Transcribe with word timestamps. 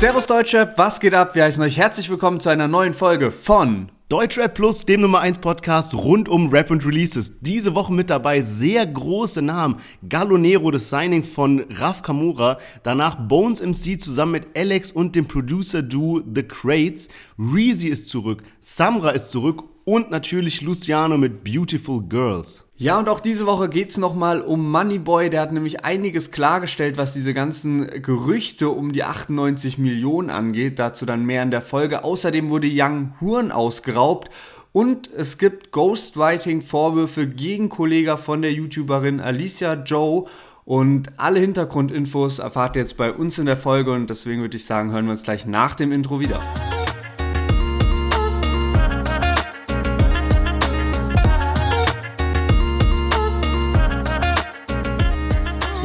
Servus 0.00 0.26
Deutschrap, 0.26 0.78
was 0.78 0.98
geht 0.98 1.12
ab? 1.12 1.34
Wir 1.34 1.44
heißen 1.44 1.62
euch 1.62 1.76
herzlich 1.76 2.08
willkommen 2.08 2.40
zu 2.40 2.48
einer 2.48 2.68
neuen 2.68 2.94
Folge 2.94 3.30
von 3.30 3.92
Deutschrap 4.08 4.54
Plus, 4.54 4.86
dem 4.86 5.02
Nummer 5.02 5.20
1 5.20 5.40
Podcast 5.40 5.92
rund 5.92 6.26
um 6.26 6.48
Rap 6.48 6.70
und 6.70 6.86
Releases. 6.86 7.38
Diese 7.40 7.74
Woche 7.74 7.92
mit 7.92 8.08
dabei 8.08 8.40
sehr 8.40 8.86
große 8.86 9.42
Namen. 9.42 9.76
Gallo 10.08 10.38
Nero, 10.38 10.70
das 10.70 10.88
Signing 10.88 11.22
von 11.22 11.66
Raf 11.68 12.00
Kamura. 12.00 12.56
Danach 12.82 13.28
Bones 13.28 13.60
MC 13.60 14.00
zusammen 14.00 14.32
mit 14.32 14.56
Alex 14.56 14.90
und 14.90 15.14
dem 15.16 15.28
Producer 15.28 15.82
Duo 15.82 16.22
The 16.34 16.44
Crates. 16.44 17.10
Reezy 17.38 17.88
ist 17.88 18.08
zurück. 18.08 18.42
Samra 18.58 19.10
ist 19.10 19.30
zurück. 19.30 19.64
Und 19.84 20.10
natürlich 20.10 20.62
Luciano 20.62 21.18
mit 21.18 21.44
Beautiful 21.44 22.02
Girls. 22.08 22.64
Ja, 22.80 22.98
und 22.98 23.10
auch 23.10 23.20
diese 23.20 23.44
Woche 23.44 23.68
geht's 23.68 23.98
nochmal 23.98 24.40
um 24.40 24.70
Moneyboy. 24.70 25.28
Der 25.28 25.42
hat 25.42 25.52
nämlich 25.52 25.84
einiges 25.84 26.30
klargestellt, 26.30 26.96
was 26.96 27.12
diese 27.12 27.34
ganzen 27.34 27.86
Gerüchte 28.00 28.70
um 28.70 28.94
die 28.94 29.04
98 29.04 29.76
Millionen 29.76 30.30
angeht. 30.30 30.78
Dazu 30.78 31.04
dann 31.04 31.26
mehr 31.26 31.42
in 31.42 31.50
der 31.50 31.60
Folge. 31.60 32.04
Außerdem 32.04 32.48
wurde 32.48 32.70
Young 32.72 33.12
Horn 33.20 33.52
ausgeraubt. 33.52 34.30
Und 34.72 35.10
es 35.12 35.36
gibt 35.36 35.72
Ghostwriting-Vorwürfe 35.72 37.26
gegen 37.26 37.68
Kollegen 37.68 38.16
von 38.16 38.40
der 38.40 38.54
YouTuberin 38.54 39.20
Alicia 39.20 39.74
Joe. 39.74 40.24
Und 40.64 41.18
alle 41.18 41.38
Hintergrundinfos 41.38 42.38
erfahrt 42.38 42.76
ihr 42.76 42.82
jetzt 42.82 42.96
bei 42.96 43.12
uns 43.12 43.38
in 43.38 43.44
der 43.44 43.58
Folge. 43.58 43.92
Und 43.92 44.08
deswegen 44.08 44.40
würde 44.40 44.56
ich 44.56 44.64
sagen, 44.64 44.90
hören 44.90 45.04
wir 45.04 45.12
uns 45.12 45.22
gleich 45.22 45.44
nach 45.44 45.74
dem 45.74 45.92
Intro 45.92 46.18
wieder. 46.18 46.40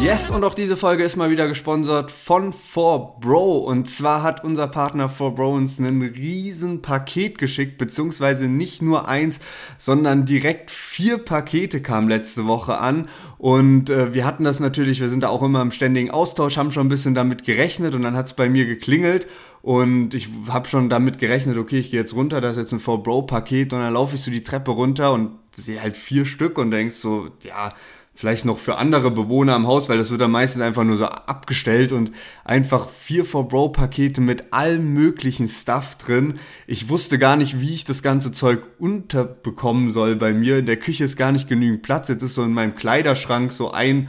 Yes, 0.05 0.29
und 0.29 0.43
auch 0.43 0.53
diese 0.53 0.77
Folge 0.77 1.03
ist 1.03 1.15
mal 1.15 1.31
wieder 1.31 1.47
gesponsert 1.47 2.11
von 2.11 2.53
4Bro. 2.53 3.63
Und 3.63 3.89
zwar 3.89 4.21
hat 4.21 4.43
unser 4.43 4.67
Partner 4.67 5.09
4Bro 5.09 5.55
uns 5.55 5.79
ein 5.79 5.99
riesen 6.03 6.83
Paket 6.83 7.39
geschickt, 7.39 7.79
beziehungsweise 7.79 8.47
nicht 8.47 8.83
nur 8.83 9.07
eins, 9.07 9.39
sondern 9.79 10.27
direkt 10.27 10.69
vier 10.69 11.17
Pakete 11.17 11.81
kamen 11.81 12.07
letzte 12.07 12.45
Woche 12.45 12.77
an. 12.77 13.09
Und 13.39 13.89
äh, 13.89 14.13
wir 14.13 14.25
hatten 14.25 14.43
das 14.43 14.59
natürlich, 14.59 15.01
wir 15.01 15.09
sind 15.09 15.23
da 15.23 15.29
auch 15.29 15.41
immer 15.41 15.63
im 15.63 15.71
ständigen 15.71 16.11
Austausch, 16.11 16.57
haben 16.57 16.71
schon 16.71 16.85
ein 16.85 16.89
bisschen 16.89 17.15
damit 17.15 17.43
gerechnet 17.43 17.95
und 17.95 18.03
dann 18.03 18.15
hat 18.15 18.27
es 18.27 18.33
bei 18.33 18.47
mir 18.47 18.67
geklingelt. 18.67 19.25
Und 19.63 20.13
ich 20.13 20.29
habe 20.49 20.67
schon 20.67 20.87
damit 20.87 21.17
gerechnet, 21.17 21.57
okay, 21.57 21.79
ich 21.79 21.89
gehe 21.89 21.99
jetzt 21.99 22.13
runter, 22.13 22.41
da 22.41 22.51
ist 22.51 22.57
jetzt 22.57 22.73
ein 22.73 22.79
4Bro-Paket 22.79 23.73
und 23.73 23.79
dann 23.79 23.95
laufe 23.95 24.13
ich 24.13 24.21
so 24.21 24.29
die 24.29 24.43
Treppe 24.43 24.69
runter 24.69 25.13
und 25.13 25.31
sehe 25.55 25.81
halt 25.81 25.97
vier 25.97 26.27
Stück 26.27 26.59
und 26.59 26.69
denkst 26.69 26.97
so, 26.97 27.29
ja, 27.43 27.73
vielleicht 28.15 28.45
noch 28.45 28.57
für 28.57 28.77
andere 28.77 29.11
Bewohner 29.11 29.55
im 29.55 29.67
Haus, 29.67 29.89
weil 29.89 29.97
das 29.97 30.09
wird 30.09 30.21
dann 30.21 30.31
meistens 30.31 30.61
einfach 30.61 30.83
nur 30.83 30.97
so 30.97 31.05
abgestellt 31.05 31.91
und 31.91 32.11
einfach 32.45 32.87
vier 32.87 33.25
for 33.25 33.47
Bro 33.47 33.69
Pakete 33.69 34.21
mit 34.21 34.53
allem 34.53 34.93
möglichen 34.93 35.47
Stuff 35.47 35.95
drin. 35.95 36.35
Ich 36.65 36.89
wusste 36.89 37.19
gar 37.19 37.35
nicht, 37.35 37.59
wie 37.59 37.73
ich 37.73 37.83
das 37.83 38.01
ganze 38.01 38.31
Zeug 38.31 38.63
unterbekommen 38.79 39.91
soll 39.91 40.15
bei 40.15 40.33
mir. 40.33 40.57
In 40.57 40.65
der 40.65 40.77
Küche 40.77 41.03
ist 41.03 41.17
gar 41.17 41.33
nicht 41.33 41.49
genügend 41.49 41.83
Platz. 41.83 42.07
Jetzt 42.07 42.23
ist 42.23 42.35
so 42.35 42.43
in 42.43 42.53
meinem 42.53 42.75
Kleiderschrank 42.75 43.51
so 43.51 43.71
ein 43.71 44.07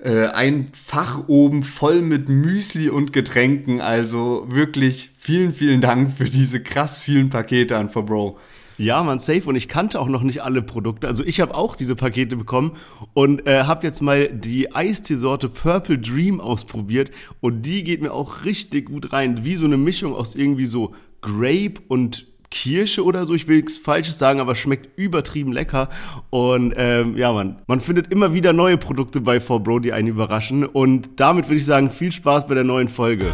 äh, 0.00 0.26
ein 0.26 0.66
Fach 0.72 1.28
oben 1.28 1.62
voll 1.62 2.02
mit 2.02 2.28
Müsli 2.28 2.88
und 2.88 3.12
Getränken. 3.12 3.80
Also 3.80 4.46
wirklich 4.48 5.10
vielen, 5.16 5.52
vielen 5.52 5.80
Dank 5.80 6.10
für 6.10 6.24
diese 6.24 6.60
krass 6.60 6.98
vielen 6.98 7.28
Pakete 7.28 7.76
an 7.76 7.88
For 7.88 8.04
Bro. 8.04 8.38
Ja, 8.76 9.02
man, 9.02 9.18
safe. 9.18 9.48
Und 9.48 9.56
ich 9.56 9.68
kannte 9.68 10.00
auch 10.00 10.08
noch 10.08 10.22
nicht 10.22 10.42
alle 10.42 10.62
Produkte. 10.62 11.06
Also 11.06 11.24
ich 11.24 11.40
habe 11.40 11.54
auch 11.54 11.76
diese 11.76 11.94
Pakete 11.94 12.36
bekommen 12.36 12.72
und 13.12 13.46
äh, 13.46 13.64
habe 13.64 13.86
jetzt 13.86 14.00
mal 14.00 14.28
die 14.28 14.74
Eisteesorte 14.74 15.48
Purple 15.48 15.98
Dream 15.98 16.40
ausprobiert. 16.40 17.10
Und 17.40 17.62
die 17.62 17.84
geht 17.84 18.02
mir 18.02 18.12
auch 18.12 18.44
richtig 18.44 18.86
gut 18.86 19.12
rein. 19.12 19.44
Wie 19.44 19.56
so 19.56 19.64
eine 19.64 19.76
Mischung 19.76 20.14
aus 20.14 20.34
irgendwie 20.34 20.66
so 20.66 20.94
Grape 21.20 21.74
und 21.88 22.26
Kirsche 22.50 23.04
oder 23.04 23.26
so. 23.26 23.34
Ich 23.34 23.48
will 23.48 23.56
nichts 23.56 23.76
Falsches 23.76 24.18
sagen, 24.18 24.40
aber 24.40 24.54
schmeckt 24.54 24.96
übertrieben 24.96 25.52
lecker. 25.52 25.88
Und 26.30 26.72
ähm, 26.76 27.16
ja, 27.16 27.32
man, 27.32 27.62
man 27.66 27.80
findet 27.80 28.12
immer 28.12 28.32
wieder 28.32 28.52
neue 28.52 28.78
Produkte 28.78 29.20
bei 29.20 29.38
4Bro, 29.38 29.80
die 29.80 29.92
einen 29.92 30.08
überraschen. 30.08 30.64
Und 30.64 31.10
damit 31.16 31.46
würde 31.46 31.56
ich 31.56 31.66
sagen, 31.66 31.90
viel 31.90 32.12
Spaß 32.12 32.46
bei 32.46 32.54
der 32.54 32.64
neuen 32.64 32.88
Folge. 32.88 33.26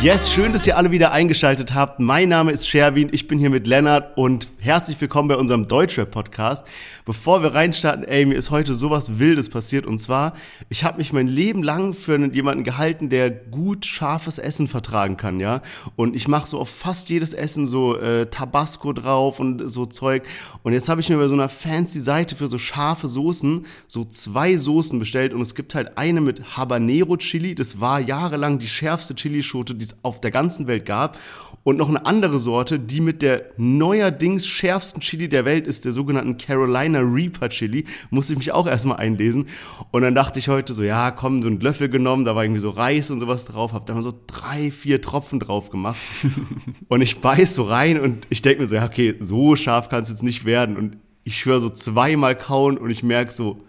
Yes, 0.00 0.30
schön, 0.30 0.52
dass 0.52 0.64
ihr 0.64 0.76
alle 0.76 0.92
wieder 0.92 1.10
eingeschaltet 1.10 1.74
habt. 1.74 1.98
Mein 1.98 2.28
Name 2.28 2.52
ist 2.52 2.68
Sherwin, 2.68 3.08
ich 3.10 3.26
bin 3.26 3.40
hier 3.40 3.50
mit 3.50 3.66
Lennart 3.66 4.16
und 4.16 4.46
herzlich 4.60 5.00
willkommen 5.00 5.28
bei 5.28 5.34
unserem 5.34 5.66
Deutschrap-Podcast. 5.66 6.64
Bevor 7.04 7.42
wir 7.42 7.52
reinstarten, 7.52 8.04
ey, 8.04 8.24
mir 8.24 8.36
ist 8.36 8.52
heute 8.52 8.76
sowas 8.76 9.18
Wildes 9.18 9.48
passiert 9.48 9.86
und 9.86 9.98
zwar, 9.98 10.34
ich 10.68 10.84
habe 10.84 10.98
mich 10.98 11.12
mein 11.12 11.26
Leben 11.26 11.64
lang 11.64 11.94
für 11.94 12.16
jemanden 12.32 12.62
gehalten, 12.62 13.08
der 13.08 13.28
gut 13.28 13.86
scharfes 13.86 14.38
Essen 14.38 14.68
vertragen 14.68 15.16
kann, 15.16 15.40
ja. 15.40 15.62
Und 15.96 16.14
ich 16.14 16.28
mache 16.28 16.46
so 16.46 16.60
auf 16.60 16.68
fast 16.68 17.08
jedes 17.08 17.34
Essen 17.34 17.66
so 17.66 17.96
äh, 17.96 18.26
Tabasco 18.26 18.92
drauf 18.92 19.40
und 19.40 19.68
so 19.68 19.84
Zeug. 19.84 20.22
Und 20.62 20.74
jetzt 20.74 20.88
habe 20.88 21.00
ich 21.00 21.08
mir 21.08 21.16
bei 21.16 21.26
so 21.26 21.34
einer 21.34 21.48
fancy 21.48 22.00
Seite 22.00 22.36
für 22.36 22.46
so 22.46 22.58
scharfe 22.58 23.08
Soßen 23.08 23.66
so 23.88 24.04
zwei 24.04 24.54
Soßen 24.56 24.96
bestellt 25.00 25.34
und 25.34 25.40
es 25.40 25.56
gibt 25.56 25.74
halt 25.74 25.98
eine 25.98 26.20
mit 26.20 26.56
Habanero 26.56 27.16
Chili, 27.16 27.56
das 27.56 27.80
war 27.80 27.98
jahrelang 27.98 28.60
die 28.60 28.68
schärfste 28.68 29.16
Chilischote, 29.16 29.74
die 29.74 29.87
es 29.88 30.04
auf 30.04 30.20
der 30.20 30.30
ganzen 30.30 30.66
Welt 30.66 30.86
gab. 30.86 31.18
Und 31.64 31.76
noch 31.76 31.88
eine 31.88 32.06
andere 32.06 32.38
Sorte, 32.38 32.78
die 32.78 33.00
mit 33.00 33.20
der 33.20 33.42
neuerdings 33.56 34.46
schärfsten 34.46 35.00
Chili 35.00 35.28
der 35.28 35.44
Welt 35.44 35.66
ist, 35.66 35.84
der 35.84 35.92
sogenannten 35.92 36.38
Carolina 36.38 37.00
Reaper 37.00 37.50
Chili. 37.50 37.84
Musste 38.10 38.32
ich 38.32 38.38
mich 38.38 38.52
auch 38.52 38.66
erstmal 38.66 38.98
einlesen. 38.98 39.46
Und 39.90 40.02
dann 40.02 40.14
dachte 40.14 40.38
ich 40.38 40.48
heute 40.48 40.72
so, 40.72 40.82
ja, 40.82 41.10
komm, 41.10 41.42
so 41.42 41.48
einen 41.48 41.60
Löffel 41.60 41.88
genommen, 41.88 42.24
da 42.24 42.34
war 42.34 42.44
irgendwie 42.44 42.60
so 42.60 42.70
Reis 42.70 43.10
und 43.10 43.20
sowas 43.20 43.44
drauf, 43.44 43.72
hab 43.72 43.86
dann 43.86 44.00
so 44.00 44.14
drei, 44.26 44.70
vier 44.70 45.02
Tropfen 45.02 45.40
drauf 45.40 45.68
gemacht. 45.68 45.98
und 46.88 47.02
ich 47.02 47.20
beiß 47.20 47.54
so 47.54 47.64
rein 47.64 48.00
und 48.00 48.26
ich 48.30 48.40
denke 48.40 48.60
mir 48.60 48.66
so, 48.66 48.76
ja, 48.76 48.86
okay, 48.86 49.16
so 49.20 49.56
scharf 49.56 49.88
kann 49.88 50.02
es 50.02 50.08
jetzt 50.08 50.22
nicht 50.22 50.44
werden. 50.44 50.76
Und 50.76 50.96
ich 51.24 51.38
schwöre 51.38 51.60
so 51.60 51.68
zweimal 51.68 52.34
kauen 52.34 52.78
und 52.78 52.88
ich 52.88 53.02
merke 53.02 53.30
so, 53.30 53.60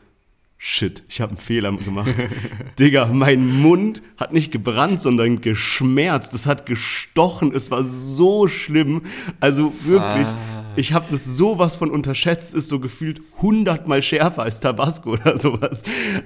Shit, 0.62 1.04
ich 1.08 1.22
habe 1.22 1.30
einen 1.30 1.38
Fehler 1.38 1.72
gemacht. 1.72 2.14
Digga, 2.80 3.06
mein 3.14 3.62
Mund 3.62 4.02
hat 4.18 4.34
nicht 4.34 4.52
gebrannt, 4.52 5.00
sondern 5.00 5.40
geschmerzt. 5.40 6.34
Es 6.34 6.48
hat 6.48 6.66
gestochen. 6.66 7.56
Es 7.56 7.72
war 7.72 7.82
so 7.82 8.50
schlimm. 8.50 9.04
Also 9.40 9.74
wirklich, 9.86 10.28
ah. 10.28 10.66
ich 10.76 10.92
habe 10.92 11.06
das 11.10 11.24
sowas 11.24 11.78
von 11.78 11.90
unterschätzt. 11.90 12.54
Ist 12.54 12.68
so 12.68 12.82
gefühlt 12.82 13.22
hundertmal 13.42 14.02
schärfer 14.02 14.44
als 14.44 14.60
Tabasco 14.60 15.12
oder 15.12 15.38
sowas. 15.38 15.84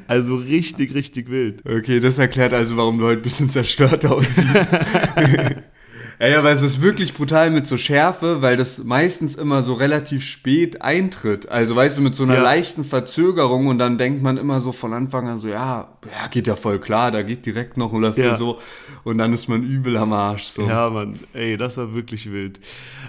Also 0.07 0.35
richtig, 0.38 0.95
richtig 0.95 1.29
wild. 1.29 1.61
Okay, 1.63 2.00
das 2.00 2.17
erklärt 2.17 2.53
also, 2.53 2.75
warum 2.75 2.97
du 2.97 3.05
heute 3.05 3.19
ein 3.19 3.23
bisschen 3.23 3.51
zerstört 3.51 4.03
aussiehst. 4.07 4.47
Ja, 6.23 6.29
ja, 6.29 6.44
weil 6.45 6.56
es 6.56 6.61
ist 6.61 6.81
wirklich 6.81 7.13
brutal 7.13 7.51
mit 7.51 7.67
so 7.67 7.75
Schärfe, 7.75 8.41
weil 8.41 8.56
das 8.56 8.81
meistens 8.81 9.35
immer 9.35 9.61
so 9.61 9.73
relativ 9.73 10.23
spät 10.23 10.81
eintritt. 10.81 11.50
Also 11.50 11.75
weißt 11.75 11.97
du, 11.97 12.01
mit 12.01 12.16
so 12.16 12.23
einer 12.23 12.35
ja. 12.35 12.41
leichten 12.41 12.85
Verzögerung 12.85 13.67
und 13.67 13.78
dann 13.78 13.97
denkt 13.97 14.22
man 14.22 14.38
immer 14.38 14.62
so 14.62 14.72
von 14.72 14.94
Anfang 14.94 15.28
an 15.28 15.39
so, 15.39 15.50
ja, 15.50 15.89
ja, 16.06 16.28
geht 16.31 16.47
ja 16.47 16.56
voll 16.56 16.79
klar, 16.79 17.12
da 17.12 17.23
geht 17.23 17.45
direkt 17.45 17.75
noch 17.75 17.91
ein 17.91 18.00
Löffel 18.00 18.23
ja. 18.23 18.38
so 18.38 18.59
und 19.03 19.17
dann 19.17 19.33
ist 19.33 19.50
man 19.50 19.63
übel 19.63 19.97
am 19.97 20.13
Arsch. 20.13 20.45
So. 20.45 20.62
Ja, 20.62 20.89
Mann, 20.89 21.19
ey, 21.33 21.57
das 21.57 21.75
war 21.75 21.94
wirklich 21.94 22.31
wild. 22.31 22.62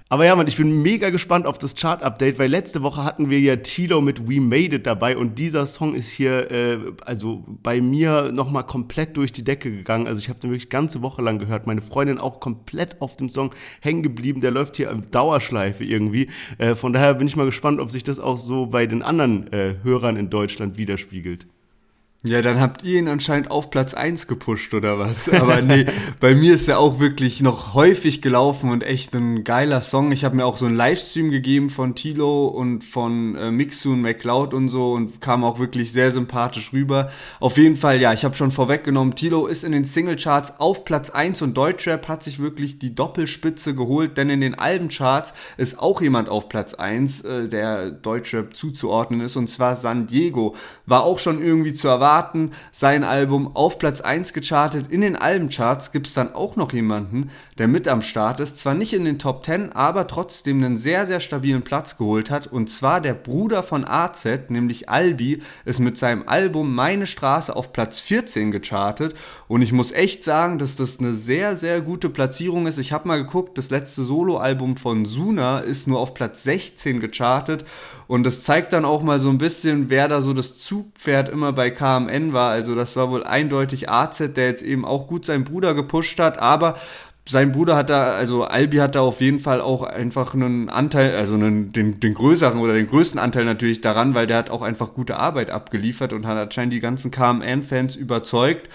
Aber 0.09 0.25
ja, 0.25 0.35
Mann, 0.35 0.49
ich 0.49 0.57
bin 0.57 0.83
mega 0.83 1.11
gespannt 1.11 1.47
auf 1.47 1.57
das 1.57 1.77
Chart-Update, 1.77 2.41
weil 2.41 2.51
letzte 2.51 2.83
Woche 2.83 3.05
hatten 3.05 3.31
wir 3.31 3.39
ja 3.39 3.55
Tilo 3.57 4.01
mit 4.01 4.29
We 4.29 4.41
Made 4.41 4.75
It 4.75 4.89
dabei 4.89 5.17
und 5.17 5.39
dieser 5.39 5.67
Song 5.67 5.95
ist 5.95 6.09
hier, 6.09 6.51
äh, 6.51 6.79
also 7.05 7.45
bei 7.47 7.81
mir 7.81 8.33
nochmal 8.33 8.65
komplett 8.65 9.17
durch 9.17 9.31
die 9.31 9.45
Decke 9.45 9.71
gegangen. 9.71 10.09
Also 10.09 10.21
ich 10.21 10.29
habe 10.29 10.41
den 10.41 10.51
wirklich 10.51 10.69
ganze 10.69 11.01
Woche 11.01 11.23
lang 11.23 11.39
gehört, 11.39 11.69
meine 11.69 11.81
Freundin 11.81 12.19
auch 12.19 12.41
komplett 12.41 13.01
auf 13.05 13.17
dem 13.17 13.31
Song 13.31 13.55
hängen 13.81 14.03
geblieben. 14.03 14.41
Der 14.41 14.51
läuft 14.51 14.77
hier 14.77 14.91
im 14.91 15.11
Dauerschleife 15.11 15.85
irgendwie. 15.85 16.29
Äh, 16.59 16.75
von 16.75 16.93
daher 16.93 17.15
bin 17.15 17.27
ich 17.27 17.37
mal 17.37 17.47
gespannt, 17.47 17.81
ob 17.81 17.91
sich 17.91 18.03
das 18.03 18.19
auch 18.19 18.39
so 18.39 18.67
bei 18.67 18.87
den 18.87 19.03
anderen 19.03 19.53
äh, 19.53 19.77
Hörern 19.83 20.17
in 20.17 20.31
Deutschland 20.31 20.77
widerspiegelt. 20.77 21.47
Ja, 22.27 22.41
dann 22.41 22.59
habt 22.59 22.83
ihr 22.85 23.01
ihn 23.01 23.09
anscheinend 23.09 23.51
auf 23.51 23.69
Platz 23.69 23.93
1 23.93 24.29
gepusht 24.29 24.73
oder 24.73 24.99
was. 24.99 25.29
Aber 25.29 25.61
nee, 25.61 25.85
bei 26.21 26.35
mir 26.35 26.55
ist 26.55 26.67
er 26.71 26.79
auch 26.79 26.99
wirklich 26.99 27.43
noch 27.43 27.75
häufig 27.75 28.23
gelaufen 28.23 28.71
und 28.71 28.83
echt 28.83 29.15
ein 29.15 29.45
geiler 29.45 29.83
Song. 29.83 30.11
Ich 30.11 30.25
habe 30.25 30.35
mir 30.35 30.47
auch 30.47 30.57
so 30.57 30.65
einen 30.65 30.75
Livestream 30.75 31.31
gegeben 31.31 31.69
von 31.69 31.95
Tilo 31.95 32.47
und 32.47 32.83
von 32.83 33.37
äh, 33.37 33.51
Mixu 33.51 33.93
und 33.93 34.01
McCloud 34.01 34.55
und 34.55 34.71
so 34.71 34.95
und 34.95 35.21
kam 35.21 35.45
auch 35.45 35.59
wirklich 35.59 35.93
sehr 35.93 36.13
sympathisch 36.13 36.73
rüber. 36.73 37.11
Auf 37.41 37.59
jeden 37.59 37.77
Fall, 37.77 38.01
ja, 38.01 38.15
ich 38.15 38.25
habe 38.25 38.35
schon 38.35 38.53
vorweggenommen, 38.53 39.15
Tilo 39.17 39.47
ist 39.47 39.63
in 39.63 39.73
den 39.73 39.85
Singlecharts 39.85 40.61
auf 40.61 40.87
Platz 40.87 41.11
1 41.11 41.43
und 41.43 41.55
Deutschrap 41.55 42.09
hat 42.09 42.25
sich 42.25 42.39
wirklich 42.39 42.79
die 42.79 42.95
Doppelspitze 42.95 43.75
geholt, 43.75 44.17
denn 44.17 44.31
in 44.31 44.41
den 44.41 44.55
Albencharts 44.55 45.35
ist 45.59 45.79
auch 45.79 46.01
jemand 46.01 46.31
auf 46.31 46.49
Platz 46.49 46.73
1, 46.73 47.21
äh, 47.21 47.49
der 47.49 47.91
Deutschrap 47.91 48.57
zuzuordnen 48.57 49.21
ist 49.21 49.37
und 49.37 49.51
zwar 49.51 49.77
San 49.77 50.07
Diego. 50.07 50.57
War 50.87 51.05
auch 51.05 51.19
schon 51.19 51.43
irgendwie 51.43 51.75
zu 51.75 51.89
erwarten 51.89 52.14
Staaten 52.15 52.53
sein 52.71 53.03
Album 53.03 53.57
auf 53.57 53.77
Platz 53.79 54.01
1 54.01 54.35
gechartet. 54.35 54.87
In 54.89 55.01
den 55.01 55.17
Albencharts 55.17 55.91
gibt 55.91 56.07
es 56.07 56.15
dann 56.15 56.33
auch 56.33 56.55
noch 56.55 56.73
jemanden, 56.73 57.31
der 57.59 57.67
mit 57.67 57.89
am 57.89 58.03
Start 58.03 58.39
ist. 58.39 58.57
Zwar 58.57 58.75
nicht 58.75 58.93
in 58.93 59.05
den 59.05 59.19
Top 59.19 59.45
10, 59.45 59.73
aber 59.73 60.07
trotzdem 60.07 60.63
einen 60.63 60.77
sehr, 60.77 61.09
sehr 61.09 61.19
stabilen 61.19 61.63
Platz 61.63 61.99
geholt 61.99 62.31
hat. 62.31 62.47
Und 62.47 62.71
zwar 62.71 63.01
der 63.01 63.15
Bruder 63.15 63.65
von 63.65 63.85
AZ, 63.85 64.25
nämlich 64.49 64.89
Albi, 64.89 65.43
ist 65.65 65.81
mit 65.81 65.99
seinem 65.99 66.29
Album 66.29 66.73
Meine 66.73 67.09
Straße 67.09 67.57
auf 67.57 67.73
Platz 67.73 67.99
14 67.99 68.53
gechartet. 68.53 69.15
Und 69.49 69.63
ich 69.63 69.73
muss 69.73 69.91
echt 69.91 70.23
sagen, 70.23 70.61
dass 70.61 70.77
das 70.77 71.01
eine 71.01 71.15
sehr, 71.15 71.57
sehr 71.57 71.81
gute 71.81 72.11
Platzierung 72.11 72.69
ist. 72.69 72.79
Ich 72.79 72.93
habe 72.93 73.09
mal 73.09 73.25
geguckt, 73.25 73.59
das 73.59 73.71
letzte 73.71 74.05
Soloalbum 74.05 74.77
von 74.77 75.05
Suna 75.05 75.59
ist 75.59 75.89
nur 75.89 75.99
auf 75.99 76.15
Platz 76.15 76.45
16 76.45 77.01
gechartet. 77.01 77.65
Und 78.07 78.25
das 78.25 78.43
zeigt 78.43 78.73
dann 78.73 78.85
auch 78.85 79.03
mal 79.03 79.19
so 79.19 79.31
ein 79.31 79.39
bisschen, 79.39 79.89
wer 79.89 80.09
da 80.09 80.21
so 80.23 80.33
das 80.33 80.59
Zugpferd 80.59 81.29
immer 81.29 81.53
bei 81.53 81.71
KMN 81.71 82.33
war. 82.33 82.51
Also 82.51 82.75
das 82.75 82.97
war 82.97 83.11
wohl 83.11 83.25
eindeutig 83.25 83.89
AZ, 83.89 84.19
der 84.35 84.47
jetzt 84.47 84.63
eben 84.63 84.85
auch 84.85 85.07
gut 85.07 85.25
seinen 85.25 85.45
Bruder 85.45 85.75
gepusht 85.75 86.21
hat. 86.21 86.39
Aber 86.39 86.77
sein 87.27 87.53
Bruder 87.53 87.77
hat 87.77 87.89
da, 87.89 88.13
also 88.13 88.45
Albi 88.45 88.77
hat 88.77 88.95
da 88.95 89.01
auf 89.01 89.21
jeden 89.21 89.39
Fall 89.39 89.63
auch 89.63 89.83
einfach 89.83 90.35
einen 90.35 90.69
Anteil, 90.69 91.17
also 91.17 91.35
einen, 91.35 91.73
den, 91.73 91.99
den 91.99 92.13
größeren 92.13 92.59
oder 92.59 92.75
den 92.75 92.87
größten 92.87 93.19
Anteil 93.19 93.47
natürlich 93.47 93.81
daran, 93.81 94.15
weil 94.15 94.27
der 94.27 94.37
hat 94.37 94.51
auch 94.51 94.61
einfach 94.61 94.93
gute 94.93 95.17
Arbeit 95.17 95.51
abgeliefert 95.51 96.13
und 96.13 96.27
hat 96.27 96.37
anscheinend 96.37 96.75
die 96.75 96.81
ganzen 96.81 97.11
KMN-Fans 97.11 97.97
überzeugt. 97.97 98.69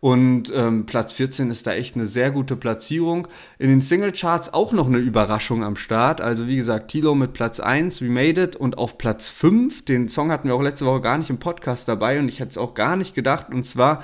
Und 0.00 0.50
ähm, 0.54 0.86
Platz 0.86 1.12
14 1.12 1.50
ist 1.50 1.66
da 1.66 1.74
echt 1.74 1.94
eine 1.94 2.06
sehr 2.06 2.30
gute 2.30 2.56
Platzierung. 2.56 3.28
In 3.58 3.68
den 3.68 3.82
Singlecharts 3.82 4.54
auch 4.54 4.72
noch 4.72 4.86
eine 4.86 4.96
Überraschung 4.96 5.62
am 5.62 5.76
Start. 5.76 6.22
Also 6.22 6.46
wie 6.46 6.56
gesagt, 6.56 6.90
Tilo 6.90 7.14
mit 7.14 7.34
Platz 7.34 7.60
1, 7.60 8.00
We 8.00 8.08
Made 8.08 8.42
It. 8.42 8.56
Und 8.56 8.78
auf 8.78 8.96
Platz 8.96 9.28
5, 9.28 9.84
den 9.84 10.08
Song 10.08 10.32
hatten 10.32 10.48
wir 10.48 10.54
auch 10.54 10.62
letzte 10.62 10.86
Woche 10.86 11.02
gar 11.02 11.18
nicht 11.18 11.28
im 11.28 11.38
Podcast 11.38 11.86
dabei 11.86 12.18
und 12.18 12.28
ich 12.28 12.40
hätte 12.40 12.50
es 12.50 12.58
auch 12.58 12.72
gar 12.72 12.96
nicht 12.96 13.14
gedacht. 13.14 13.48
Und 13.52 13.64
zwar 13.64 14.02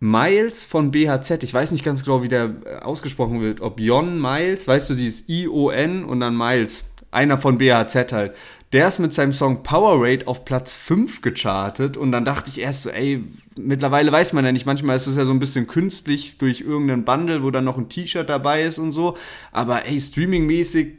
Miles 0.00 0.64
von 0.64 0.90
BHZ. 0.90 1.42
Ich 1.42 1.52
weiß 1.52 1.72
nicht 1.72 1.84
ganz 1.84 2.04
genau, 2.04 2.22
wie 2.22 2.28
der 2.28 2.54
äh, 2.64 2.76
ausgesprochen 2.76 3.42
wird. 3.42 3.60
Ob 3.60 3.80
Jon 3.80 4.20
Miles, 4.20 4.66
weißt 4.66 4.88
du, 4.88 4.94
dieses 4.94 5.28
I-O-N 5.28 6.04
und 6.04 6.20
dann 6.20 6.36
Miles. 6.36 6.84
Einer 7.10 7.38
von 7.38 7.58
BHZ 7.58 8.12
halt. 8.12 8.34
Der 8.74 8.88
ist 8.88 8.98
mit 8.98 9.14
seinem 9.14 9.32
Song 9.32 9.62
Power 9.62 10.04
Rate 10.04 10.26
auf 10.26 10.44
Platz 10.44 10.74
5 10.74 11.22
gechartet 11.22 11.96
und 11.96 12.10
dann 12.10 12.24
dachte 12.24 12.50
ich 12.50 12.60
erst 12.60 12.82
so, 12.82 12.90
ey, 12.90 13.22
mittlerweile 13.56 14.10
weiß 14.10 14.32
man 14.32 14.44
ja 14.44 14.50
nicht, 14.50 14.66
manchmal 14.66 14.96
ist 14.96 15.06
es 15.06 15.16
ja 15.16 15.24
so 15.24 15.30
ein 15.30 15.38
bisschen 15.38 15.68
künstlich 15.68 16.38
durch 16.38 16.62
irgendeinen 16.62 17.04
Bundle, 17.04 17.44
wo 17.44 17.52
dann 17.52 17.62
noch 17.62 17.78
ein 17.78 17.88
T-Shirt 17.88 18.28
dabei 18.28 18.64
ist 18.64 18.80
und 18.80 18.90
so, 18.90 19.16
aber 19.52 19.86
ey, 19.86 20.00
streamingmäßig, 20.00 20.94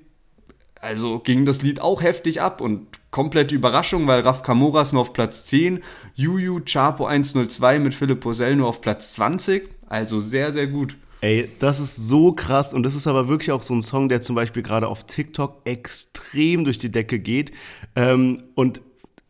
also 0.80 1.20
ging 1.20 1.44
das 1.44 1.64
Lied 1.64 1.82
auch 1.82 2.02
heftig 2.02 2.42
ab 2.42 2.62
und 2.62 2.88
komplette 3.12 3.56
Überraschung, 3.56 4.08
weil 4.08 4.22
Raf 4.22 4.42
Kamoras 4.42 4.94
nur 4.94 5.02
auf 5.02 5.12
Platz 5.12 5.44
10, 5.44 5.84
Juju 6.14 6.62
Chapo 6.64 7.08
102 7.08 7.80
mit 7.80 7.94
Philipp 7.94 8.22
Posell 8.22 8.56
nur 8.56 8.70
auf 8.70 8.80
Platz 8.80 9.12
20, 9.16 9.68
also 9.90 10.22
sehr, 10.22 10.54
sehr 10.54 10.68
gut. 10.68 10.96
Ey, 11.26 11.50
das 11.58 11.80
ist 11.80 11.96
so 11.96 12.34
krass 12.34 12.72
und 12.72 12.84
das 12.84 12.94
ist 12.94 13.08
aber 13.08 13.28
wirklich 13.28 13.52
auch 13.52 13.64
so 13.64 13.74
ein 13.74 13.82
Song, 13.82 14.10
der 14.10 14.22
zum 14.22 14.36
Beispiel 14.36 14.62
gerade 14.62 14.88
auf 14.88 15.08
TikTok 15.08 15.60
extrem 15.66 16.66
durch 16.66 16.78
die 16.78 16.92
Decke 16.92 17.18
geht. 17.18 17.52
Ähm, 17.96 18.44
und 18.54 18.80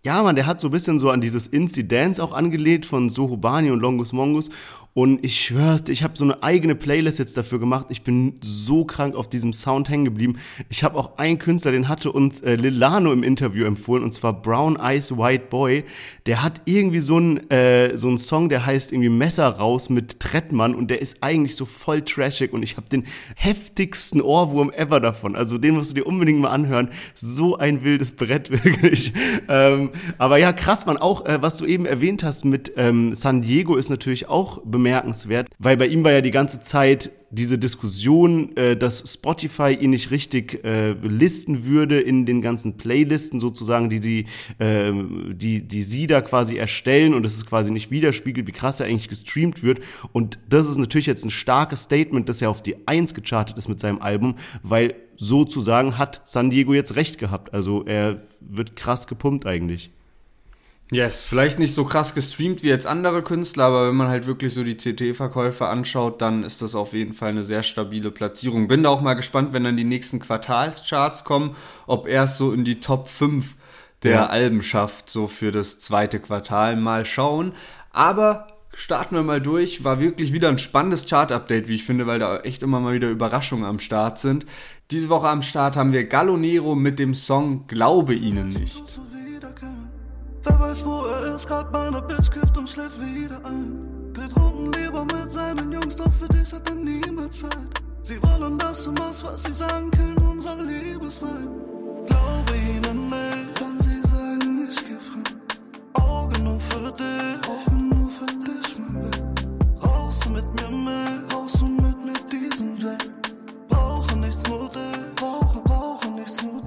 ja, 0.04 0.22
man, 0.22 0.36
der 0.36 0.46
hat 0.46 0.60
so 0.60 0.68
ein 0.68 0.72
bisschen 0.72 1.00
so 1.00 1.10
an 1.10 1.22
dieses 1.22 1.48
Incidents 1.48 2.20
auch 2.20 2.34
angelegt 2.34 2.86
von 2.86 3.08
Sohobani 3.08 3.72
und 3.72 3.80
Longus 3.80 4.12
Mongus. 4.12 4.50
Und 4.98 5.26
ich 5.26 5.42
schwör's 5.42 5.84
dir, 5.84 5.92
ich 5.92 6.04
habe 6.04 6.18
so 6.18 6.24
eine 6.24 6.42
eigene 6.42 6.74
Playlist 6.74 7.20
jetzt 7.20 7.36
dafür 7.36 7.60
gemacht. 7.60 7.88
Ich 7.90 8.04
bin 8.04 8.40
so 8.42 8.86
krank 8.86 9.14
auf 9.14 9.30
diesem 9.30 9.52
Sound 9.52 9.90
hängen 9.90 10.06
geblieben. 10.06 10.38
Ich 10.70 10.86
habe 10.86 10.98
auch 10.98 11.18
einen 11.18 11.38
Künstler, 11.38 11.74
den 11.74 11.90
hatte 11.90 12.14
uns 12.14 12.40
äh, 12.40 12.56
Lilano 12.56 13.12
im 13.12 13.22
Interview 13.22 13.66
empfohlen, 13.66 14.06
und 14.06 14.14
zwar 14.14 14.42
Brown 14.42 14.78
Eyes 14.78 15.18
White 15.18 15.48
Boy. 15.50 15.84
Der 16.28 16.44
hat 16.44 16.62
irgendwie 16.64 17.00
so 17.00 17.18
einen 17.18 17.52
äh, 17.52 17.98
so 17.98 18.08
einen 18.08 18.18
Song, 18.18 18.48
der 18.48 18.66
heißt 18.66 18.94
irgendwie 18.94 19.10
Messer 19.10 19.50
raus 19.50 19.90
mit 19.90 20.22
Trettmann 20.22 20.74
und 20.74 20.90
der 20.90 21.02
ist 21.02 21.18
eigentlich 21.20 21.58
so 21.58 21.66
voll 21.66 22.04
trashig 22.04 22.54
und 22.54 22.64
ich 22.64 22.78
habe 22.78 22.88
den 22.88 23.04
heftigsten 23.36 24.22
Ohrwurm 24.22 24.72
ever 24.72 25.02
davon. 25.02 25.36
Also 25.36 25.58
den 25.58 25.76
musst 25.76 25.92
du 25.92 25.96
dir 25.96 26.08
unbedingt 26.08 26.40
mal 26.40 26.52
anhören. 26.52 26.88
So 27.16 27.58
ein 27.58 27.84
wildes 27.84 28.14
Brett 28.14 28.50
wirklich. 28.64 29.12
ähm, 29.50 29.90
aber 30.18 30.38
ja, 30.38 30.54
krass, 30.54 30.86
man. 30.86 30.96
Auch 30.96 31.26
äh, 31.26 31.42
was 31.42 31.58
du 31.58 31.66
eben 31.66 31.86
erwähnt 31.86 32.24
hast 32.24 32.46
mit 32.46 32.72
ähm, 32.78 33.14
San 33.14 33.42
Diego 33.42 33.76
ist 33.76 33.90
natürlich 33.90 34.30
auch 34.30 34.62
bemerkenswert 34.64 34.85
bemerkenswert, 34.86 35.50
weil 35.58 35.78
bei 35.78 35.88
ihm 35.88 36.04
war 36.04 36.12
ja 36.12 36.22
die 36.22 36.32
ganze 36.32 36.62
Zeit 36.62 37.12
diese 37.32 37.58
Diskussion, 37.58 38.56
äh, 38.56 38.78
dass 38.78 39.04
Spotify 39.12 39.74
ihn 39.74 39.90
nicht 39.90 40.12
richtig 40.12 40.64
äh, 40.64 40.92
listen 40.92 41.66
würde 41.66 42.00
in 42.00 42.26
den 42.26 42.42
ganzen 42.42 42.78
Playlisten 42.78 43.40
sozusagen, 43.40 43.90
die 43.90 43.98
sie, 43.98 44.26
äh, 44.60 44.94
die, 45.34 45.68
die 45.68 45.82
sie 45.82 46.08
da 46.08 46.22
quasi 46.22 46.56
erstellen 46.56 47.14
und 47.14 47.26
es 47.26 47.36
ist 47.36 47.48
quasi 47.48 47.72
nicht 47.72 47.90
widerspiegelt, 47.90 48.48
wie 48.48 48.52
krass 48.52 48.80
er 48.80 48.86
eigentlich 48.86 49.10
gestreamt 49.10 49.64
wird. 49.64 49.80
Und 50.14 50.38
das 50.48 50.70
ist 50.70 50.78
natürlich 50.78 51.08
jetzt 51.08 51.26
ein 51.26 51.32
starkes 51.32 51.82
Statement, 51.82 52.30
dass 52.30 52.42
er 52.42 52.50
auf 52.52 52.62
die 52.62 52.88
Eins 52.88 53.14
gechartet 53.14 53.58
ist 53.58 53.68
mit 53.68 53.80
seinem 53.80 54.02
Album, 54.02 54.36
weil 54.62 54.96
sozusagen 55.18 55.98
hat 55.98 56.22
San 56.26 56.52
Diego 56.52 56.74
jetzt 56.74 56.96
recht 56.96 57.18
gehabt. 57.18 57.54
Also 57.54 57.84
er 57.86 58.22
wird 58.40 58.76
krass 58.76 59.08
gepumpt 59.08 59.46
eigentlich. 59.46 59.92
Yes, 60.92 61.24
vielleicht 61.24 61.58
nicht 61.58 61.74
so 61.74 61.84
krass 61.84 62.14
gestreamt 62.14 62.62
wie 62.62 62.68
jetzt 62.68 62.86
andere 62.86 63.24
Künstler, 63.24 63.66
aber 63.66 63.88
wenn 63.88 63.96
man 63.96 64.08
halt 64.08 64.28
wirklich 64.28 64.54
so 64.54 64.64
die 64.64 64.78
CT-Verkäufe 64.78 65.66
anschaut, 65.66 66.22
dann 66.22 66.44
ist 66.44 66.62
das 66.62 66.76
auf 66.76 66.94
jeden 66.94 67.14
Fall 67.14 67.30
eine 67.30 67.44
sehr 67.44 67.64
stabile 67.64 68.12
Platzierung. 68.12 68.68
Bin 68.68 68.84
da 68.84 68.90
auch 68.90 69.02
mal 69.02 69.16
gespannt, 69.16 69.52
wenn 69.52 69.64
dann 69.64 69.78
die 69.78 69.84
nächsten 69.84 70.20
Quartalscharts 70.20 71.24
kommen, 71.24 71.56
ob 71.88 72.08
er 72.08 72.26
es 72.26 72.38
so 72.38 72.54
in 72.54 72.66
die 72.66 72.80
Top 72.80 73.08
5 73.08 73.56
der 74.04 74.12
ja. 74.12 74.26
Alben 74.28 74.62
schafft, 74.62 75.10
so 75.10 75.28
für 75.28 75.52
das 75.52 75.80
zweite 75.80 76.20
Quartal. 76.20 76.76
Mal 76.76 77.06
schauen. 77.06 77.54
Aber 77.92 78.48
starten 78.76 79.16
wir 79.16 79.24
mal 79.24 79.42
durch. 79.42 79.84
War 79.84 80.00
wirklich 80.00 80.34
wieder 80.34 80.50
ein 80.50 80.60
spannendes 80.60 81.08
Chart-Update, 81.08 81.68
wie 81.68 81.76
ich 81.76 81.86
finde, 81.86 82.06
weil 82.06 82.20
da 82.20 82.42
echt 82.42 82.62
immer 82.62 82.80
mal 82.80 82.94
wieder 82.94 83.10
Überraschungen 83.10 83.66
am 83.66 83.80
Start 83.80 84.20
sind. 84.20 84.46
Diese 84.92 85.10
Woche 85.10 85.30
am 85.30 85.42
Start 85.42 85.76
haben 85.76 85.94
wir 85.94 86.04
Gallo 86.04 86.38
Nero 86.38 86.76
mit 86.76 87.00
dem 87.00 87.16
Song 87.16 87.66
Glaube 87.66 88.14
ihnen 88.14 88.50
nicht. 88.50 88.84
Wer 90.46 90.60
weiß, 90.60 90.86
wo 90.86 91.06
er 91.06 91.34
ist, 91.34 91.48
grad 91.48 91.72
meine 91.72 92.02
Bitch 92.04 92.30
kifft 92.30 92.56
und 92.56 92.70
schläft 92.70 93.00
wieder 93.02 93.44
ein. 93.44 94.14
Dreht 94.14 94.36
Runden 94.38 94.72
lieber 94.74 95.04
mit 95.04 95.32
seinen 95.32 95.72
Jungs, 95.72 95.96
doch 95.96 96.14
für 96.14 96.28
dich 96.28 96.54
hat 96.54 96.70
er 96.70 96.76
niemals 96.76 97.40
Zeit. 97.40 97.58
Sie 98.04 98.22
wollen, 98.22 98.60
dass 98.60 98.84
du 98.84 98.92
machst, 98.92 99.24
was 99.24 99.42
sie 99.42 99.54
sagen, 99.54 99.90
killen 99.90 100.18
unser 100.18 100.56
Liebesweib. 100.58 101.50
Glaube 102.06 102.58
ihnen 102.58 103.06
nicht, 103.10 103.60
wenn 103.60 103.80
sie 103.80 104.02
sagen, 104.08 104.68
ich 104.70 104.86
geh 104.86 105.00
fremd. 105.00 105.34
Augen 105.94 106.44
nur 106.44 106.60
für 106.60 106.92
dich, 106.92 107.50
Augen 107.50 107.90
nur 107.90 108.10
für 108.12 108.26
dich, 108.28 108.78
mein 108.78 109.02
Bett. 109.02 109.22
Raus 109.84 110.20
mit 110.30 110.46
mir 110.62 110.70
mit 110.70 111.35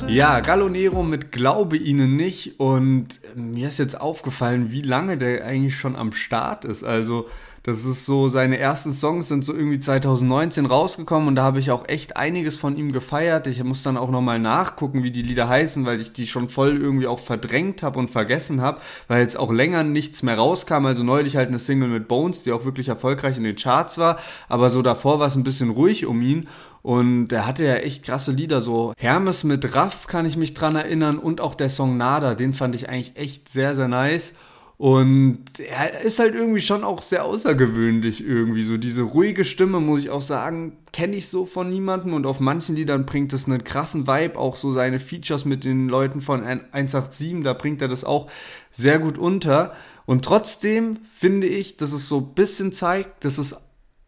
Ja, 0.09 0.41
Gallo 0.41 0.71
Nero 0.71 1.03
mit 1.03 1.33
Glaube 1.33 1.77
ihnen 1.77 2.17
nicht 2.17 2.59
und 2.59 3.21
mir 3.35 3.69
ist 3.69 3.79
jetzt 3.79 4.00
aufgefallen, 4.00 4.73
wie 4.73 4.81
lange 4.81 5.19
der 5.19 5.45
eigentlich 5.45 5.77
schon 5.77 5.97
am 5.97 6.12
Start 6.12 6.65
ist. 6.65 6.83
Also, 6.83 7.27
das 7.62 7.85
ist 7.85 8.07
so, 8.07 8.29
seine 8.29 8.59
ersten 8.59 8.93
Songs 8.93 9.29
sind 9.29 9.45
so 9.45 9.53
irgendwie 9.53 9.79
2019 9.79 10.65
rausgekommen 10.65 11.29
und 11.29 11.35
da 11.35 11.43
habe 11.43 11.59
ich 11.59 11.71
auch 11.71 11.87
echt 11.87 12.17
einiges 12.17 12.57
von 12.57 12.79
ihm 12.79 12.93
gefeiert. 12.93 13.47
Ich 13.47 13.62
muss 13.62 13.83
dann 13.83 13.99
auch 13.99 14.11
nochmal 14.11 14.38
nachgucken, 14.38 15.03
wie 15.03 15.11
die 15.11 15.21
Lieder 15.21 15.50
heißen, 15.50 15.85
weil 15.85 16.00
ich 16.00 16.15
die 16.15 16.27
schon 16.27 16.49
voll 16.49 16.79
irgendwie 16.79 17.07
auch 17.07 17.19
verdrängt 17.19 17.83
habe 17.83 17.99
und 17.99 18.11
vergessen 18.11 18.62
habe, 18.62 18.81
weil 19.07 19.21
jetzt 19.21 19.38
auch 19.38 19.53
länger 19.53 19.85
nichts 19.85 20.23
mehr 20.23 20.37
rauskam. 20.37 20.87
Also 20.87 21.05
neulich 21.05 21.37
halt 21.37 21.49
eine 21.49 21.59
Single 21.59 21.88
mit 21.88 22.09
Bones, 22.09 22.43
die 22.43 22.53
auch 22.53 22.65
wirklich 22.65 22.88
erfolgreich 22.88 23.37
in 23.37 23.45
den 23.45 23.57
Charts 23.57 23.99
war, 23.99 24.19
aber 24.49 24.71
so 24.71 24.81
davor 24.81 25.21
war 25.21 25.29
es 25.29 25.35
ein 25.35 25.45
bisschen 25.45 25.69
ruhig 25.69 26.07
um 26.07 26.23
ihn. 26.23 26.49
Und 26.82 27.32
er 27.32 27.47
hatte 27.47 27.64
ja 27.64 27.76
echt 27.76 28.04
krasse 28.04 28.32
Lieder, 28.32 28.62
so 28.62 28.92
Hermes 28.97 29.44
mit 29.44 29.75
Raff 29.75 30.06
kann 30.06 30.26
ich 30.26 30.37
mich 30.37 30.54
dran 30.54 30.76
erinnern 30.76 31.18
und 31.18 31.40
auch 31.40 31.54
der 31.54 31.70
Song 31.70 31.97
Nada, 31.97 32.35
den 32.35 32.54
fand 32.54 32.75
ich 32.75 32.88
eigentlich 32.88 33.16
echt 33.16 33.49
sehr, 33.49 33.75
sehr 33.75 33.88
nice. 33.88 34.35
Und 34.78 35.58
er 35.58 36.02
ist 36.02 36.20
halt 36.20 36.37
irgendwie 36.37 36.61
schon 36.61 36.85
auch 36.85 37.02
sehr 37.02 37.25
außergewöhnlich 37.25 38.25
irgendwie. 38.25 38.62
So 38.62 38.76
diese 38.76 39.02
ruhige 39.02 39.44
Stimme, 39.44 39.80
muss 39.80 40.04
ich 40.04 40.11
auch 40.11 40.20
sagen, 40.20 40.76
kenne 40.92 41.16
ich 41.16 41.26
so 41.26 41.47
von 41.47 41.68
niemandem. 41.68 42.14
Und 42.14 42.26
auf 42.26 42.38
manchen 42.38 42.76
Liedern 42.76 43.04
bringt 43.04 43.32
es 43.32 43.47
einen 43.47 43.64
krassen 43.64 44.06
Vibe. 44.06 44.38
Auch 44.38 44.54
so 44.54 44.73
seine 44.73 45.00
Features 45.00 45.44
mit 45.44 45.64
den 45.64 45.88
Leuten 45.88 46.20
von 46.20 46.44
187, 46.44 47.42
da 47.42 47.54
bringt 47.54 47.82
er 47.82 47.88
das 47.88 48.04
auch 48.04 48.30
sehr 48.70 49.00
gut 49.00 49.18
unter. 49.18 49.75
Und 50.06 50.25
trotzdem 50.25 50.97
finde 51.12 51.49
ich, 51.49 51.76
dass 51.76 51.92
es 51.92 52.06
so 52.06 52.18
ein 52.18 52.35
bisschen 52.35 52.73
zeigt, 52.73 53.25
dass 53.25 53.38
es 53.38 53.56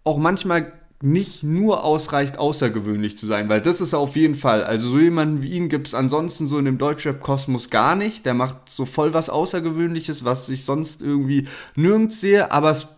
auch 0.05 0.19
manchmal 0.19 0.73
nicht 1.03 1.43
nur 1.43 1.83
ausreicht, 1.83 2.39
außergewöhnlich 2.39 3.17
zu 3.17 3.27
sein, 3.27 3.49
weil 3.49 3.63
das 3.63 3.81
ist 3.81 3.95
auf 3.95 4.17
jeden 4.17 4.35
Fall, 4.35 4.65
also 4.65 4.91
so 4.91 4.99
jemanden 4.99 5.43
wie 5.43 5.53
ihn 5.53 5.71
gibt 5.71 5.87
es 5.87 5.95
ansonsten 5.95 6.47
so 6.47 6.59
in 6.59 6.67
dem 6.67 6.77
Deutschrap-Kosmos 6.77 7.71
gar 7.71 7.97
nicht. 7.97 8.27
Der 8.27 8.35
macht 8.35 8.69
so 8.69 8.85
voll 8.85 9.15
was 9.15 9.31
Außergewöhnliches, 9.31 10.25
was 10.25 10.49
ich 10.51 10.65
sonst 10.65 11.01
irgendwie 11.01 11.49
nirgends 11.75 12.21
sehe, 12.21 12.53
aber 12.53 12.71
es 12.73 12.89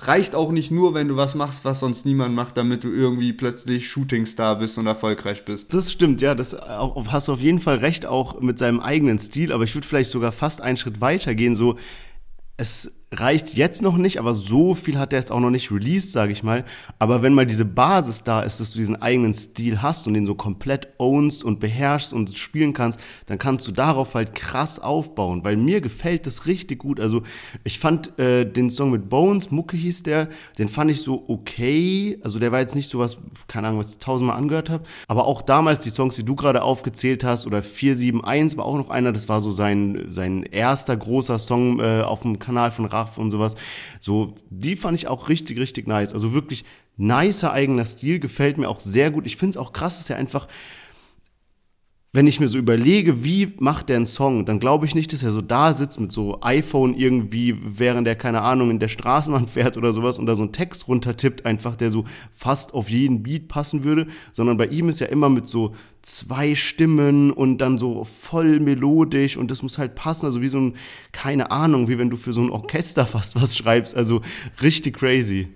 reicht 0.00 0.36
auch 0.36 0.52
nicht 0.52 0.70
nur, 0.70 0.94
wenn 0.94 1.08
du 1.08 1.16
was 1.16 1.34
machst, 1.34 1.64
was 1.64 1.80
sonst 1.80 2.06
niemand 2.06 2.32
macht, 2.32 2.56
damit 2.56 2.84
du 2.84 2.88
irgendwie 2.92 3.32
plötzlich 3.32 3.90
Shootingstar 3.90 4.60
bist 4.60 4.78
und 4.78 4.86
erfolgreich 4.86 5.44
bist. 5.44 5.74
Das 5.74 5.90
stimmt, 5.90 6.20
ja, 6.20 6.36
das 6.36 6.54
hast 6.54 7.26
du 7.26 7.32
auf 7.32 7.40
jeden 7.40 7.58
Fall 7.58 7.78
recht, 7.78 8.06
auch 8.06 8.40
mit 8.40 8.60
seinem 8.60 8.78
eigenen 8.78 9.18
Stil, 9.18 9.52
aber 9.52 9.64
ich 9.64 9.74
würde 9.74 9.88
vielleicht 9.88 10.10
sogar 10.10 10.30
fast 10.30 10.60
einen 10.60 10.76
Schritt 10.76 11.00
weiter 11.00 11.34
gehen, 11.34 11.56
so 11.56 11.76
es 12.56 12.92
reicht 13.10 13.54
jetzt 13.54 13.80
noch 13.80 13.96
nicht, 13.96 14.18
aber 14.18 14.34
so 14.34 14.74
viel 14.74 14.98
hat 14.98 15.12
er 15.12 15.18
jetzt 15.18 15.32
auch 15.32 15.40
noch 15.40 15.50
nicht 15.50 15.70
released, 15.70 16.12
sage 16.12 16.32
ich 16.32 16.42
mal. 16.42 16.64
Aber 16.98 17.22
wenn 17.22 17.32
mal 17.32 17.46
diese 17.46 17.64
Basis 17.64 18.22
da 18.22 18.42
ist, 18.42 18.60
dass 18.60 18.72
du 18.72 18.78
diesen 18.78 19.00
eigenen 19.00 19.32
Stil 19.32 19.80
hast 19.80 20.06
und 20.06 20.14
den 20.14 20.26
so 20.26 20.34
komplett 20.34 20.88
ownst 20.98 21.42
und 21.42 21.58
beherrschst 21.58 22.12
und 22.12 22.36
spielen 22.36 22.74
kannst, 22.74 23.00
dann 23.26 23.38
kannst 23.38 23.66
du 23.66 23.72
darauf 23.72 24.14
halt 24.14 24.34
krass 24.34 24.78
aufbauen, 24.78 25.42
weil 25.42 25.56
mir 25.56 25.80
gefällt 25.80 26.26
das 26.26 26.46
richtig 26.46 26.80
gut. 26.80 27.00
Also 27.00 27.22
ich 27.64 27.78
fand 27.78 28.18
äh, 28.18 28.44
den 28.44 28.68
Song 28.68 28.90
mit 28.90 29.08
Bones, 29.08 29.50
Mucke 29.50 29.76
hieß 29.76 30.02
der, 30.02 30.28
den 30.58 30.68
fand 30.68 30.90
ich 30.90 31.00
so 31.00 31.24
okay. 31.28 32.18
Also 32.22 32.38
der 32.38 32.52
war 32.52 32.60
jetzt 32.60 32.74
nicht 32.74 32.90
so 32.90 32.98
was, 32.98 33.18
keine 33.46 33.68
Ahnung, 33.68 33.80
was 33.80 33.92
ich 33.92 33.98
tausendmal 33.98 34.36
angehört 34.36 34.68
habe. 34.68 34.84
Aber 35.06 35.26
auch 35.26 35.40
damals 35.40 35.82
die 35.82 35.90
Songs, 35.90 36.16
die 36.16 36.24
du 36.24 36.36
gerade 36.36 36.62
aufgezählt 36.62 37.24
hast, 37.24 37.46
oder 37.46 37.62
471 37.62 38.58
war 38.58 38.66
auch 38.66 38.76
noch 38.76 38.90
einer, 38.90 39.12
das 39.12 39.30
war 39.30 39.40
so 39.40 39.50
sein, 39.50 40.08
sein 40.10 40.42
erster 40.42 40.94
großer 40.94 41.38
Song 41.38 41.80
äh, 41.80 42.02
auf 42.02 42.20
dem 42.20 42.38
Kanal 42.38 42.70
von 42.70 42.84
Raff 42.98 43.18
und 43.18 43.30
sowas. 43.30 43.54
So, 44.00 44.34
die 44.50 44.76
fand 44.76 44.96
ich 44.96 45.08
auch 45.08 45.28
richtig, 45.28 45.58
richtig 45.58 45.86
nice. 45.86 46.12
Also 46.12 46.32
wirklich 46.32 46.64
nicer 46.96 47.52
eigener 47.52 47.84
Stil, 47.86 48.18
gefällt 48.18 48.58
mir 48.58 48.68
auch 48.68 48.80
sehr 48.80 49.10
gut. 49.10 49.26
Ich 49.26 49.36
finde 49.36 49.50
es 49.50 49.56
auch 49.56 49.72
krass, 49.72 49.98
dass 49.98 50.10
er 50.10 50.16
einfach 50.16 50.48
wenn 52.10 52.26
ich 52.26 52.40
mir 52.40 52.48
so 52.48 52.56
überlege, 52.56 53.22
wie 53.22 53.52
macht 53.58 53.90
der 53.90 53.96
einen 53.96 54.06
Song, 54.06 54.46
dann 54.46 54.60
glaube 54.60 54.86
ich 54.86 54.94
nicht, 54.94 55.12
dass 55.12 55.22
er 55.22 55.30
so 55.30 55.42
da 55.42 55.74
sitzt 55.74 56.00
mit 56.00 56.10
so 56.10 56.40
iPhone 56.40 56.94
irgendwie, 56.94 57.54
während 57.62 58.08
er, 58.08 58.16
keine 58.16 58.40
Ahnung, 58.40 58.70
in 58.70 58.78
der 58.78 58.88
Straßenbahn 58.88 59.46
fährt 59.48 59.76
oder 59.76 59.92
sowas 59.92 60.18
und 60.18 60.24
da 60.24 60.34
so 60.34 60.42
einen 60.42 60.52
Text 60.52 60.88
runtertippt, 60.88 61.44
einfach, 61.44 61.76
der 61.76 61.90
so 61.90 62.04
fast 62.32 62.72
auf 62.72 62.88
jeden 62.88 63.22
Beat 63.22 63.48
passen 63.48 63.84
würde, 63.84 64.06
sondern 64.32 64.56
bei 64.56 64.68
ihm 64.68 64.88
ist 64.88 65.00
ja 65.00 65.08
immer 65.08 65.28
mit 65.28 65.48
so 65.48 65.74
zwei 66.00 66.54
Stimmen 66.54 67.30
und 67.30 67.58
dann 67.58 67.76
so 67.76 68.04
voll 68.04 68.58
melodisch 68.58 69.36
und 69.36 69.50
das 69.50 69.62
muss 69.62 69.76
halt 69.76 69.94
passen, 69.94 70.24
also 70.24 70.40
wie 70.40 70.48
so 70.48 70.58
ein, 70.58 70.76
keine 71.12 71.50
Ahnung, 71.50 71.88
wie 71.88 71.98
wenn 71.98 72.08
du 72.08 72.16
für 72.16 72.32
so 72.32 72.40
ein 72.40 72.50
Orchester 72.50 73.06
fast 73.06 73.40
was 73.40 73.54
schreibst, 73.54 73.94
also 73.94 74.22
richtig 74.62 74.96
crazy. 74.96 75.48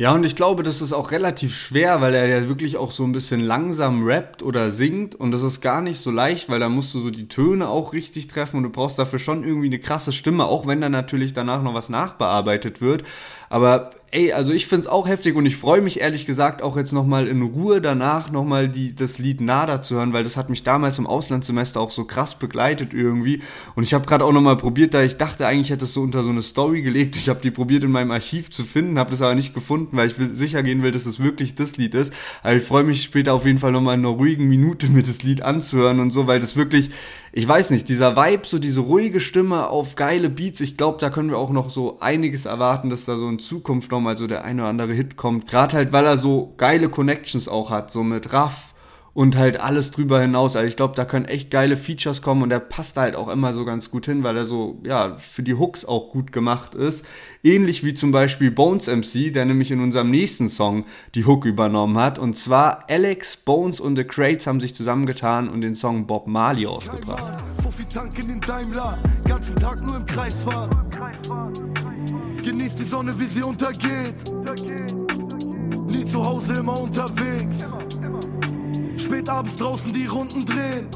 Ja, 0.00 0.12
und 0.14 0.22
ich 0.22 0.36
glaube, 0.36 0.62
das 0.62 0.80
ist 0.80 0.92
auch 0.92 1.10
relativ 1.10 1.56
schwer, 1.56 2.00
weil 2.00 2.14
er 2.14 2.28
ja 2.28 2.48
wirklich 2.48 2.76
auch 2.76 2.92
so 2.92 3.02
ein 3.02 3.10
bisschen 3.10 3.40
langsam 3.40 4.04
rappt 4.04 4.44
oder 4.44 4.70
singt 4.70 5.16
und 5.16 5.32
das 5.32 5.42
ist 5.42 5.60
gar 5.60 5.82
nicht 5.82 5.98
so 5.98 6.12
leicht, 6.12 6.48
weil 6.48 6.60
da 6.60 6.68
musst 6.68 6.94
du 6.94 7.00
so 7.00 7.10
die 7.10 7.26
Töne 7.26 7.68
auch 7.68 7.92
richtig 7.92 8.28
treffen 8.28 8.58
und 8.58 8.62
du 8.62 8.70
brauchst 8.70 8.96
dafür 9.00 9.18
schon 9.18 9.42
irgendwie 9.42 9.66
eine 9.66 9.80
krasse 9.80 10.12
Stimme, 10.12 10.44
auch 10.44 10.68
wenn 10.68 10.80
dann 10.80 10.92
natürlich 10.92 11.32
danach 11.32 11.64
noch 11.64 11.74
was 11.74 11.88
nachbearbeitet 11.88 12.80
wird. 12.80 13.02
Aber 13.50 13.90
ey, 14.10 14.32
also 14.32 14.52
ich 14.52 14.66
find's 14.66 14.86
auch 14.86 15.06
heftig 15.06 15.36
und 15.36 15.44
ich 15.44 15.56
freue 15.56 15.82
mich 15.82 16.00
ehrlich 16.00 16.24
gesagt 16.24 16.62
auch 16.62 16.76
jetzt 16.76 16.92
nochmal 16.92 17.26
in 17.26 17.42
Ruhe 17.42 17.80
danach 17.80 18.30
nochmal 18.30 18.68
das 18.68 19.18
Lied 19.18 19.40
Nada 19.40 19.82
zu 19.82 19.96
hören, 19.96 20.12
weil 20.12 20.24
das 20.24 20.36
hat 20.36 20.48
mich 20.48 20.62
damals 20.62 20.98
im 20.98 21.06
Auslandssemester 21.06 21.80
auch 21.80 21.90
so 21.90 22.04
krass 22.04 22.38
begleitet 22.38 22.94
irgendwie. 22.94 23.42
Und 23.74 23.82
ich 23.82 23.92
habe 23.92 24.06
gerade 24.06 24.24
auch 24.24 24.32
nochmal 24.32 24.56
probiert, 24.56 24.94
da 24.94 25.02
ich 25.02 25.18
dachte 25.18 25.46
eigentlich 25.46 25.70
hätte 25.70 25.84
es 25.84 25.92
so 25.92 26.00
unter 26.00 26.22
so 26.22 26.30
eine 26.30 26.42
Story 26.42 26.82
gelegt. 26.82 27.16
Ich 27.16 27.28
habe 27.28 27.40
die 27.40 27.50
probiert 27.50 27.84
in 27.84 27.90
meinem 27.90 28.10
Archiv 28.10 28.50
zu 28.50 28.64
finden, 28.64 28.98
habe 28.98 29.10
das 29.10 29.20
aber 29.20 29.34
nicht 29.34 29.52
gefunden, 29.52 29.96
weil 29.96 30.08
ich 30.08 30.18
will, 30.18 30.34
sicher 30.34 30.62
gehen 30.62 30.82
will, 30.82 30.92
dass 30.92 31.04
es 31.04 31.22
wirklich 31.22 31.54
das 31.54 31.76
Lied 31.76 31.94
ist. 31.94 32.12
Aber 32.42 32.54
ich 32.54 32.62
freue 32.62 32.84
mich 32.84 33.02
später 33.02 33.34
auf 33.34 33.44
jeden 33.44 33.58
Fall 33.58 33.72
nochmal 33.72 33.98
in 33.98 34.06
einer 34.06 34.14
ruhigen 34.14 34.48
Minute 34.48 34.88
mir 34.88 35.02
das 35.02 35.22
Lied 35.22 35.42
anzuhören 35.42 36.00
und 36.00 36.12
so, 36.12 36.26
weil 36.26 36.40
das 36.40 36.56
wirklich 36.56 36.90
ich 37.32 37.46
weiß 37.46 37.70
nicht, 37.70 37.88
dieser 37.88 38.16
Vibe, 38.16 38.46
so 38.46 38.58
diese 38.58 38.80
ruhige 38.80 39.20
Stimme 39.20 39.68
auf 39.68 39.96
geile 39.96 40.30
Beats, 40.30 40.60
ich 40.60 40.76
glaube, 40.76 40.98
da 40.98 41.10
können 41.10 41.30
wir 41.30 41.38
auch 41.38 41.50
noch 41.50 41.70
so 41.70 42.00
einiges 42.00 42.46
erwarten, 42.46 42.88
dass 42.90 43.04
da 43.04 43.16
so 43.16 43.28
in 43.28 43.38
Zukunft 43.38 43.92
nochmal 43.98 44.16
so 44.16 44.26
der 44.26 44.44
eine 44.44 44.62
oder 44.62 44.70
andere 44.70 44.92
Hit 44.92 45.16
kommt. 45.16 45.48
Gerade 45.48 45.76
halt, 45.76 45.92
weil 45.92 46.06
er 46.06 46.16
so 46.16 46.54
geile 46.56 46.88
Connections 46.88 47.48
auch 47.48 47.70
hat, 47.70 47.90
so 47.90 48.02
mit 48.02 48.32
Raff 48.32 48.74
und 49.18 49.36
halt 49.36 49.58
alles 49.58 49.90
drüber 49.90 50.20
hinaus. 50.20 50.54
Also 50.54 50.68
ich 50.68 50.76
glaube, 50.76 50.94
da 50.94 51.04
können 51.04 51.24
echt 51.24 51.50
geile 51.50 51.76
Features 51.76 52.22
kommen 52.22 52.44
und 52.44 52.50
der 52.50 52.60
passt 52.60 52.96
halt 52.96 53.16
auch 53.16 53.26
immer 53.26 53.52
so 53.52 53.64
ganz 53.64 53.90
gut 53.90 54.06
hin, 54.06 54.22
weil 54.22 54.36
er 54.36 54.46
so, 54.46 54.78
ja, 54.84 55.16
für 55.18 55.42
die 55.42 55.54
Hooks 55.54 55.84
auch 55.84 56.10
gut 56.10 56.30
gemacht 56.30 56.76
ist. 56.76 57.04
Ähnlich 57.42 57.82
wie 57.82 57.94
zum 57.94 58.12
Beispiel 58.12 58.52
Bones 58.52 58.86
MC, 58.86 59.32
der 59.32 59.44
nämlich 59.44 59.72
in 59.72 59.80
unserem 59.80 60.12
nächsten 60.12 60.48
Song 60.48 60.84
die 61.16 61.24
Hook 61.24 61.46
übernommen 61.46 61.98
hat. 61.98 62.20
Und 62.20 62.38
zwar 62.38 62.84
Alex, 62.88 63.38
Bones 63.38 63.80
und 63.80 63.96
The 63.96 64.04
Crates 64.04 64.46
haben 64.46 64.60
sich 64.60 64.76
zusammengetan 64.76 65.48
und 65.48 65.62
den 65.62 65.74
Song 65.74 66.06
Bob 66.06 66.28
Marley 66.28 66.66
ausgebracht. 66.66 67.42
Genieß 72.42 72.74
die 72.76 72.84
Sonne, 72.84 73.18
wie 73.18 73.26
sie 73.26 73.42
untergeht. 73.42 74.32
Nie 75.86 76.04
zu 76.04 76.24
Hause, 76.24 76.54
immer 76.54 76.80
unterwegs. 76.80 77.64
Spät 78.96 79.28
abends 79.28 79.56
draußen 79.56 79.92
die 79.92 80.06
Runden 80.06 80.44
drehen. 80.44 80.88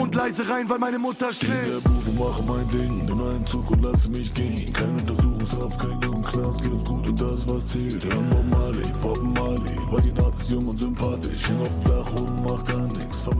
Und 0.00 0.14
leise 0.14 0.48
rein, 0.48 0.68
weil 0.68 0.78
meine 0.78 0.98
Mutter 0.98 1.32
schläft. 1.32 1.84
Der 1.84 1.88
Beruf 1.88 2.12
mache 2.18 2.42
mein 2.42 2.68
Ding, 2.70 3.04
nimm 3.04 3.20
einen 3.20 3.46
Zug 3.46 3.70
und 3.70 3.84
lasse 3.84 4.08
mich 4.10 4.32
gehen. 4.32 4.64
Kein 4.72 4.90
Untersuchungshaft, 4.90 5.80
kein 5.80 6.00
Jugendknast, 6.00 6.62
geht 6.62 6.72
uns 6.72 6.84
gut 6.84 7.08
und 7.08 7.20
das 7.20 7.48
was 7.48 7.66
zählt. 7.68 8.04
Hören 8.04 8.30
Bob 8.30 8.44
Marley, 8.50 8.92
Bob 9.02 9.22
Marley, 9.22 9.76
weil 9.90 10.02
die 10.02 10.12
Nacht 10.12 10.40
ist 10.40 10.50
jung 10.52 10.66
und 10.68 10.80
sympathisch. 10.80 11.48
Häng 11.48 11.60
auf 11.60 11.68
dem 11.68 11.84
Dach 11.84 12.20
und 12.20 12.44
mach 12.44 12.76
nichts. 12.76 12.87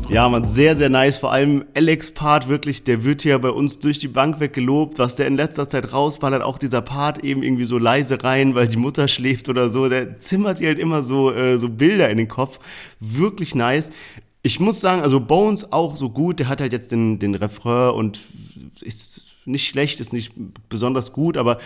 Ja, 0.08 0.28
man, 0.28 0.44
sehr, 0.44 0.74
sehr 0.74 0.88
nice. 0.88 1.18
Vor 1.18 1.32
allem 1.32 1.64
Alex 1.74 2.10
Part 2.10 2.48
wirklich, 2.48 2.82
der 2.84 3.04
wird 3.04 3.22
hier 3.22 3.38
bei 3.38 3.50
uns 3.50 3.78
durch 3.78 3.98
die 3.98 4.08
Bank 4.08 4.40
weggelobt. 4.40 4.98
Was 4.98 5.16
der 5.16 5.26
in 5.26 5.36
letzter 5.36 5.68
Zeit 5.68 5.92
rausballert, 5.92 6.42
auch 6.42 6.58
dieser 6.58 6.80
Part 6.80 7.22
eben 7.22 7.42
irgendwie 7.42 7.64
so 7.64 7.78
leise 7.78 8.22
rein, 8.24 8.54
weil 8.54 8.68
die 8.68 8.76
Mutter 8.76 9.06
schläft 9.08 9.48
oder 9.48 9.68
so. 9.68 9.88
Der 9.88 10.18
zimmert 10.20 10.60
dir 10.60 10.68
halt 10.68 10.78
immer 10.78 11.02
so, 11.02 11.30
äh, 11.32 11.58
so 11.58 11.68
Bilder 11.68 12.08
in 12.08 12.16
den 12.16 12.28
Kopf. 12.28 12.58
Wirklich 13.00 13.54
nice. 13.54 13.90
Ich 14.42 14.60
muss 14.60 14.80
sagen, 14.80 15.02
also 15.02 15.20
Bones 15.20 15.72
auch 15.72 15.96
so 15.96 16.10
gut. 16.10 16.40
Der 16.40 16.48
hat 16.48 16.60
halt 16.60 16.72
jetzt 16.72 16.90
den, 16.90 17.18
den 17.18 17.34
Refrain 17.34 17.94
und 17.94 18.20
ist 18.80 19.34
nicht 19.44 19.68
schlecht, 19.68 20.00
ist 20.00 20.12
nicht 20.12 20.32
besonders 20.68 21.12
gut. 21.12 21.36
Aber 21.36 21.58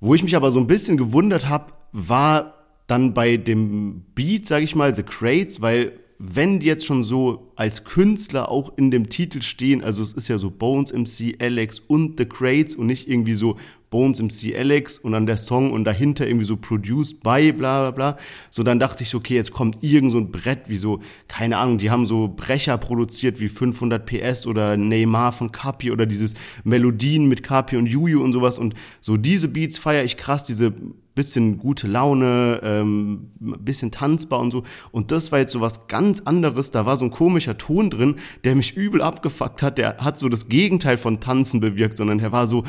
wo 0.00 0.14
ich 0.14 0.22
mich 0.22 0.36
aber 0.36 0.50
so 0.50 0.60
ein 0.60 0.66
bisschen 0.66 0.96
gewundert 0.96 1.48
habe, 1.48 1.72
war 1.92 2.54
dann 2.86 3.14
bei 3.14 3.36
dem 3.36 4.02
Beat, 4.14 4.46
sage 4.46 4.64
ich 4.64 4.74
mal, 4.74 4.94
The 4.94 5.02
Crates, 5.02 5.60
weil 5.60 5.92
wenn 6.18 6.60
die 6.60 6.66
jetzt 6.66 6.84
schon 6.84 7.02
so 7.02 7.49
als 7.60 7.84
Künstler 7.84 8.48
auch 8.48 8.72
in 8.78 8.90
dem 8.90 9.10
Titel 9.10 9.42
stehen, 9.42 9.84
also 9.84 10.00
es 10.00 10.14
ist 10.14 10.28
ja 10.28 10.38
so 10.38 10.50
Bones 10.50 10.94
MC, 10.94 11.36
Alex 11.42 11.78
und 11.78 12.18
The 12.18 12.24
Crates 12.24 12.74
und 12.74 12.86
nicht 12.86 13.06
irgendwie 13.06 13.34
so 13.34 13.58
Bones 13.90 14.22
MC, 14.22 14.56
Alex 14.56 14.98
und 14.98 15.12
dann 15.12 15.26
der 15.26 15.36
Song 15.36 15.70
und 15.70 15.84
dahinter 15.84 16.26
irgendwie 16.26 16.46
so 16.46 16.56
produced 16.56 17.22
by 17.22 17.52
bla 17.52 17.82
bla 17.82 17.90
bla, 17.90 18.16
so 18.48 18.62
dann 18.62 18.78
dachte 18.78 19.02
ich, 19.02 19.14
okay, 19.14 19.34
jetzt 19.34 19.52
kommt 19.52 19.76
irgend 19.82 20.10
so 20.10 20.16
ein 20.16 20.30
Brett 20.30 20.70
wie 20.70 20.78
so, 20.78 21.00
keine 21.28 21.58
Ahnung, 21.58 21.76
die 21.76 21.90
haben 21.90 22.06
so 22.06 22.28
Brecher 22.34 22.78
produziert 22.78 23.40
wie 23.40 23.50
500 23.50 24.06
PS 24.06 24.46
oder 24.46 24.78
Neymar 24.78 25.32
von 25.32 25.52
Kapi 25.52 25.90
oder 25.90 26.06
dieses 26.06 26.32
Melodien 26.64 27.26
mit 27.26 27.42
Kapi 27.42 27.76
und 27.76 27.84
Juju 27.84 28.24
und 28.24 28.32
sowas 28.32 28.58
und 28.58 28.72
so 29.02 29.18
diese 29.18 29.48
Beats 29.48 29.76
feiere 29.76 30.04
ich 30.04 30.16
krass, 30.16 30.44
diese 30.44 30.72
bisschen 31.14 31.58
gute 31.58 31.86
Laune, 31.86 32.60
ähm, 32.62 33.30
bisschen 33.38 33.90
tanzbar 33.90 34.40
und 34.40 34.52
so. 34.52 34.62
Und 34.90 35.10
das 35.10 35.32
war 35.32 35.38
jetzt 35.38 35.52
so 35.52 35.60
was 35.60 35.86
ganz 35.88 36.20
anderes. 36.20 36.70
Da 36.70 36.86
war 36.86 36.96
so 36.96 37.04
ein 37.04 37.10
komischer 37.10 37.49
Ton 37.58 37.90
drin, 37.90 38.16
der 38.44 38.54
mich 38.54 38.76
übel 38.76 39.02
abgefuckt 39.02 39.62
hat. 39.62 39.78
Der 39.78 39.98
hat 39.98 40.18
so 40.18 40.28
das 40.28 40.48
Gegenteil 40.48 40.96
von 40.96 41.20
Tanzen 41.20 41.60
bewirkt, 41.60 41.96
sondern 41.96 42.18
der 42.18 42.32
war 42.32 42.46
so 42.46 42.64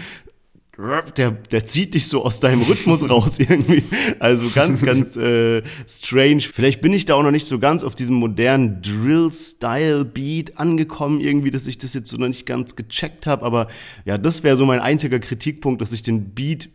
der, 1.18 1.32
der 1.32 1.66
zieht 1.66 1.94
dich 1.94 2.08
so 2.08 2.24
aus 2.24 2.40
deinem 2.40 2.62
Rhythmus 2.62 3.08
raus 3.08 3.40
irgendwie. 3.40 3.84
Also 4.20 4.50
ganz, 4.54 4.82
ganz 4.82 5.16
äh, 5.16 5.62
strange. 5.88 6.42
Vielleicht 6.42 6.82
bin 6.82 6.94
ich 6.94 7.06
da 7.06 7.16
auch 7.16 7.24
noch 7.24 7.32
nicht 7.32 7.46
so 7.46 7.60
ganz 7.60 7.84
auf 7.84 7.96
diesem 7.96 8.16
modernen 8.16 8.82
Drill-Style-Beat 8.82 10.58
angekommen, 10.58 11.20
irgendwie, 11.20 11.52
dass 11.52 11.68
ich 11.68 11.78
das 11.78 11.94
jetzt 11.94 12.10
so 12.10 12.18
noch 12.18 12.28
nicht 12.28 12.46
ganz 12.46 12.76
gecheckt 12.76 13.28
habe. 13.28 13.46
Aber 13.46 13.68
ja, 14.06 14.18
das 14.18 14.44
wäre 14.44 14.56
so 14.56 14.66
mein 14.66 14.80
einziger 14.80 15.20
Kritikpunkt, 15.20 15.82
dass 15.82 15.92
ich 15.92 16.04
den 16.04 16.34
Beat 16.34 16.70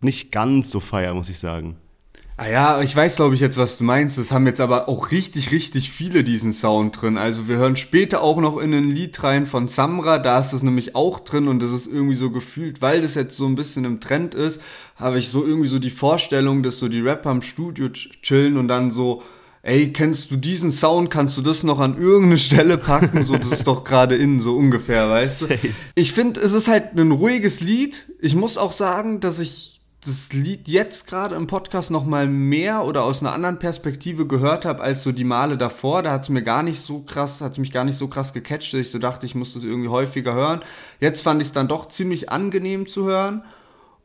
nicht 0.00 0.32
ganz 0.32 0.70
so 0.70 0.80
feier, 0.80 1.14
muss 1.14 1.28
ich 1.28 1.38
sagen. 1.38 1.76
Ah 2.38 2.50
ja, 2.50 2.82
ich 2.82 2.94
weiß, 2.94 3.16
glaube 3.16 3.34
ich, 3.34 3.40
jetzt, 3.40 3.56
was 3.56 3.78
du 3.78 3.84
meinst. 3.84 4.18
Das 4.18 4.30
haben 4.30 4.46
jetzt 4.46 4.60
aber 4.60 4.90
auch 4.90 5.10
richtig, 5.10 5.52
richtig 5.52 5.90
viele 5.90 6.22
diesen 6.22 6.52
Sound 6.52 7.00
drin. 7.00 7.16
Also 7.16 7.48
wir 7.48 7.56
hören 7.56 7.76
später 7.76 8.22
auch 8.22 8.36
noch 8.36 8.58
in 8.58 8.74
ein 8.74 8.90
Lied 8.90 9.22
rein 9.22 9.46
von 9.46 9.68
Samra, 9.68 10.18
da 10.18 10.38
ist 10.38 10.50
das 10.50 10.62
nämlich 10.62 10.94
auch 10.94 11.20
drin 11.20 11.48
und 11.48 11.62
das 11.62 11.72
ist 11.72 11.86
irgendwie 11.86 12.14
so 12.14 12.30
gefühlt, 12.30 12.82
weil 12.82 13.00
das 13.00 13.14
jetzt 13.14 13.38
so 13.38 13.46
ein 13.46 13.54
bisschen 13.54 13.86
im 13.86 14.00
Trend 14.00 14.34
ist, 14.34 14.60
habe 14.96 15.16
ich 15.16 15.30
so 15.30 15.46
irgendwie 15.46 15.68
so 15.68 15.78
die 15.78 15.88
Vorstellung, 15.88 16.62
dass 16.62 16.78
so 16.78 16.88
die 16.88 17.00
Rapper 17.00 17.30
im 17.30 17.40
Studio 17.40 17.88
chillen 17.88 18.58
und 18.58 18.68
dann 18.68 18.90
so, 18.90 19.22
ey, 19.62 19.90
kennst 19.94 20.30
du 20.30 20.36
diesen 20.36 20.72
Sound, 20.72 21.08
kannst 21.08 21.38
du 21.38 21.40
das 21.42 21.62
noch 21.62 21.78
an 21.78 21.98
irgendeine 21.98 22.36
Stelle 22.36 22.76
packen? 22.76 23.24
So, 23.24 23.38
das 23.38 23.50
ist 23.50 23.66
doch 23.66 23.82
gerade 23.82 24.14
innen, 24.14 24.40
so 24.40 24.54
ungefähr, 24.54 25.08
weißt 25.08 25.42
du? 25.42 25.46
Ich 25.94 26.12
finde, 26.12 26.40
es 26.42 26.52
ist 26.52 26.68
halt 26.68 26.98
ein 26.98 27.12
ruhiges 27.12 27.62
Lied. 27.62 28.04
Ich 28.20 28.34
muss 28.34 28.58
auch 28.58 28.72
sagen, 28.72 29.20
dass 29.20 29.38
ich 29.38 29.75
das 30.06 30.32
Lied 30.32 30.68
jetzt 30.68 31.06
gerade 31.06 31.34
im 31.34 31.46
Podcast 31.46 31.90
noch 31.90 32.04
mal 32.04 32.26
mehr 32.28 32.84
oder 32.84 33.04
aus 33.04 33.20
einer 33.20 33.32
anderen 33.32 33.58
Perspektive 33.58 34.26
gehört 34.26 34.64
habe 34.64 34.82
als 34.82 35.02
so 35.02 35.12
die 35.12 35.24
Male 35.24 35.56
davor. 35.56 36.02
Da 36.02 36.12
hat 36.12 36.22
es 36.22 36.28
mir 36.28 36.42
gar 36.42 36.62
nicht 36.62 36.80
so 36.80 37.00
krass, 37.00 37.40
hat 37.40 37.58
mich 37.58 37.72
gar 37.72 37.84
nicht 37.84 37.96
so 37.96 38.08
krass 38.08 38.32
gecatcht, 38.32 38.72
dass 38.72 38.80
ich 38.80 38.90
so 38.90 38.98
dachte, 38.98 39.26
ich 39.26 39.34
muss 39.34 39.54
das 39.54 39.64
irgendwie 39.64 39.88
häufiger 39.88 40.34
hören. 40.34 40.62
Jetzt 41.00 41.22
fand 41.22 41.42
ich 41.42 41.48
es 41.48 41.52
dann 41.52 41.68
doch 41.68 41.88
ziemlich 41.88 42.30
angenehm 42.30 42.86
zu 42.86 43.04
hören. 43.04 43.42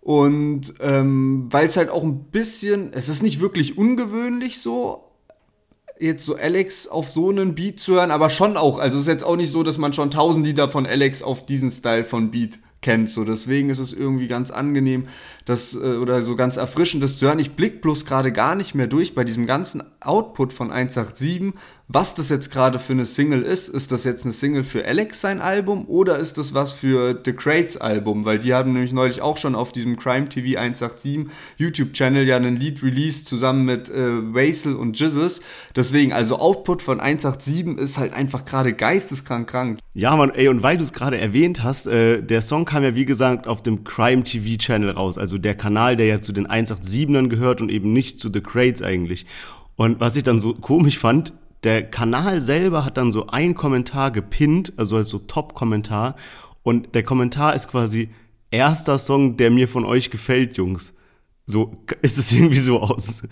Und 0.02 0.74
ähm, 0.80 1.48
weil 1.52 1.68
es 1.68 1.78
halt 1.78 1.90
auch 1.90 2.04
ein 2.04 2.24
bisschen, 2.26 2.92
es 2.94 3.08
ist 3.08 3.22
nicht 3.22 3.40
wirklich 3.40 3.78
ungewöhnlich 3.78 4.60
so, 4.60 5.04
jetzt 6.00 6.26
so 6.26 6.36
Alex 6.36 6.88
auf 6.88 7.12
so 7.12 7.30
einen 7.30 7.54
Beat 7.54 7.80
zu 7.80 7.94
hören, 7.94 8.10
aber 8.10 8.32
schon 8.32 8.58
auch. 8.58 8.80
Also 8.80 8.98
es 8.98 9.04
ist 9.04 9.08
jetzt 9.08 9.24
auch 9.24 9.36
nicht 9.36 9.52
so, 9.52 9.62
dass 9.62 9.78
man 9.78 9.94
schon 9.94 10.10
tausend 10.10 10.46
Lieder 10.46 10.68
von 10.70 10.88
Alex 10.88 11.22
auf 11.22 11.46
diesen 11.46 11.70
Style 11.70 12.04
von 12.04 12.32
Beat 12.32 12.58
kennt. 12.82 13.10
So, 13.10 13.24
deswegen 13.24 13.70
ist 13.70 13.80
es 13.80 13.94
irgendwie 13.94 14.28
ganz 14.28 14.52
angenehm, 14.52 15.08
das 15.46 15.76
äh, 15.76 15.98
oder 15.98 16.22
so 16.22 16.36
ganz 16.36 16.58
erfrischend, 16.58 17.04
das 17.04 17.18
zu 17.18 17.28
hören. 17.28 17.40
Ich 17.40 17.56
blick 17.56 17.82
bloß 17.82 18.06
gerade 18.06 18.32
gar 18.32 18.56
nicht 18.56 18.76
mehr 18.76 18.88
durch 18.88 19.16
bei 19.16 19.24
diesem 19.24 19.46
ganzen 19.46 19.84
Output 20.02 20.54
von 20.54 20.72
187, 20.72 21.54
was 21.94 22.16
das 22.16 22.30
jetzt 22.30 22.52
gerade 22.52 22.80
für 22.80 22.94
eine 22.94 23.06
Single 23.06 23.42
ist. 23.42 23.68
Ist 23.68 23.92
das 23.92 24.06
jetzt 24.06 24.24
eine 24.24 24.32
Single 24.32 24.64
für 24.64 24.86
Alex 24.86 25.20
sein 25.20 25.42
Album 25.42 25.86
oder 25.88 26.18
ist 26.20 26.38
das 26.38 26.54
was 26.54 26.72
für 26.72 27.20
The 27.26 27.34
Crates 27.34 27.78
Album? 27.78 28.26
Weil 28.26 28.40
die 28.40 28.54
haben 28.54 28.72
nämlich 28.72 28.94
neulich 28.94 29.22
auch 29.22 29.36
schon 29.36 29.56
auf 29.56 29.74
diesem 29.74 29.98
Crime 29.98 30.30
TV 30.30 30.58
187 30.58 31.28
YouTube-Channel 31.58 32.26
ja 32.26 32.38
einen 32.38 32.56
Lied 32.56 32.82
released 32.82 33.28
zusammen 33.28 33.66
mit 33.66 33.90
äh, 33.90 34.34
Wasel 34.34 34.76
und 34.76 34.98
Jizzes. 34.98 35.42
Deswegen, 35.76 36.14
also 36.14 36.38
Output 36.38 36.82
von 36.82 37.02
187 37.02 37.78
ist 37.78 37.98
halt 37.98 38.14
einfach 38.14 38.46
gerade 38.46 38.74
geisteskrank 38.74 39.50
krank. 39.50 39.80
Ja, 39.94 40.16
Mann, 40.16 40.30
ey, 40.30 40.48
und 40.48 40.64
weil 40.64 40.78
du 40.78 40.84
es 40.84 40.94
gerade 40.94 41.18
erwähnt 41.18 41.62
hast, 41.62 41.88
äh, 41.88 42.22
der 42.22 42.42
Song 42.42 42.64
kam 42.64 42.84
ja 42.84 42.96
wie 42.96 43.06
gesagt 43.06 43.48
auf 43.48 43.62
dem 43.64 43.84
Crime 43.84 44.24
TV 44.24 44.58
Channel 44.58 44.92
raus. 44.92 45.18
Also 45.18 45.38
der 45.38 45.56
Kanal, 45.56 45.98
der 45.98 46.06
ja 46.06 46.22
zu 46.22 46.32
den 46.32 46.48
187ern 46.48 47.28
gehört 47.28 47.62
und 47.62 47.70
eben 47.70 47.92
nicht 47.92 48.20
zu 48.20 48.30
The 48.32 48.40
Crates 48.40 48.82
eigentlich. 48.82 49.26
Und 49.76 50.00
was 50.00 50.16
ich 50.16 50.24
dann 50.24 50.40
so 50.40 50.54
komisch 50.54 50.98
fand, 51.00 51.34
der 51.64 51.90
Kanal 51.90 52.42
selber 52.42 52.86
hat 52.86 52.98
dann 52.98 53.12
so 53.12 53.28
einen 53.28 53.56
Kommentar 53.56 54.12
gepinnt, 54.12 54.74
also 54.78 54.98
als 54.98 55.10
so 55.10 55.20
Top-Kommentar. 55.20 56.16
Und 56.64 56.96
der 56.96 57.04
Kommentar 57.04 57.56
ist 57.56 57.70
quasi 57.70 58.10
erster 58.50 58.98
Song, 58.98 59.38
der 59.38 59.52
mir 59.52 59.68
von 59.68 59.86
euch 59.86 60.10
gefällt, 60.10 60.58
Jungs. 60.58 60.94
So 61.46 61.84
ist 62.02 62.18
es 62.18 62.32
irgendwie 62.34 62.60
so 62.60 62.82
aus 62.82 63.24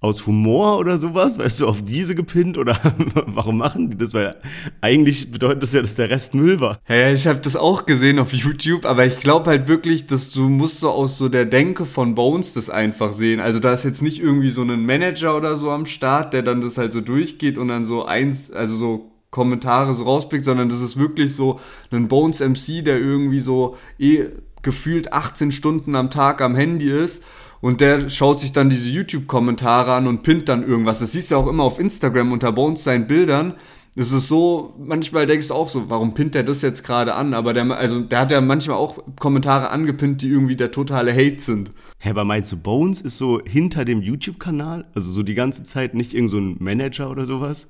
aus 0.00 0.26
Humor 0.26 0.78
oder 0.78 0.96
sowas, 0.96 1.38
weißt 1.38 1.60
du, 1.60 1.68
auf 1.68 1.82
diese 1.82 2.14
gepinnt 2.14 2.56
oder 2.56 2.78
warum 3.26 3.58
machen 3.58 3.90
die 3.90 3.98
das? 3.98 4.14
Weil 4.14 4.34
eigentlich 4.80 5.30
bedeutet 5.30 5.62
das 5.62 5.74
ja, 5.74 5.82
dass 5.82 5.94
der 5.94 6.08
Rest 6.08 6.34
Müll 6.34 6.58
war. 6.58 6.78
Ja, 6.88 7.10
ich 7.12 7.26
habe 7.26 7.40
das 7.40 7.54
auch 7.54 7.84
gesehen 7.84 8.18
auf 8.18 8.32
YouTube, 8.32 8.86
aber 8.86 9.04
ich 9.04 9.20
glaube 9.20 9.50
halt 9.50 9.68
wirklich, 9.68 10.06
dass 10.06 10.32
du 10.32 10.48
musst 10.48 10.80
so 10.80 10.90
aus 10.90 11.18
so 11.18 11.28
der 11.28 11.44
Denke 11.44 11.84
von 11.84 12.14
Bones 12.14 12.54
das 12.54 12.70
einfach 12.70 13.12
sehen. 13.12 13.40
Also 13.40 13.60
da 13.60 13.74
ist 13.74 13.84
jetzt 13.84 14.02
nicht 14.02 14.20
irgendwie 14.22 14.48
so 14.48 14.62
ein 14.62 14.86
Manager 14.86 15.36
oder 15.36 15.56
so 15.56 15.70
am 15.70 15.84
Start, 15.84 16.32
der 16.32 16.42
dann 16.42 16.62
das 16.62 16.78
halt 16.78 16.94
so 16.94 17.02
durchgeht 17.02 17.58
und 17.58 17.68
dann 17.68 17.84
so 17.84 18.06
eins, 18.06 18.50
also 18.50 18.74
so 18.74 19.10
Kommentare 19.30 19.92
so 19.92 20.04
rauspickt, 20.04 20.46
sondern 20.46 20.70
das 20.70 20.80
ist 20.80 20.98
wirklich 20.98 21.34
so 21.34 21.60
ein 21.90 22.08
Bones 22.08 22.40
MC, 22.40 22.84
der 22.84 22.98
irgendwie 22.98 23.38
so 23.38 23.76
eh 23.98 24.24
gefühlt 24.62 25.12
18 25.12 25.52
Stunden 25.52 25.94
am 25.94 26.10
Tag 26.10 26.40
am 26.40 26.54
Handy 26.54 26.90
ist 26.90 27.22
und 27.60 27.80
der 27.80 28.08
schaut 28.08 28.40
sich 28.40 28.52
dann 28.52 28.70
diese 28.70 28.88
YouTube-Kommentare 28.88 29.92
an 29.92 30.06
und 30.06 30.22
pinnt 30.22 30.48
dann 30.48 30.66
irgendwas. 30.66 30.98
Das 30.98 31.12
siehst 31.12 31.30
du 31.30 31.36
auch 31.36 31.46
immer 31.46 31.64
auf 31.64 31.78
Instagram 31.78 32.32
unter 32.32 32.52
Bones 32.52 32.84
seinen 32.84 33.06
Bildern. 33.06 33.54
Es 33.96 34.12
ist 34.12 34.28
so, 34.28 34.74
manchmal 34.78 35.26
denkst 35.26 35.48
du 35.48 35.54
auch 35.54 35.68
so, 35.68 35.90
warum 35.90 36.14
pinnt 36.14 36.34
der 36.34 36.44
das 36.44 36.62
jetzt 36.62 36.84
gerade 36.84 37.14
an? 37.14 37.34
Aber 37.34 37.52
der, 37.52 37.68
also, 37.72 38.00
der 38.00 38.20
hat 38.20 38.30
ja 38.30 38.40
manchmal 38.40 38.76
auch 38.76 38.98
Kommentare 39.18 39.70
angepinnt, 39.70 40.22
die 40.22 40.28
irgendwie 40.28 40.56
der 40.56 40.70
totale 40.70 41.12
Hate 41.12 41.40
sind. 41.40 41.72
Hä, 41.98 42.10
aber 42.10 42.24
meinst 42.24 42.52
du, 42.52 42.56
Bones 42.56 43.02
ist 43.02 43.18
so 43.18 43.40
hinter 43.44 43.84
dem 43.84 44.00
YouTube-Kanal? 44.00 44.86
Also 44.94 45.10
so 45.10 45.22
die 45.22 45.34
ganze 45.34 45.64
Zeit 45.64 45.94
nicht 45.94 46.14
irgend 46.14 46.30
so 46.30 46.38
ein 46.38 46.56
Manager 46.60 47.10
oder 47.10 47.26
sowas? 47.26 47.68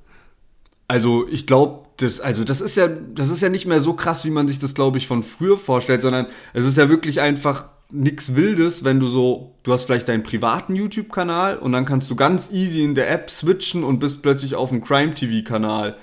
Also 0.87 1.27
ich 1.27 1.47
glaube, 1.47 1.87
das, 1.97 2.21
also 2.21 2.43
das 2.43 2.61
ist 2.61 2.77
ja, 2.77 2.87
das 2.87 3.29
ist 3.29 3.41
ja 3.41 3.49
nicht 3.49 3.65
mehr 3.65 3.79
so 3.79 3.93
krass, 3.93 4.23
wie 4.23 4.29
man 4.29 4.47
sich 4.47 4.59
das, 4.59 4.73
glaube 4.73 4.99
ich, 4.99 5.07
von 5.07 5.23
früher 5.23 5.57
vorstellt, 5.57 6.01
sondern 6.01 6.27
es 6.53 6.65
ist 6.65 6.77
ja 6.77 6.87
wirklich 6.87 7.19
einfach 7.19 7.65
nichts 7.91 8.35
Wildes, 8.35 8.83
wenn 8.83 8.99
du 8.99 9.07
so, 9.07 9.51
du 9.63 9.73
hast 9.73 9.85
vielleicht 9.85 10.07
deinen 10.07 10.23
privaten 10.23 10.75
YouTube-Kanal 10.75 11.57
und 11.57 11.71
dann 11.71 11.85
kannst 11.85 12.09
du 12.09 12.15
ganz 12.15 12.51
easy 12.51 12.83
in 12.83 12.95
der 12.95 13.11
App 13.11 13.29
switchen 13.29 13.83
und 13.83 13.99
bist 13.99 14.21
plötzlich 14.21 14.55
auf 14.55 14.69
dem 14.69 14.83
Crime-TV-Kanal. 14.83 15.97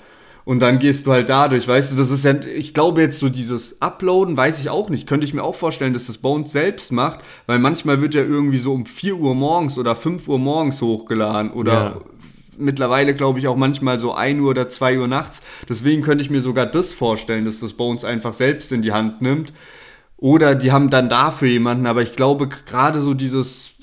Und 0.45 0.61
dann 0.61 0.79
gehst 0.79 1.05
du 1.05 1.11
halt 1.11 1.29
dadurch, 1.29 1.67
weißt 1.67 1.91
du, 1.91 1.95
das 1.95 2.09
ist 2.09 2.25
ja, 2.25 2.33
ich 2.33 2.73
glaube 2.73 3.01
jetzt 3.01 3.19
so 3.19 3.29
dieses 3.29 3.81
Uploaden, 3.81 4.35
weiß 4.35 4.59
ich 4.59 4.69
auch 4.69 4.89
nicht. 4.89 5.07
Könnte 5.07 5.25
ich 5.25 5.33
mir 5.33 5.43
auch 5.43 5.53
vorstellen, 5.53 5.93
dass 5.93 6.07
das 6.07 6.17
Bones 6.17 6.51
selbst 6.51 6.91
macht, 6.91 7.19
weil 7.45 7.59
manchmal 7.59 8.01
wird 8.01 8.15
ja 8.15 8.23
irgendwie 8.23 8.57
so 8.57 8.73
um 8.73 8.87
4 8.87 9.17
Uhr 9.17 9.35
morgens 9.35 9.77
oder 9.77 9.95
5 9.95 10.27
Uhr 10.27 10.39
morgens 10.39 10.81
hochgeladen 10.81 11.51
oder 11.51 11.73
ja. 11.73 12.01
mittlerweile 12.57 13.13
glaube 13.13 13.37
ich 13.37 13.47
auch 13.47 13.57
manchmal 13.57 13.99
so 13.99 14.13
1 14.13 14.41
Uhr 14.41 14.49
oder 14.49 14.67
2 14.67 14.99
Uhr 14.99 15.07
nachts. 15.07 15.41
Deswegen 15.67 16.01
könnte 16.01 16.23
ich 16.23 16.31
mir 16.31 16.41
sogar 16.41 16.65
das 16.65 16.95
vorstellen, 16.95 17.45
dass 17.45 17.59
das 17.59 17.73
Bones 17.73 18.03
einfach 18.03 18.33
selbst 18.33 18.71
in 18.71 18.81
die 18.81 18.91
Hand 18.91 19.21
nimmt 19.21 19.53
oder 20.19 20.53
die 20.55 20.71
haben 20.71 20.89
dann 20.89 21.09
dafür 21.09 21.47
jemanden, 21.47 21.85
aber 21.85 22.01
ich 22.01 22.11
glaube, 22.13 22.47
gerade 22.47 22.99
so 22.99 23.13
dieses 23.13 23.75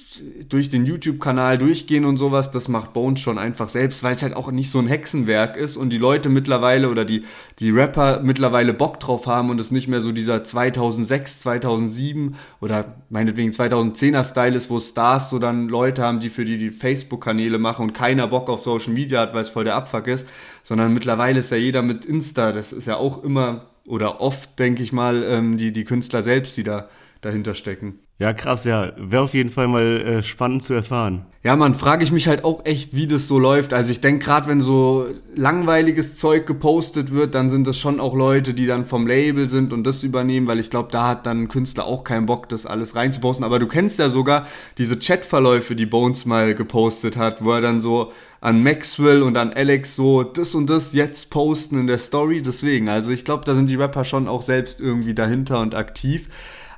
durch 0.49 0.70
den 0.70 0.87
YouTube-Kanal 0.87 1.59
durchgehen 1.59 2.05
und 2.05 2.16
sowas, 2.16 2.51
das 2.51 2.68
macht 2.68 2.92
Bones 2.92 3.20
schon 3.20 3.38
einfach 3.38 3.68
selbst, 3.68 4.03
weil 4.03 4.14
es 4.14 4.22
halt 4.22 4.35
auch 4.35 4.51
nicht 4.51 4.70
so 4.70 4.79
ein 4.79 4.87
Hexenwerk 4.87 5.57
ist 5.57 5.77
und 5.77 5.90
die 5.90 5.99
Leute 5.99 6.29
mittlerweile 6.29 6.88
oder 6.88 7.05
die, 7.05 7.25
die 7.59 7.70
Rapper 7.70 8.20
mittlerweile 8.22 8.72
Bock 8.72 9.01
drauf 9.01 9.27
haben 9.27 9.51
und 9.51 9.61
es 9.61 9.70
nicht 9.70 9.88
mehr 9.88 10.01
so 10.01 10.12
dieser 10.12 10.44
2006, 10.44 11.40
2007 11.40 12.37
oder 12.61 12.96
meinetwegen 13.11 13.51
2010er 13.51 14.25
Style 14.25 14.57
ist, 14.57 14.70
wo 14.70 14.81
Stars 14.81 15.31
so 15.31 15.38
dann 15.38 15.68
Leute 15.68 16.03
haben, 16.03 16.20
die 16.20 16.31
für 16.31 16.44
die 16.44 16.59
die 16.59 16.70
Facebook-Kanäle 16.70 17.59
machen 17.59 17.83
und 17.83 17.92
keiner 17.92 18.27
Bock 18.27 18.49
auf 18.49 18.62
Social 18.62 18.92
Media 18.92 19.20
hat, 19.20 19.35
weil 19.35 19.42
es 19.42 19.51
voll 19.51 19.64
der 19.64 19.75
Abfuck 19.75 20.07
ist, 20.07 20.27
sondern 20.62 20.94
mittlerweile 20.94 21.40
ist 21.40 21.51
ja 21.51 21.57
jeder 21.57 21.83
mit 21.83 22.05
Insta, 22.05 22.53
das 22.53 22.72
ist 22.72 22.87
ja 22.87 22.96
auch 22.96 23.22
immer 23.22 23.66
oder 23.87 24.20
oft, 24.20 24.59
denke 24.59 24.83
ich 24.83 24.92
mal, 24.92 25.22
ähm, 25.25 25.57
die, 25.57 25.72
die 25.72 25.85
Künstler 25.85 26.22
selbst, 26.22 26.57
die 26.57 26.62
da 26.64 26.88
dahinter 27.20 27.55
stecken. 27.55 28.06
Ja, 28.18 28.33
krass, 28.33 28.64
ja. 28.64 28.92
Wäre 28.96 29.22
auf 29.22 29.35
jeden 29.35 29.50
Fall 29.50 29.68
mal 29.68 29.83
äh, 29.83 30.22
spannend 30.22 30.62
zu 30.62 30.72
erfahren. 30.72 31.26
Ja, 31.42 31.55
man, 31.55 31.74
frage 31.74 32.02
ich 32.02 32.11
mich 32.11 32.26
halt 32.29 32.44
auch 32.44 32.64
echt, 32.64 32.96
wie 32.96 33.07
das 33.07 33.29
so 33.29 33.38
läuft. 33.38 33.74
Also 33.74 33.92
ich 33.92 34.00
denke, 34.00 34.24
gerade 34.24 34.48
wenn 34.48 34.62
so 34.62 35.07
langweiliges 35.35 36.16
Zeug 36.16 36.46
gepostet 36.46 37.12
wird, 37.12 37.35
dann 37.35 37.50
sind 37.50 37.66
das 37.66 37.79
schon 37.79 38.00
auch 38.00 38.14
Leute, 38.14 38.55
die 38.55 38.66
dann 38.66 38.87
vom 38.87 39.07
Label 39.07 39.50
sind 39.50 39.74
und 39.74 39.85
das 39.85 40.02
übernehmen, 40.02 40.46
weil 40.46 40.59
ich 40.59 40.70
glaube, 40.70 40.88
da 40.90 41.09
hat 41.09 41.26
dann 41.26 41.42
ein 41.42 41.48
Künstler 41.48 41.85
auch 41.85 42.05
keinen 42.05 42.24
Bock, 42.24 42.48
das 42.48 42.64
alles 42.64 42.96
reinzuposten. 42.96 43.44
Aber 43.44 43.59
du 43.59 43.68
kennst 43.68 43.98
ja 43.98 44.09
sogar 44.09 44.46
diese 44.79 44.98
Chatverläufe, 44.98 45.76
die 45.76 45.87
Bones 45.87 46.24
mal 46.24 46.55
gepostet 46.55 47.18
hat, 47.18 47.44
wo 47.44 47.52
er 47.52 47.61
dann 47.61 47.83
so 47.83 48.12
an 48.40 48.62
Maxwell 48.62 49.22
und 49.22 49.37
an 49.37 49.52
Alex 49.52 49.94
so 49.94 50.22
das 50.22 50.55
und 50.55 50.70
das 50.70 50.94
jetzt 50.94 51.31
posten 51.31 51.79
in 51.81 51.87
der 51.87 51.98
Story. 51.98 52.40
Deswegen, 52.40 52.88
also 52.88 53.11
ich 53.11 53.26
glaube, 53.26 53.44
da 53.44 53.55
sind 53.55 53.68
die 53.68 53.76
Rapper 53.76 54.05
schon 54.05 54.26
auch 54.26 54.42
selbst 54.42 54.81
irgendwie 54.81 55.14
dahinter 55.14 55.61
und 55.61 55.74
aktiv. 55.74 56.29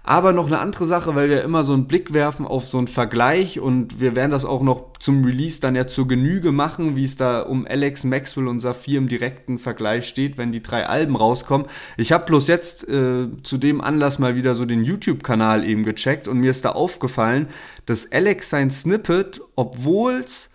Aber 0.09 0.33
noch 0.33 0.47
eine 0.47 0.59
andere 0.59 0.87
Sache, 0.87 1.15
weil 1.17 1.29
wir 1.29 1.43
immer 1.43 1.65
so 1.65 1.75
einen 1.75 1.87
Blick 1.87 2.15
werfen 2.15 2.47
auf 2.47 2.67
so 2.67 2.79
einen 2.79 2.89
Vergleich 2.89 3.61
und 3.61 4.01
wir 4.01 4.17
werden 4.17 4.31
das 4.31 4.47
auch 4.47 4.63
noch 4.63 4.95
zum 4.99 5.23
Release 5.23 5.61
dann 5.61 5.75
ja 5.75 5.87
zur 5.87 6.09
Genüge 6.09 6.51
machen, 6.51 6.97
wie 6.97 7.05
es 7.05 7.17
da 7.17 7.43
um 7.43 7.67
Alex, 7.67 8.05
Maxwell 8.05 8.49
und 8.49 8.61
Saphir 8.61 8.97
im 8.97 9.09
direkten 9.09 9.59
Vergleich 9.59 10.09
steht, 10.09 10.39
wenn 10.39 10.51
die 10.51 10.63
drei 10.63 10.87
Alben 10.87 11.15
rauskommen. 11.15 11.67
Ich 11.99 12.11
habe 12.11 12.25
bloß 12.25 12.49
jetzt 12.49 12.89
äh, 12.89 13.29
zu 13.43 13.59
dem 13.59 13.83
Anlass 13.83 14.19
mal 14.19 14.35
wieder 14.35 14.55
so 14.55 14.65
den 14.65 14.83
YouTube-Kanal 14.83 15.63
eben 15.63 15.83
gecheckt 15.83 16.27
und 16.27 16.39
mir 16.39 16.53
ist 16.53 16.65
da 16.65 16.71
aufgefallen, 16.71 17.47
dass 17.85 18.11
Alex 18.11 18.49
sein 18.49 18.71
Snippet, 18.71 19.43
obwohl 19.57 20.23
es 20.25 20.49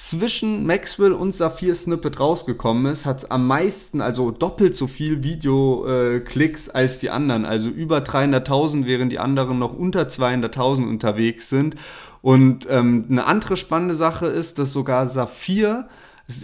zwischen 0.00 0.64
Maxwell 0.64 1.12
und 1.12 1.34
Saphir 1.34 1.74
Snippet 1.74 2.18
rausgekommen 2.18 2.90
ist, 2.90 3.04
hat 3.04 3.18
es 3.18 3.30
am 3.30 3.46
meisten, 3.46 4.00
also 4.00 4.30
doppelt 4.30 4.74
so 4.74 4.86
viel 4.86 5.22
Videoklicks 5.22 6.68
äh, 6.68 6.72
als 6.72 7.00
die 7.00 7.10
anderen. 7.10 7.44
Also 7.44 7.68
über 7.68 7.98
300.000, 7.98 8.86
während 8.86 9.12
die 9.12 9.18
anderen 9.18 9.58
noch 9.58 9.74
unter 9.74 10.04
200.000 10.04 10.88
unterwegs 10.88 11.50
sind. 11.50 11.76
Und 12.22 12.66
ähm, 12.70 13.08
eine 13.10 13.26
andere 13.26 13.58
spannende 13.58 13.92
Sache 13.92 14.26
ist, 14.26 14.58
dass 14.58 14.72
sogar 14.72 15.06
Saphir, 15.06 15.86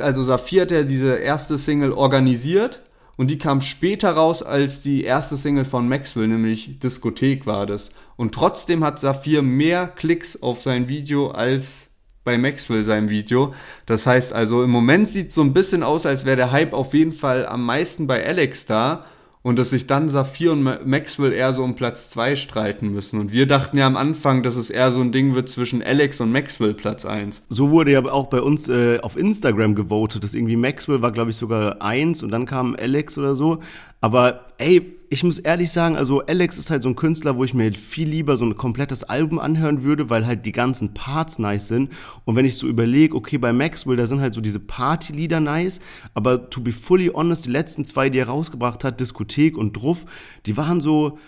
also 0.00 0.22
Saphir 0.22 0.62
hat 0.62 0.70
ja 0.70 0.82
diese 0.82 1.14
erste 1.14 1.56
Single 1.56 1.92
organisiert 1.92 2.82
und 3.16 3.30
die 3.30 3.38
kam 3.38 3.62
später 3.62 4.10
raus 4.10 4.42
als 4.42 4.82
die 4.82 5.02
erste 5.02 5.38
Single 5.38 5.64
von 5.64 5.88
Maxwell, 5.88 6.28
nämlich 6.28 6.78
Diskothek 6.78 7.46
war 7.46 7.64
das. 7.64 7.92
Und 8.16 8.34
trotzdem 8.34 8.84
hat 8.84 9.00
Saphir 9.00 9.40
mehr 9.40 9.88
Klicks 9.88 10.42
auf 10.42 10.60
sein 10.60 10.90
Video 10.90 11.30
als 11.30 11.85
bei 12.26 12.36
Maxwell 12.36 12.84
seinem 12.84 13.08
Video. 13.08 13.54
Das 13.86 14.06
heißt 14.06 14.34
also, 14.34 14.62
im 14.62 14.70
Moment 14.70 15.08
sieht 15.08 15.28
es 15.28 15.34
so 15.34 15.40
ein 15.40 15.54
bisschen 15.54 15.82
aus, 15.82 16.04
als 16.04 16.26
wäre 16.26 16.36
der 16.36 16.52
Hype 16.52 16.74
auf 16.74 16.92
jeden 16.92 17.12
Fall 17.12 17.46
am 17.46 17.64
meisten 17.64 18.06
bei 18.06 18.26
Alex 18.26 18.66
da 18.66 19.06
und 19.46 19.60
dass 19.60 19.70
sich 19.70 19.86
dann 19.86 20.08
Saphir 20.08 20.50
und 20.50 20.64
Maxwell 20.86 21.32
eher 21.32 21.52
so 21.52 21.62
um 21.62 21.76
Platz 21.76 22.10
2 22.10 22.34
streiten 22.34 22.88
müssen. 22.88 23.20
Und 23.20 23.32
wir 23.32 23.46
dachten 23.46 23.78
ja 23.78 23.86
am 23.86 23.96
Anfang, 23.96 24.42
dass 24.42 24.56
es 24.56 24.70
eher 24.70 24.90
so 24.90 25.00
ein 25.00 25.12
Ding 25.12 25.36
wird 25.36 25.48
zwischen 25.48 25.84
Alex 25.84 26.20
und 26.20 26.32
Maxwell 26.32 26.74
Platz 26.74 27.04
1. 27.04 27.42
So 27.48 27.70
wurde 27.70 27.92
ja 27.92 28.04
auch 28.04 28.26
bei 28.26 28.42
uns 28.42 28.68
äh, 28.68 28.98
auf 28.98 29.16
Instagram 29.16 29.76
gewotet, 29.76 30.24
dass 30.24 30.34
irgendwie 30.34 30.56
Maxwell 30.56 31.00
war, 31.00 31.12
glaube 31.12 31.30
ich, 31.30 31.36
sogar 31.36 31.80
1 31.80 32.24
und 32.24 32.32
dann 32.32 32.44
kam 32.44 32.74
Alex 32.76 33.18
oder 33.18 33.36
so. 33.36 33.60
Aber 34.00 34.46
ey, 34.58 34.95
ich 35.08 35.24
muss 35.24 35.38
ehrlich 35.38 35.70
sagen, 35.70 35.96
also 35.96 36.20
Alex 36.26 36.58
ist 36.58 36.70
halt 36.70 36.82
so 36.82 36.88
ein 36.88 36.96
Künstler, 36.96 37.36
wo 37.36 37.44
ich 37.44 37.54
mir 37.54 37.72
viel 37.72 38.08
lieber 38.08 38.36
so 38.36 38.44
ein 38.44 38.56
komplettes 38.56 39.04
Album 39.04 39.38
anhören 39.38 39.82
würde, 39.82 40.10
weil 40.10 40.26
halt 40.26 40.46
die 40.46 40.52
ganzen 40.52 40.94
Parts 40.94 41.38
nice 41.38 41.68
sind. 41.68 41.92
Und 42.24 42.36
wenn 42.36 42.44
ich 42.44 42.56
so 42.56 42.66
überlege, 42.66 43.14
okay, 43.14 43.38
bei 43.38 43.52
Maxwell, 43.52 43.96
da 43.96 44.06
sind 44.06 44.20
halt 44.20 44.34
so 44.34 44.40
diese 44.40 44.60
Party-Lieder 44.60 45.40
nice, 45.40 45.80
aber 46.14 46.50
to 46.50 46.60
be 46.60 46.72
fully 46.72 47.10
honest, 47.14 47.46
die 47.46 47.50
letzten 47.50 47.84
zwei, 47.84 48.10
die 48.10 48.18
er 48.18 48.28
rausgebracht 48.28 48.84
hat, 48.84 49.00
Diskothek 49.00 49.56
und 49.56 49.76
Druff, 49.76 50.04
die 50.46 50.56
waren 50.56 50.80
so, 50.80 51.18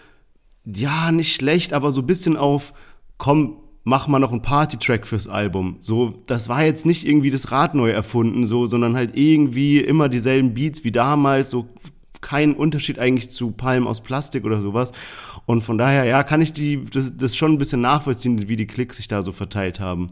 ja, 0.65 1.13
nicht 1.13 1.35
schlecht, 1.35 1.73
aber 1.73 1.93
so 1.93 2.03
ein 2.03 2.07
bisschen 2.07 2.37
auf, 2.37 2.73
komm, 3.17 3.57
mach 3.85 4.07
mal 4.07 4.19
noch 4.19 4.33
einen 4.33 4.43
Party-Track 4.43 5.07
fürs 5.07 5.29
Album. 5.29 5.79
So, 5.81 6.23
das 6.27 6.49
war 6.49 6.65
jetzt 6.65 6.85
nicht 6.85 7.07
irgendwie 7.07 7.31
das 7.31 7.51
Rad 7.53 7.75
neu 7.75 7.91
erfunden, 7.91 8.45
so, 8.45 8.67
sondern 8.67 8.97
halt 8.97 9.17
irgendwie 9.17 9.79
immer 9.79 10.09
dieselben 10.09 10.53
Beats 10.53 10.85
wie 10.85 10.93
damals, 10.93 11.51
so 11.51 11.69
keinen 12.21 12.55
Unterschied 12.55 12.99
eigentlich 12.99 13.31
zu 13.31 13.51
Palmen 13.51 13.87
aus 13.89 14.01
Plastik 14.01 14.45
oder 14.45 14.61
sowas. 14.61 14.93
Und 15.47 15.63
von 15.63 15.79
daher, 15.79 16.05
ja, 16.05 16.25
kann 16.25 16.43
ich 16.43 16.53
die, 16.53 16.85
das, 16.85 17.17
das 17.17 17.35
schon 17.35 17.53
ein 17.53 17.59
bisschen 17.59 17.81
nachvollziehen, 17.81 18.49
wie 18.49 18.57
die 18.57 18.67
Klicks 18.67 18.99
sich 18.99 19.09
da 19.09 19.23
so 19.23 19.33
verteilt 19.33 19.81
haben. 19.81 20.09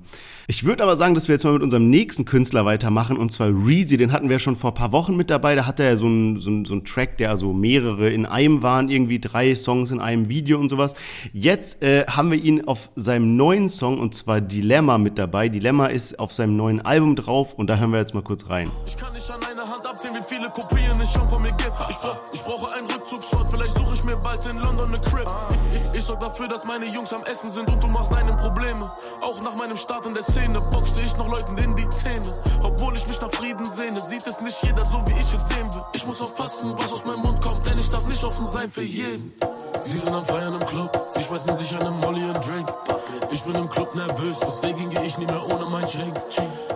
Ich 0.46 0.64
würde 0.64 0.82
aber 0.82 0.96
sagen, 0.96 1.14
dass 1.14 1.28
wir 1.28 1.34
jetzt 1.34 1.44
mal 1.44 1.52
mit 1.52 1.62
unserem 1.62 1.90
nächsten 1.90 2.24
Künstler 2.24 2.64
weitermachen, 2.64 3.16
und 3.16 3.30
zwar 3.30 3.48
Reezy. 3.48 3.96
Den 3.96 4.12
hatten 4.12 4.30
wir 4.30 4.38
schon 4.38 4.56
vor 4.56 4.70
ein 4.70 4.74
paar 4.74 4.92
Wochen 4.92 5.16
mit 5.16 5.28
dabei. 5.28 5.54
Da 5.54 5.66
hatte 5.66 5.82
er 5.82 5.96
so 5.96 6.06
einen 6.06 6.38
so 6.38 6.64
so 6.64 6.74
ein 6.74 6.84
Track, 6.84 7.18
der 7.18 7.30
also 7.30 7.52
mehrere 7.52 8.08
in 8.08 8.24
einem 8.24 8.62
waren, 8.62 8.88
irgendwie 8.88 9.18
drei 9.18 9.54
Songs 9.54 9.90
in 9.90 10.00
einem 10.00 10.28
Video 10.28 10.58
und 10.58 10.68
sowas. 10.68 10.94
Jetzt 11.32 11.82
äh, 11.82 12.06
haben 12.06 12.30
wir 12.30 12.42
ihn 12.42 12.66
auf 12.66 12.90
seinem 12.96 13.36
neuen 13.36 13.68
Song, 13.68 13.98
und 13.98 14.14
zwar 14.14 14.40
Dilemma, 14.40 14.98
mit 14.98 15.18
dabei. 15.18 15.48
Dilemma 15.48 15.86
ist 15.88 16.18
auf 16.18 16.32
seinem 16.32 16.56
neuen 16.56 16.80
Album 16.80 17.16
drauf, 17.16 17.52
und 17.52 17.66
da 17.66 17.76
hören 17.76 17.90
wir 17.90 17.98
jetzt 17.98 18.14
mal 18.14 18.22
kurz 18.22 18.48
rein. 18.48 18.70
Ich 18.86 18.96
kann 18.96 19.12
nicht 19.12 19.28
an 19.30 19.40
Hand 19.68 19.87
abzählen, 19.87 20.16
wie 20.16 20.22
viele 20.22 20.50
Kopien 20.50 21.00
es 21.00 21.12
schon 21.12 21.29
von 21.29 21.42
mir 21.42 21.52
gibt. 21.52 21.76
Ich, 21.88 21.98
bra 21.98 22.18
ich 22.33 22.42
brauche 22.42 22.72
einen 22.74 22.87
Rückzugsshot, 22.90 23.48
vielleicht 23.50 23.76
suche 23.76 23.94
ich 23.94 24.05
mir 24.05 24.16
bald 24.16 24.44
in 24.46 24.59
London 24.59 24.88
eine 24.94 24.98
Crib. 25.02 25.29
Ich, 25.72 25.98
ich 25.98 26.05
sorg 26.05 26.20
dafür, 26.20 26.48
dass 26.48 26.64
meine 26.64 26.87
Jungs 26.87 27.12
am 27.12 27.24
Essen 27.24 27.50
sind 27.50 27.68
und 27.68 27.83
du 27.83 27.88
machst 27.88 28.12
deine 28.12 28.35
Probleme. 28.37 28.90
Auch 29.20 29.40
nach 29.40 29.55
meinem 29.55 29.76
Start 29.76 30.07
in 30.07 30.14
der 30.14 30.22
Szene 30.22 30.61
boxte 30.61 31.00
ich 31.00 31.16
noch 31.16 31.29
Leuten 31.29 31.57
in 31.59 31.74
die 31.76 31.88
Zähne. 31.88 32.35
Obwohl 32.62 32.96
ich 32.96 33.07
mich 33.07 33.20
nach 33.20 33.31
Frieden 33.31 33.66
sehne, 33.66 33.98
sieht 33.98 34.26
es 34.26 34.40
nicht 34.40 34.62
jeder 34.62 34.85
so, 34.85 35.02
wie 35.07 35.20
ich 35.20 35.33
es 35.33 35.48
sehen 35.48 35.72
will. 35.74 35.83
Ich 35.94 36.07
muss 36.07 36.20
aufpassen, 36.20 36.74
was 36.76 36.92
aus 36.92 37.05
meinem 37.05 37.22
Mund 37.22 37.40
kommt, 37.40 37.66
denn 37.66 37.79
ich 37.79 37.90
darf 37.90 38.07
nicht 38.07 38.22
offen 38.24 38.46
sein 38.46 38.70
für 38.70 38.83
jeden. 38.83 39.33
Sie 39.82 39.98
sind 39.98 40.08
am 40.12 40.24
Feiern 40.24 40.54
im 40.54 40.66
Club, 40.66 41.06
sie 41.10 41.22
schmeißen 41.22 41.56
sich 41.56 41.74
an 41.76 41.86
einem 41.86 42.00
Molly 42.00 42.24
und 42.24 42.46
Drink. 42.46 42.68
Ich 43.32 43.42
bin 43.42 43.54
im 43.54 43.68
Club 43.68 43.94
nervös, 43.94 44.38
deswegen 44.40 44.90
gehe 44.90 45.04
ich 45.04 45.18
nie 45.18 45.26
mehr 45.26 45.44
ohne 45.46 45.66
mein 45.70 45.86
Chain. 45.86 46.12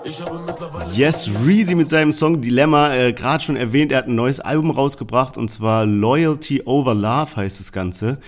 Ich 0.04 0.20
habe 0.20 0.38
mittlerweile. 0.46 0.92
Yes, 0.92 1.28
Reezy 1.44 1.74
mit 1.74 1.88
seinem 1.88 2.12
Song 2.12 2.40
Dilemma, 2.40 2.94
äh, 2.94 3.12
gerade 3.12 3.42
schon 3.42 3.56
erwähnt, 3.56 3.92
er 3.92 3.98
hat 3.98 4.06
ein 4.06 4.14
neues 4.14 4.40
Album 4.40 4.70
rausgebracht 4.70 5.36
und 5.36 5.48
zwar 5.48 5.86
Loyalty 5.86 6.62
Over 6.64 6.94
Love 6.94 7.36
heißt 7.36 7.60
das 7.60 7.72
Ganze. 7.72 8.18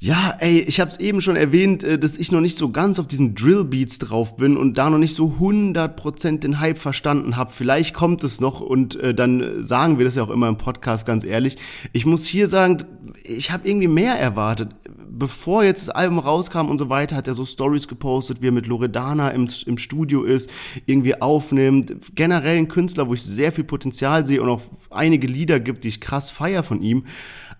Ja, 0.00 0.36
ey, 0.38 0.60
ich 0.60 0.78
habe 0.78 0.92
es 0.92 1.00
eben 1.00 1.20
schon 1.20 1.34
erwähnt, 1.34 1.82
äh, 1.82 1.98
dass 1.98 2.16
ich 2.16 2.30
noch 2.30 2.40
nicht 2.40 2.56
so 2.56 2.70
ganz 2.70 3.00
auf 3.00 3.08
diesen 3.08 3.34
Drillbeats 3.34 3.98
drauf 3.98 4.36
bin 4.36 4.56
und 4.56 4.78
da 4.78 4.90
noch 4.90 4.98
nicht 4.98 5.12
so 5.12 5.38
100% 5.40 6.38
den 6.38 6.60
Hype 6.60 6.78
verstanden 6.78 7.36
habe. 7.36 7.52
Vielleicht 7.52 7.94
kommt 7.94 8.22
es 8.22 8.40
noch 8.40 8.60
und 8.60 8.94
äh, 8.94 9.12
dann 9.12 9.60
sagen 9.60 9.98
wir 9.98 10.04
das 10.04 10.14
ja 10.14 10.22
auch 10.22 10.30
immer 10.30 10.46
im 10.48 10.56
Podcast 10.56 11.04
ganz 11.04 11.24
ehrlich. 11.24 11.56
Ich 11.92 12.06
muss 12.06 12.26
hier 12.26 12.46
sagen, 12.46 12.84
ich 13.24 13.50
habe 13.50 13.68
irgendwie 13.68 13.88
mehr 13.88 14.14
erwartet. 14.14 14.70
Bevor 15.10 15.64
jetzt 15.64 15.88
das 15.88 15.90
Album 15.92 16.20
rauskam 16.20 16.68
und 16.68 16.78
so 16.78 16.88
weiter, 16.88 17.16
hat 17.16 17.26
er 17.26 17.34
so 17.34 17.44
Stories 17.44 17.88
gepostet, 17.88 18.40
wie 18.40 18.48
er 18.48 18.52
mit 18.52 18.68
Loredana 18.68 19.30
im, 19.30 19.48
im 19.66 19.78
Studio 19.78 20.22
ist, 20.22 20.48
irgendwie 20.86 21.20
aufnimmt. 21.20 22.14
Generell 22.14 22.56
ein 22.56 22.68
Künstler, 22.68 23.08
wo 23.08 23.14
ich 23.14 23.24
sehr 23.24 23.50
viel 23.50 23.64
Potenzial 23.64 24.24
sehe 24.24 24.40
und 24.40 24.48
auch 24.48 24.62
einige 24.90 25.26
Lieder 25.26 25.58
gibt, 25.58 25.82
die 25.82 25.88
ich 25.88 26.00
krass 26.00 26.30
feier 26.30 26.62
von 26.62 26.82
ihm. 26.82 27.02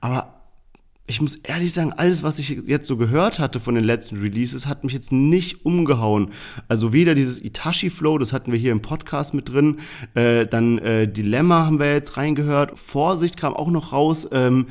Aber 0.00 0.37
ich 1.08 1.22
muss 1.22 1.36
ehrlich 1.36 1.72
sagen, 1.72 1.94
alles, 1.94 2.22
was 2.22 2.38
ich 2.38 2.50
jetzt 2.66 2.86
so 2.86 2.98
gehört 2.98 3.38
hatte 3.38 3.60
von 3.60 3.74
den 3.74 3.82
letzten 3.82 4.20
Releases, 4.20 4.66
hat 4.66 4.84
mich 4.84 4.92
jetzt 4.92 5.10
nicht 5.10 5.64
umgehauen. 5.64 6.32
Also 6.68 6.92
weder 6.92 7.14
dieses 7.14 7.42
Itachi-Flow, 7.42 8.18
das 8.18 8.34
hatten 8.34 8.52
wir 8.52 8.58
hier 8.58 8.72
im 8.72 8.82
Podcast 8.82 9.32
mit 9.32 9.48
drin, 9.48 9.78
äh, 10.14 10.46
dann 10.46 10.76
äh, 10.78 11.10
Dilemma 11.10 11.64
haben 11.64 11.80
wir 11.80 11.90
jetzt 11.94 12.18
reingehört, 12.18 12.78
Vorsicht 12.78 13.38
kam 13.38 13.54
auch 13.54 13.70
noch 13.70 13.92
raus. 13.92 14.28
Ähm, 14.32 14.66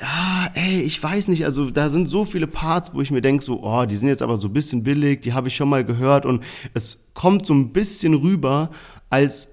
ja, 0.00 0.50
ey, 0.54 0.80
ich 0.80 1.02
weiß 1.02 1.26
nicht, 1.26 1.44
also 1.44 1.70
da 1.70 1.88
sind 1.88 2.06
so 2.06 2.24
viele 2.24 2.46
Parts, 2.46 2.94
wo 2.94 3.00
ich 3.00 3.10
mir 3.10 3.20
denke, 3.20 3.42
so, 3.42 3.60
oh, 3.64 3.84
die 3.84 3.96
sind 3.96 4.08
jetzt 4.08 4.22
aber 4.22 4.36
so 4.36 4.46
ein 4.46 4.52
bisschen 4.52 4.84
billig, 4.84 5.22
die 5.22 5.32
habe 5.32 5.48
ich 5.48 5.56
schon 5.56 5.68
mal 5.68 5.84
gehört 5.84 6.24
und 6.24 6.44
es 6.72 7.10
kommt 7.14 7.46
so 7.46 7.52
ein 7.52 7.72
bisschen 7.72 8.14
rüber, 8.14 8.70
als 9.10 9.48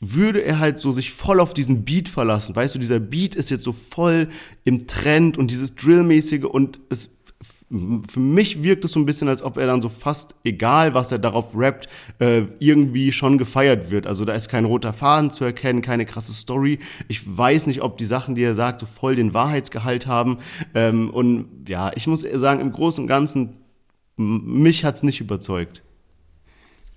würde 0.00 0.42
er 0.42 0.58
halt 0.58 0.78
so 0.78 0.90
sich 0.90 1.12
voll 1.12 1.40
auf 1.40 1.52
diesen 1.52 1.84
Beat 1.84 2.08
verlassen. 2.08 2.56
Weißt 2.56 2.74
du, 2.74 2.78
dieser 2.78 2.98
Beat 2.98 3.34
ist 3.34 3.50
jetzt 3.50 3.64
so 3.64 3.72
voll 3.72 4.28
im 4.64 4.86
Trend 4.86 5.36
und 5.36 5.50
dieses 5.50 5.74
Drillmäßige 5.74 6.44
und 6.44 6.80
es 6.88 7.10
für 8.08 8.18
mich 8.18 8.64
wirkt 8.64 8.84
es 8.84 8.92
so 8.92 8.98
ein 8.98 9.06
bisschen, 9.06 9.28
als 9.28 9.42
ob 9.42 9.56
er 9.56 9.68
dann 9.68 9.80
so 9.80 9.88
fast, 9.88 10.34
egal 10.42 10.92
was 10.92 11.12
er 11.12 11.20
darauf 11.20 11.52
rappt, 11.54 11.88
äh, 12.18 12.42
irgendwie 12.58 13.12
schon 13.12 13.38
gefeiert 13.38 13.92
wird. 13.92 14.08
Also 14.08 14.24
da 14.24 14.32
ist 14.32 14.48
kein 14.48 14.64
roter 14.64 14.92
Faden 14.92 15.30
zu 15.30 15.44
erkennen, 15.44 15.80
keine 15.80 16.04
krasse 16.04 16.32
Story. 16.32 16.80
Ich 17.06 17.24
weiß 17.24 17.68
nicht, 17.68 17.82
ob 17.82 17.96
die 17.96 18.06
Sachen, 18.06 18.34
die 18.34 18.42
er 18.42 18.56
sagt, 18.56 18.80
so 18.80 18.86
voll 18.86 19.14
den 19.14 19.34
Wahrheitsgehalt 19.34 20.08
haben. 20.08 20.38
Ähm, 20.74 21.10
und 21.10 21.68
ja, 21.68 21.92
ich 21.94 22.08
muss 22.08 22.22
sagen, 22.22 22.60
im 22.60 22.72
Großen 22.72 23.04
und 23.04 23.08
Ganzen, 23.08 23.56
mich 24.16 24.84
hat's 24.84 25.04
nicht 25.04 25.20
überzeugt. 25.20 25.84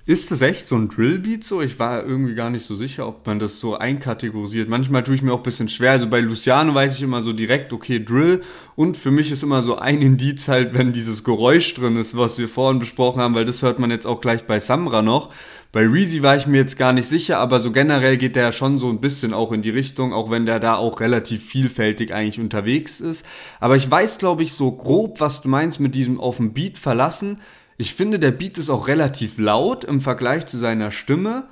Ist 0.06 0.32
das 0.32 0.42
echt 0.42 0.68
so 0.68 0.76
ein 0.76 0.90
Drillbeat 0.90 1.46
so? 1.46 1.62
Ich 1.62 1.80
war 1.80 2.06
irgendwie 2.06 2.36
gar 2.36 2.50
nicht 2.50 2.66
so 2.66 2.76
sicher, 2.76 3.08
ob 3.08 3.26
man 3.26 3.40
das 3.40 3.62
so 3.62 3.78
einkategorisiert. 3.78 4.68
Manchmal 4.68 5.02
tue 5.02 5.16
ich 5.16 5.22
mir 5.22 5.32
auch 5.32 5.38
ein 5.38 5.44
bisschen 5.44 5.70
schwer. 5.70 5.92
Also 5.92 6.08
bei 6.08 6.20
Luciano 6.20 6.74
weiß 6.74 6.98
ich 6.98 7.04
immer 7.04 7.22
so 7.22 7.32
direkt, 7.32 7.72
okay, 7.72 8.04
Drill. 8.04 8.44
Und 8.76 8.98
für 8.98 9.12
mich 9.12 9.32
ist 9.32 9.44
immer 9.44 9.62
so 9.62 9.78
ein 9.78 10.02
Indiz 10.02 10.50
halt, 10.50 10.78
wenn 10.78 10.92
dieses 10.92 11.24
Geräusch 11.24 11.74
drin 11.74 11.96
ist, 11.96 12.18
was 12.18 12.38
wir 12.38 12.50
vorhin 12.50 12.80
besprochen 12.80 13.22
haben, 13.22 13.34
weil 13.34 13.46
das 13.46 13.62
hört 13.64 13.80
man 13.80 13.92
jetzt 13.92 14.06
auch 14.06 14.20
gleich 14.20 14.44
bei 14.44 14.60
Samra 14.60 15.02
noch. 15.02 15.30
Bei 15.72 15.88
Reezy 15.88 16.22
war 16.22 16.36
ich 16.36 16.48
mir 16.48 16.58
jetzt 16.58 16.78
gar 16.78 16.92
nicht 16.92 17.08
sicher, 17.08 17.40
aber 17.40 17.62
so 17.62 17.72
generell 17.72 18.18
geht 18.18 18.36
der 18.36 18.44
ja 18.44 18.52
schon 18.52 18.80
so 18.80 18.90
ein 18.90 19.00
bisschen 19.00 19.34
auch 19.34 19.54
in 19.54 19.62
die 19.62 19.70
Richtung, 19.70 20.12
auch 20.12 20.30
wenn 20.30 20.46
der 20.46 20.60
da 20.60 20.76
auch 20.76 21.00
relativ 21.00 21.46
vielfältig 21.46 22.14
eigentlich 22.14 22.42
unterwegs 22.42 23.00
ist. 23.00 23.26
Aber 23.62 23.78
ich 23.78 23.90
weiß, 23.90 24.18
glaube 24.18 24.44
ich, 24.44 24.54
so 24.54 24.70
grob, 24.74 25.22
was 25.22 25.42
du 25.42 25.48
meinst 25.48 25.80
mit 25.80 25.96
diesem 25.96 26.20
auf 26.20 26.38
dem 26.38 26.52
Beat 26.52 26.78
verlassen. 26.78 27.38
Ich 27.84 27.96
finde, 27.96 28.18
der 28.18 28.32
Beat 28.32 28.58
ist 28.58 28.70
auch 28.70 28.88
relativ 28.88 29.38
laut 29.38 29.84
im 29.84 30.00
Vergleich 30.00 30.46
zu 30.46 30.58
seiner 30.58 30.90
Stimme. 30.90 31.50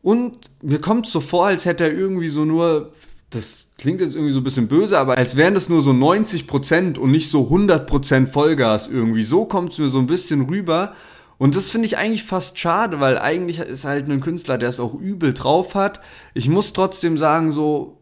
Und 0.00 0.48
mir 0.62 0.80
kommt 0.80 1.08
so 1.08 1.18
vor, 1.18 1.48
als 1.48 1.64
hätte 1.64 1.82
er 1.82 1.92
irgendwie 1.92 2.28
so 2.28 2.44
nur, 2.44 2.92
das 3.30 3.70
klingt 3.76 4.00
jetzt 4.00 4.14
irgendwie 4.14 4.30
so 4.32 4.38
ein 4.38 4.44
bisschen 4.44 4.68
böse, 4.68 4.96
aber 4.96 5.18
als 5.18 5.34
wären 5.34 5.54
das 5.54 5.68
nur 5.68 5.82
so 5.82 5.90
90% 5.90 6.98
und 6.98 7.10
nicht 7.10 7.32
so 7.32 7.48
100% 7.48 8.28
Vollgas 8.28 8.86
irgendwie. 8.86 9.24
So 9.24 9.44
kommt 9.44 9.72
es 9.72 9.78
mir 9.78 9.88
so 9.88 9.98
ein 9.98 10.06
bisschen 10.06 10.42
rüber. 10.42 10.94
Und 11.36 11.56
das 11.56 11.68
finde 11.68 11.86
ich 11.86 11.98
eigentlich 11.98 12.22
fast 12.22 12.60
schade, 12.60 13.00
weil 13.00 13.18
eigentlich 13.18 13.58
ist 13.58 13.84
halt 13.84 14.08
ein 14.08 14.20
Künstler, 14.20 14.58
der 14.58 14.68
es 14.68 14.78
auch 14.78 14.94
übel 14.94 15.34
drauf 15.34 15.74
hat. 15.74 16.00
Ich 16.32 16.48
muss 16.48 16.74
trotzdem 16.74 17.18
sagen, 17.18 17.50
so, 17.50 17.98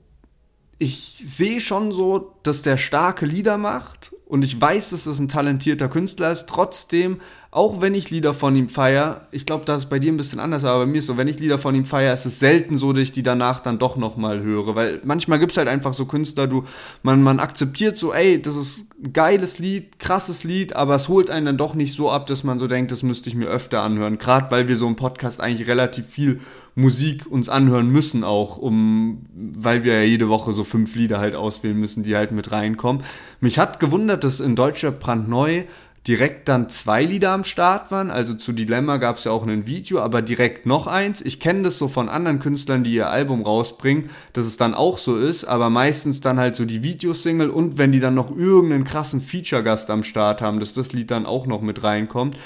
ich 0.84 1.16
sehe 1.18 1.60
schon 1.60 1.92
so, 1.92 2.34
dass 2.42 2.62
der 2.62 2.76
starke 2.76 3.24
Lieder 3.24 3.56
macht 3.56 4.12
und 4.26 4.42
ich 4.42 4.60
weiß, 4.60 4.90
dass 4.90 5.04
das 5.04 5.18
ein 5.18 5.28
talentierter 5.28 5.88
Künstler 5.88 6.30
ist. 6.30 6.46
Trotzdem 6.46 7.20
auch 7.54 7.80
wenn 7.80 7.94
ich 7.94 8.10
Lieder 8.10 8.34
von 8.34 8.56
ihm 8.56 8.68
feiere, 8.68 9.28
ich 9.30 9.46
glaube, 9.46 9.64
das 9.64 9.84
ist 9.84 9.88
bei 9.88 10.00
dir 10.00 10.12
ein 10.12 10.16
bisschen 10.16 10.40
anders, 10.40 10.64
aber 10.64 10.80
bei 10.80 10.90
mir 10.90 10.98
ist 10.98 11.06
so, 11.06 11.16
wenn 11.16 11.28
ich 11.28 11.38
Lieder 11.38 11.56
von 11.56 11.72
ihm 11.76 11.84
feiere, 11.84 12.12
ist 12.12 12.26
es 12.26 12.40
selten 12.40 12.78
so, 12.78 12.92
dass 12.92 13.02
ich 13.02 13.12
die 13.12 13.22
danach 13.22 13.60
dann 13.60 13.78
doch 13.78 13.96
nochmal 13.96 14.42
höre, 14.42 14.74
weil 14.74 15.00
manchmal 15.04 15.38
gibt 15.38 15.52
es 15.52 15.58
halt 15.58 15.68
einfach 15.68 15.94
so 15.94 16.06
Künstler, 16.06 16.48
du, 16.48 16.64
man, 17.04 17.22
man 17.22 17.38
akzeptiert 17.38 17.96
so, 17.96 18.12
ey, 18.12 18.42
das 18.42 18.56
ist 18.56 18.88
ein 19.00 19.12
geiles 19.12 19.60
Lied, 19.60 20.00
krasses 20.00 20.42
Lied, 20.42 20.74
aber 20.74 20.96
es 20.96 21.08
holt 21.08 21.30
einen 21.30 21.46
dann 21.46 21.56
doch 21.56 21.76
nicht 21.76 21.94
so 21.94 22.10
ab, 22.10 22.26
dass 22.26 22.42
man 22.42 22.58
so 22.58 22.66
denkt, 22.66 22.90
das 22.90 23.04
müsste 23.04 23.28
ich 23.28 23.36
mir 23.36 23.46
öfter 23.46 23.82
anhören, 23.82 24.18
gerade 24.18 24.50
weil 24.50 24.66
wir 24.66 24.76
so 24.76 24.88
im 24.88 24.96
Podcast 24.96 25.40
eigentlich 25.40 25.68
relativ 25.68 26.06
viel 26.06 26.40
Musik 26.76 27.26
uns 27.30 27.48
anhören 27.48 27.88
müssen 27.88 28.24
auch, 28.24 28.58
um, 28.58 29.26
weil 29.34 29.84
wir 29.84 29.94
ja 29.94 30.02
jede 30.02 30.28
Woche 30.28 30.52
so 30.52 30.64
fünf 30.64 30.94
Lieder 30.96 31.18
halt 31.18 31.36
auswählen 31.36 31.78
müssen, 31.78 32.02
die 32.02 32.16
halt 32.16 32.32
mit 32.32 32.50
reinkommen. 32.50 33.04
Mich 33.40 33.58
hat 33.58 33.78
gewundert, 33.78 34.24
dass 34.24 34.40
in 34.40 34.56
Deutscher 34.56 34.90
brandneu 34.90 35.64
direkt 36.06 36.48
dann 36.48 36.68
zwei 36.68 37.02
Lieder 37.04 37.30
am 37.30 37.44
Start 37.44 37.90
waren. 37.90 38.10
Also 38.10 38.34
zu 38.34 38.52
Dilemma 38.52 38.98
gab 38.98 39.16
es 39.16 39.24
ja 39.24 39.32
auch 39.32 39.46
ein 39.46 39.66
Video, 39.66 40.00
aber 40.00 40.20
direkt 40.20 40.66
noch 40.66 40.86
eins. 40.86 41.22
Ich 41.22 41.40
kenne 41.40 41.62
das 41.62 41.78
so 41.78 41.88
von 41.88 42.08
anderen 42.08 42.40
Künstlern, 42.40 42.84
die 42.84 42.92
ihr 42.92 43.08
Album 43.08 43.42
rausbringen, 43.42 44.10
dass 44.34 44.46
es 44.46 44.56
dann 44.56 44.74
auch 44.74 44.98
so 44.98 45.16
ist, 45.16 45.44
aber 45.44 45.70
meistens 45.70 46.20
dann 46.20 46.38
halt 46.38 46.56
so 46.56 46.66
die 46.66 46.82
Videosingle 46.82 47.50
und 47.50 47.78
wenn 47.78 47.92
die 47.92 48.00
dann 48.00 48.14
noch 48.14 48.36
irgendeinen 48.36 48.84
krassen 48.84 49.22
Feature-Gast 49.22 49.90
am 49.90 50.02
Start 50.02 50.42
haben, 50.42 50.60
dass 50.60 50.74
das 50.74 50.92
Lied 50.92 51.10
dann 51.10 51.24
auch 51.24 51.46
noch 51.46 51.62
mit 51.62 51.82
reinkommt. 51.82 52.36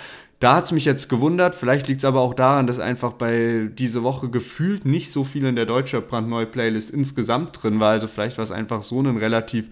Da 0.41 0.55
hat 0.55 0.67
es 0.67 0.73
mich 0.73 0.85
jetzt 0.85 1.09
gewundert, 1.09 1.57
vielleicht 1.57 1.89
liegt 1.89 1.99
es 1.99 2.05
aber 2.05 2.21
auch 2.21 2.33
daran, 2.33 2.69
dass 2.69 2.79
einfach 2.79 3.13
bei 3.15 3.69
diese 3.73 4.05
Woche 4.05 4.29
gefühlt 4.29 4.85
nicht 4.85 5.11
so 5.11 5.25
viel 5.25 5.45
in 5.45 5.57
der 5.57 5.67
deutsche 5.67 6.01
brandneue 6.01 6.47
Playlist 6.47 6.91
insgesamt 6.91 7.61
drin 7.61 7.81
war. 7.81 7.91
Also 7.91 8.07
vielleicht 8.07 8.39
war 8.39 8.45
es 8.45 8.53
einfach 8.53 8.83
so 8.83 9.01
ein 9.01 9.17
relativ 9.17 9.69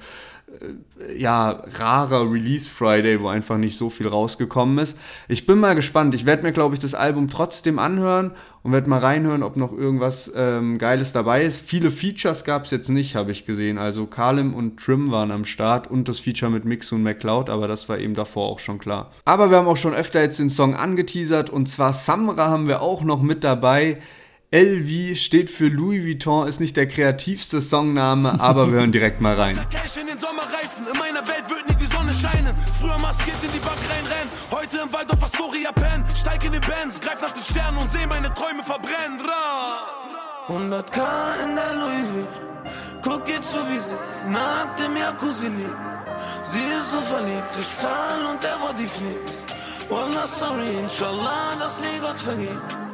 ja, 1.16 1.62
rarer 1.74 2.30
Release 2.30 2.70
Friday, 2.70 3.20
wo 3.20 3.28
einfach 3.28 3.58
nicht 3.58 3.76
so 3.76 3.90
viel 3.90 4.06
rausgekommen 4.06 4.78
ist. 4.78 4.98
Ich 5.28 5.46
bin 5.46 5.58
mal 5.58 5.74
gespannt. 5.74 6.14
Ich 6.14 6.24
werde 6.24 6.44
mir, 6.44 6.52
glaube 6.52 6.74
ich, 6.74 6.80
das 6.80 6.94
Album 6.94 7.28
trotzdem 7.28 7.78
anhören 7.78 8.30
und 8.62 8.72
werde 8.72 8.88
mal 8.88 9.00
reinhören, 9.00 9.42
ob 9.42 9.56
noch 9.56 9.72
irgendwas 9.72 10.32
ähm, 10.34 10.78
Geiles 10.78 11.12
dabei 11.12 11.44
ist. 11.44 11.60
Viele 11.60 11.90
Features 11.90 12.44
gab 12.44 12.64
es 12.64 12.70
jetzt 12.70 12.88
nicht, 12.88 13.16
habe 13.16 13.32
ich 13.32 13.44
gesehen. 13.44 13.76
Also 13.76 14.06
Kalim 14.06 14.54
und 14.54 14.78
Trim 14.78 15.10
waren 15.10 15.30
am 15.30 15.44
Start 15.44 15.90
und 15.90 16.08
das 16.08 16.20
Feature 16.20 16.50
mit 16.50 16.64
Mix 16.64 16.92
und 16.92 17.02
McCloud, 17.02 17.50
aber 17.50 17.68
das 17.68 17.88
war 17.88 17.98
eben 17.98 18.14
davor 18.14 18.48
auch 18.48 18.58
schon 18.58 18.78
klar. 18.78 19.12
Aber 19.24 19.50
wir 19.50 19.58
haben 19.58 19.68
auch 19.68 19.76
schon 19.76 19.94
öfter 19.94 20.20
jetzt 20.20 20.38
den 20.38 20.50
Song 20.50 20.74
angeteasert 20.74 21.50
und 21.50 21.68
zwar 21.68 21.92
Samra 21.92 22.48
haben 22.48 22.68
wir 22.68 22.82
auch 22.82 23.02
noch 23.02 23.20
mit 23.20 23.44
dabei. 23.44 23.98
LV 24.52 25.16
steht 25.16 25.50
für 25.50 25.68
Louis 25.68 26.04
Vuitton, 26.04 26.46
ist 26.46 26.60
nicht 26.60 26.76
der 26.76 26.86
kreativste 26.86 27.60
Songname, 27.60 28.40
aber 28.40 28.68
wir 28.68 28.78
hören 28.78 28.92
direkt 28.92 29.20
mal 29.20 29.34
rein. 29.34 29.56
In 30.76 30.98
meiner 30.98 31.26
Welt 31.26 31.44
wird 31.48 31.66
die 31.80 31.86
Sonne 31.86 32.12
scheinen. 32.12 32.54
Früher 32.78 32.98
maskiert 32.98 33.36
in 33.42 33.50
die 33.52 33.58
Bank 33.58 33.78
reinrennen, 33.88 34.28
heute 34.50 34.78
im 34.78 34.92
Wald 34.92 35.10
auf 35.10 35.22
Astoria 35.22 35.72
pennen. 35.72 36.04
Steig 36.14 36.44
in 36.44 36.52
den 36.52 36.60
Bands, 36.60 37.00
greif 37.00 37.20
nach 37.22 37.32
den 37.32 37.42
Sternen 37.42 37.78
und 37.78 37.90
seh 37.90 38.06
meine 38.06 38.32
Träume 38.34 38.62
verbrennen. 38.62 39.18
100k 40.48 41.44
in 41.44 41.54
der 41.56 41.74
Louis 41.74 42.26
Guck 43.02 43.28
ihr 43.28 43.42
zu, 43.42 43.58
wie 43.68 43.80
sie 43.80 44.30
nackt 44.30 44.80
im 44.80 44.96
Jacuzzi 44.96 45.46
liegt. 45.46 45.76
Sie 46.44 46.58
ist 46.58 46.90
so 46.92 47.00
verliebt, 47.00 47.56
ich 47.58 47.66
fall 47.66 48.26
und 48.30 48.42
der 48.42 48.56
Body 48.58 48.86
fliegt. 48.86 49.90
Wallah, 49.90 50.26
sorry, 50.26 50.78
inshallah, 50.82 51.56
dass 51.58 51.78
mir 51.80 52.00
Gott 52.00 52.18
vergibt. 52.18 52.85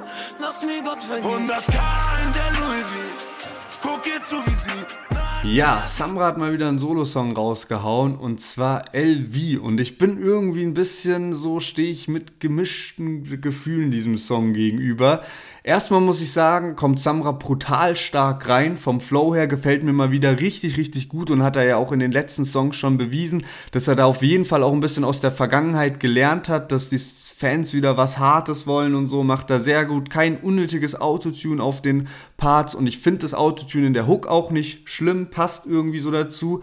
Dass 0.42 0.60
mir 0.64 0.82
Gott 0.82 1.00
vergibt. 1.00 1.32
Und 1.32 1.46
das 1.46 1.64
kein 1.66 2.32
der 2.34 2.50
Louis 2.58 2.82
V. 2.82 3.88
Guck 3.88 4.06
ihr 4.08 4.20
zu, 4.24 4.36
wie 4.44 5.44
sie 5.44 5.54
Ja, 5.54 5.84
Samra 5.86 6.26
hat 6.26 6.38
mal 6.38 6.52
wieder 6.52 6.66
einen 6.66 6.80
Solosong 6.80 7.36
rausgehauen 7.36 8.16
und 8.16 8.40
zwar 8.40 8.86
LV. 8.92 9.62
Und 9.62 9.78
ich 9.78 9.98
bin 9.98 10.20
irgendwie 10.20 10.64
ein 10.64 10.74
bisschen 10.74 11.36
so, 11.36 11.60
stehe 11.60 11.92
ich 11.92 12.08
mit 12.08 12.40
gemischten 12.40 13.40
Gefühlen 13.40 13.92
diesem 13.92 14.18
Song 14.18 14.52
gegenüber. 14.52 15.22
Erstmal 15.62 16.00
muss 16.00 16.20
ich 16.20 16.32
sagen, 16.32 16.74
kommt 16.74 16.98
Samra 16.98 17.30
brutal 17.30 17.94
stark 17.94 18.48
rein. 18.48 18.76
Vom 18.78 19.00
Flow 19.00 19.36
her 19.36 19.46
gefällt 19.46 19.84
mir 19.84 19.92
mal 19.92 20.10
wieder 20.10 20.40
richtig, 20.40 20.76
richtig 20.76 21.08
gut 21.08 21.30
und 21.30 21.44
hat 21.44 21.54
er 21.54 21.64
ja 21.64 21.76
auch 21.76 21.92
in 21.92 22.00
den 22.00 22.10
letzten 22.10 22.44
Songs 22.44 22.74
schon 22.74 22.98
bewiesen, 22.98 23.44
dass 23.70 23.86
er 23.86 23.94
da 23.94 24.06
auf 24.06 24.24
jeden 24.24 24.44
Fall 24.44 24.64
auch 24.64 24.72
ein 24.72 24.80
bisschen 24.80 25.04
aus 25.04 25.20
der 25.20 25.30
Vergangenheit 25.30 26.00
gelernt 26.00 26.48
hat, 26.48 26.72
dass 26.72 26.88
die 26.88 26.98
Fans 27.42 27.74
wieder 27.74 27.96
was 27.96 28.18
Hartes 28.18 28.68
wollen 28.68 28.94
und 28.94 29.08
so, 29.08 29.24
macht 29.24 29.50
er 29.50 29.58
sehr 29.58 29.84
gut. 29.84 30.10
Kein 30.10 30.36
unnötiges 30.36 31.00
Autotune 31.00 31.60
auf 31.60 31.82
den 31.82 32.06
Parts 32.36 32.72
und 32.72 32.86
ich 32.86 32.98
finde 32.98 33.22
das 33.22 33.34
Autotune 33.34 33.88
in 33.88 33.94
der 33.94 34.06
Hook 34.06 34.28
auch 34.28 34.52
nicht 34.52 34.88
schlimm, 34.88 35.26
passt 35.28 35.66
irgendwie 35.66 35.98
so 35.98 36.12
dazu. 36.12 36.60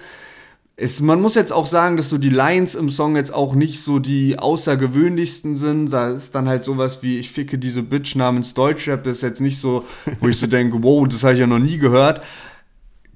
Es, 0.78 1.02
man 1.02 1.22
muss 1.22 1.36
jetzt 1.36 1.52
auch 1.52 1.65
sagen, 1.65 1.98
dass 1.98 2.08
so 2.08 2.18
die 2.18 2.30
Lines 2.30 2.76
im 2.76 2.89
Song 2.89 3.18
jetzt 3.18 3.34
auch 3.34 3.56
nicht 3.56 3.82
so 3.82 4.00
die 4.00 4.39
außergewöhnlichsten 4.39 5.58
sind. 5.58 5.92
Da 5.92 6.12
ist 6.12 6.34
dann 6.34 6.48
halt 6.48 6.63
sowas 6.63 7.04
wie, 7.04 7.20
ich 7.20 7.30
ficke 7.30 7.58
diese 7.58 7.84
Bitch 7.84 8.15
namens 8.15 8.54
Deutschrap, 8.54 9.04
das 9.04 9.18
ist 9.18 9.24
jetzt 9.24 9.42
nicht 9.42 9.60
so, 9.60 9.86
wo 10.22 10.30
ich 10.30 10.39
so 10.39 10.48
denke, 10.58 10.82
wow, 10.82 11.06
das 11.06 11.26
habe 11.26 11.34
ich 11.34 11.42
ja 11.42 11.48
noch 11.48 11.60
nie 11.60 11.78
gehört. 11.78 12.24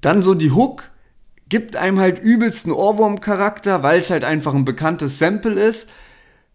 Dann 0.02 0.20
so 0.20 0.34
die 0.34 0.50
Hook 0.50 0.90
gibt 1.48 1.76
einem 1.76 1.98
halt 1.98 2.18
übelsten 2.18 2.72
Ohrwurm-Charakter, 2.72 3.82
weil 3.82 4.00
es 4.00 4.10
halt 4.10 4.22
einfach 4.22 4.52
ein 4.52 4.66
bekanntes 4.66 5.18
Sample 5.18 5.58
ist. 5.58 5.88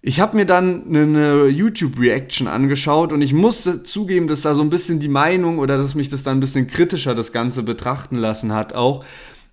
Ich 0.01 0.21
habe 0.21 0.38
mir 0.38 0.45
dann 0.45 0.83
eine 0.88 1.47
YouTube-Reaction 1.47 2.47
angeschaut 2.47 3.12
und 3.12 3.21
ich 3.21 3.33
musste 3.33 3.83
zugeben, 3.83 4.27
dass 4.27 4.41
da 4.41 4.55
so 4.55 4.62
ein 4.62 4.69
bisschen 4.69 5.01
die 5.01 5.09
Meinung 5.09 5.59
oder 5.59 5.77
dass 5.77 5.93
mich 5.93 6.07
das 6.07 6.23
dann 6.23 6.38
ein 6.38 6.39
bisschen 6.39 6.67
kritischer 6.67 7.15
das 7.15 7.33
Ganze 7.33 7.63
betrachten 7.63 8.15
lassen 8.15 8.53
hat 8.53 8.73
auch. 8.73 9.03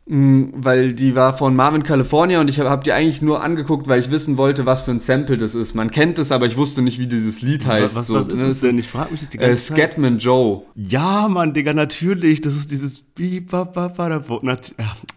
Mm, 0.08 0.50
weil 0.54 0.92
die 0.92 1.16
war 1.16 1.36
von 1.36 1.56
Marvin 1.56 1.82
California 1.82 2.40
und 2.40 2.48
ich 2.48 2.60
habe 2.60 2.70
hab 2.70 2.84
die 2.84 2.92
eigentlich 2.92 3.22
nur 3.22 3.42
angeguckt, 3.42 3.88
weil 3.88 3.98
ich 3.98 4.10
wissen 4.12 4.36
wollte, 4.36 4.64
was 4.64 4.82
für 4.82 4.92
ein 4.92 5.00
Sample 5.00 5.36
das 5.36 5.56
ist. 5.56 5.74
Man 5.74 5.90
kennt 5.90 6.20
es, 6.20 6.30
aber 6.30 6.46
ich 6.46 6.56
wusste 6.56 6.80
nicht, 6.80 7.00
wie 7.00 7.08
dieses 7.08 7.42
Lied 7.42 7.66
heißt. 7.66 7.96
Was, 7.96 7.96
was, 7.96 8.06
so, 8.06 8.14
was 8.14 8.28
ist 8.28 8.40
ne? 8.42 8.46
es 8.46 8.60
denn? 8.60 8.78
Ich 8.78 8.86
frage 8.86 9.10
mich 9.10 9.20
das 9.20 9.30
die 9.30 9.38
Äh, 9.38 9.48
ganze 9.48 9.66
Zeit. 9.66 9.76
Scatman 9.78 10.18
Joe. 10.18 10.62
Ja, 10.76 11.26
Mann, 11.26 11.54
Digga, 11.54 11.72
natürlich. 11.72 12.40
Das 12.40 12.54
ist 12.54 12.70
dieses 12.70 13.02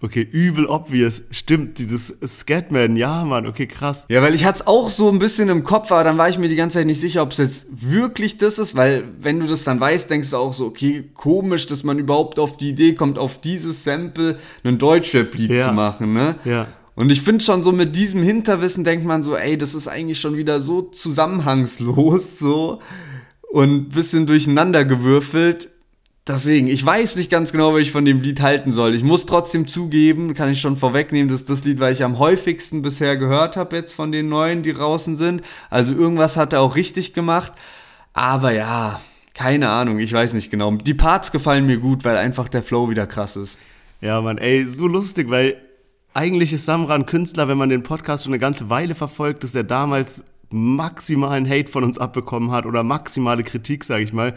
Okay, 0.02 0.28
übel 0.32 0.66
obvious. 0.66 1.22
Stimmt, 1.30 1.78
dieses 1.78 2.16
Scatman. 2.26 2.96
Ja, 2.96 3.26
Mann, 3.26 3.46
okay, 3.46 3.68
krass. 3.68 4.06
Ja, 4.10 4.22
weil 4.22 4.34
ich 4.34 4.46
hatte 4.46 4.62
es 4.62 4.68
auch 4.68 4.90
so 4.90 5.10
ein 5.10 5.20
bisschen 5.20 5.50
im 5.50 5.64
Kopf, 5.64 5.92
aber 5.92 6.04
dann 6.04 6.18
war 6.18 6.30
ich 6.30 6.40
mir 6.40 6.50
die 6.50 6.56
ganze 6.56 6.80
Zeit 6.80 6.88
nicht 6.88 7.02
sicher, 7.02 7.22
ob 7.22 7.32
es 7.32 7.38
jetzt 7.38 7.68
wirklich 7.70 8.38
das 8.38 8.58
ist, 8.58 8.76
weil 8.76 9.04
wenn 9.20 9.40
du 9.40 9.46
das 9.46 9.66
dann 9.66 9.80
weißt, 9.80 10.10
denkst 10.10 10.32
du 10.32 10.38
auch 10.38 10.54
so, 10.54 10.66
okay, 10.66 11.10
komisch, 11.14 11.68
dass 11.68 11.84
man 11.84 12.00
überhaupt 12.00 12.40
auf 12.40 12.58
die 12.58 12.70
Idee 12.70 12.96
kommt, 12.96 13.20
auf 13.20 13.40
dieses 13.40 13.84
Sample 13.84 14.38
ein 14.64 14.79
Deutschrap-Lied 14.80 15.52
Ja. 15.52 15.68
zu 15.68 15.74
machen, 15.74 16.14
ne? 16.14 16.36
Ja. 16.46 16.68
Und 16.96 17.12
ich 17.12 17.22
finde 17.22 17.44
schon 17.46 17.64
so 17.64 17.72
mit 17.72 17.96
diesem 17.96 18.24
Hinterwissen 18.24 18.84
denkt 18.84 19.06
man 19.06 19.24
so, 19.24 19.36
ey, 19.38 19.58
das 19.58 19.74
ist 19.76 19.88
eigentlich 19.88 20.20
schon 20.20 20.36
wieder 20.36 20.60
so 20.60 20.82
zusammenhangslos, 20.82 22.40
so 22.40 22.80
und 23.52 23.70
ein 23.70 23.90
bisschen 23.90 24.26
durcheinander 24.26 24.86
gewürfelt. 24.86 25.70
Deswegen, 26.28 26.68
ich 26.68 26.86
weiß 26.86 27.16
nicht 27.16 27.32
ganz 27.32 27.52
genau, 27.52 27.74
was 27.74 27.82
ich 27.82 27.92
von 27.92 28.06
dem 28.06 28.22
Lied 28.22 28.42
halten 28.42 28.72
soll. 28.72 28.94
Ich 28.94 29.04
muss 29.04 29.26
trotzdem 29.26 29.68
zugeben, 29.68 30.36
kann 30.36 30.52
ich 30.52 30.62
schon 30.62 30.78
vorwegnehmen, 30.78 31.32
dass 31.32 31.46
das 31.46 31.64
Lied, 31.64 31.80
weil 31.80 31.94
ich 31.94 32.04
am 32.04 32.20
häufigsten 32.20 32.84
bisher 32.84 33.18
gehört 33.18 33.58
habe 33.58 33.76
jetzt 33.76 33.94
von 33.94 34.12
den 34.12 34.30
neuen, 34.30 34.62
die 34.62 34.74
draußen 34.74 35.16
sind. 35.18 35.42
Also 35.72 35.94
irgendwas 35.94 36.38
hat 36.38 36.54
er 36.54 36.62
auch 36.62 36.76
richtig 36.76 37.14
gemacht. 37.14 37.54
Aber 38.14 38.52
ja, 38.52 39.02
keine 39.34 39.70
Ahnung, 39.70 39.98
ich 40.00 40.14
weiß 40.14 40.34
nicht 40.34 40.52
genau. 40.52 40.72
Die 40.76 40.94
Parts 40.94 41.32
gefallen 41.32 41.66
mir 41.66 41.78
gut, 41.78 42.04
weil 42.06 42.18
einfach 42.18 42.48
der 42.50 42.62
Flow 42.62 42.90
wieder 42.92 43.08
krass 43.08 43.36
ist. 43.36 43.58
Ja, 44.02 44.22
Mann, 44.22 44.38
ey, 44.38 44.66
so 44.66 44.88
lustig, 44.88 45.30
weil 45.30 45.58
eigentlich 46.14 46.54
ist 46.54 46.66
Samra 46.66 46.96
ein 46.96 47.06
Künstler, 47.06 47.50
wenn 47.50 47.58
man 47.58 47.68
den 47.68 47.84
Podcast 47.84 48.24
schon 48.24 48.32
eine 48.32 48.40
ganze 48.40 48.70
Weile 48.70 48.96
verfolgt, 48.96 49.44
dass 49.44 49.54
er 49.54 49.66
damals 49.66 50.24
maximalen 50.50 51.48
Hate 51.48 51.70
von 51.70 51.84
uns 51.84 51.98
abbekommen 51.98 52.52
hat 52.52 52.66
oder 52.66 52.82
maximale 52.84 53.44
Kritik, 53.44 53.84
sag 53.84 54.02
ich 54.02 54.14
mal. 54.14 54.36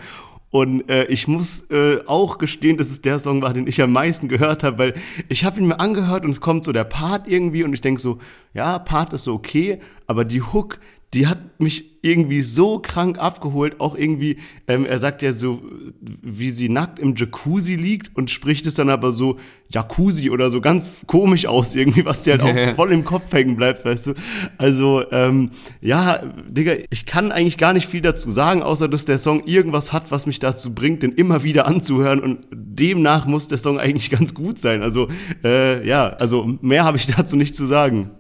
Und 0.50 0.90
äh, 0.90 1.04
ich 1.04 1.28
muss 1.28 1.70
äh, 1.70 2.00
auch 2.06 2.38
gestehen, 2.38 2.76
dass 2.76 2.90
es 2.90 3.02
der 3.02 3.20
Song 3.20 3.40
war, 3.40 3.54
den 3.54 3.68
ich 3.68 3.80
am 3.80 3.92
meisten 3.92 4.26
gehört 4.28 4.64
habe, 4.64 4.78
weil 4.78 4.94
ich 5.28 5.44
habe 5.44 5.60
ihn 5.60 5.68
mir 5.68 5.78
angehört 5.78 6.24
und 6.24 6.30
es 6.30 6.40
kommt 6.40 6.64
so 6.64 6.72
der 6.72 6.84
Part 6.84 7.28
irgendwie 7.28 7.62
und 7.62 7.72
ich 7.72 7.80
denk 7.80 8.00
so, 8.00 8.18
ja, 8.52 8.78
Part 8.80 9.12
ist 9.12 9.24
so 9.24 9.32
okay, 9.32 9.78
aber 10.08 10.24
die 10.24 10.42
Hook, 10.42 10.78
die 11.14 11.26
hat 11.26 11.60
mich 11.60 11.92
irgendwie 12.02 12.40
so 12.40 12.78
krank 12.78 13.18
abgeholt. 13.18 13.80
Auch 13.80 13.94
irgendwie, 13.94 14.38
ähm, 14.66 14.86
er 14.86 14.98
sagt 14.98 15.22
ja 15.22 15.32
so, 15.32 15.62
wie 16.00 16.50
sie 16.50 16.68
nackt 16.68 16.98
im 16.98 17.14
Jacuzzi 17.14 17.76
liegt 17.76 18.16
und 18.16 18.30
spricht 18.30 18.66
es 18.66 18.74
dann 18.74 18.88
aber 18.88 19.12
so 19.12 19.38
Jacuzzi 19.70 20.30
oder 20.30 20.48
so 20.48 20.60
ganz 20.60 20.90
komisch 21.06 21.46
aus, 21.46 21.74
irgendwie, 21.74 22.04
was 22.04 22.22
dir 22.22 22.38
halt 22.38 22.42
auch 22.42 22.74
voll 22.74 22.92
im 22.92 23.04
Kopf 23.04 23.32
hängen 23.32 23.56
bleibt, 23.56 23.84
weißt 23.84 24.08
du. 24.08 24.14
Also, 24.58 25.04
ähm, 25.12 25.50
ja, 25.80 26.22
Digga, 26.48 26.74
ich 26.90 27.04
kann 27.06 27.30
eigentlich 27.30 27.58
gar 27.58 27.74
nicht 27.74 27.88
viel 27.88 28.00
dazu 28.00 28.30
sagen, 28.30 28.62
außer 28.62 28.88
dass 28.88 29.04
der 29.04 29.18
Song 29.18 29.44
irgendwas 29.46 29.92
hat, 29.92 30.10
was 30.10 30.26
mich 30.26 30.38
dazu 30.38 30.74
bringt, 30.74 31.02
den 31.02 31.12
immer 31.12 31.42
wieder 31.42 31.66
anzuhören 31.66 32.20
und 32.20 32.46
demnach 32.50 33.26
muss 33.26 33.48
der 33.48 33.58
Song 33.58 33.78
eigentlich 33.78 34.10
ganz 34.10 34.34
gut 34.34 34.58
sein. 34.58 34.82
Also, 34.82 35.08
äh, 35.44 35.86
ja, 35.86 36.08
also 36.08 36.58
mehr 36.62 36.84
habe 36.84 36.96
ich 36.96 37.06
dazu 37.06 37.36
nicht 37.36 37.54
zu 37.54 37.66
sagen. 37.66 38.10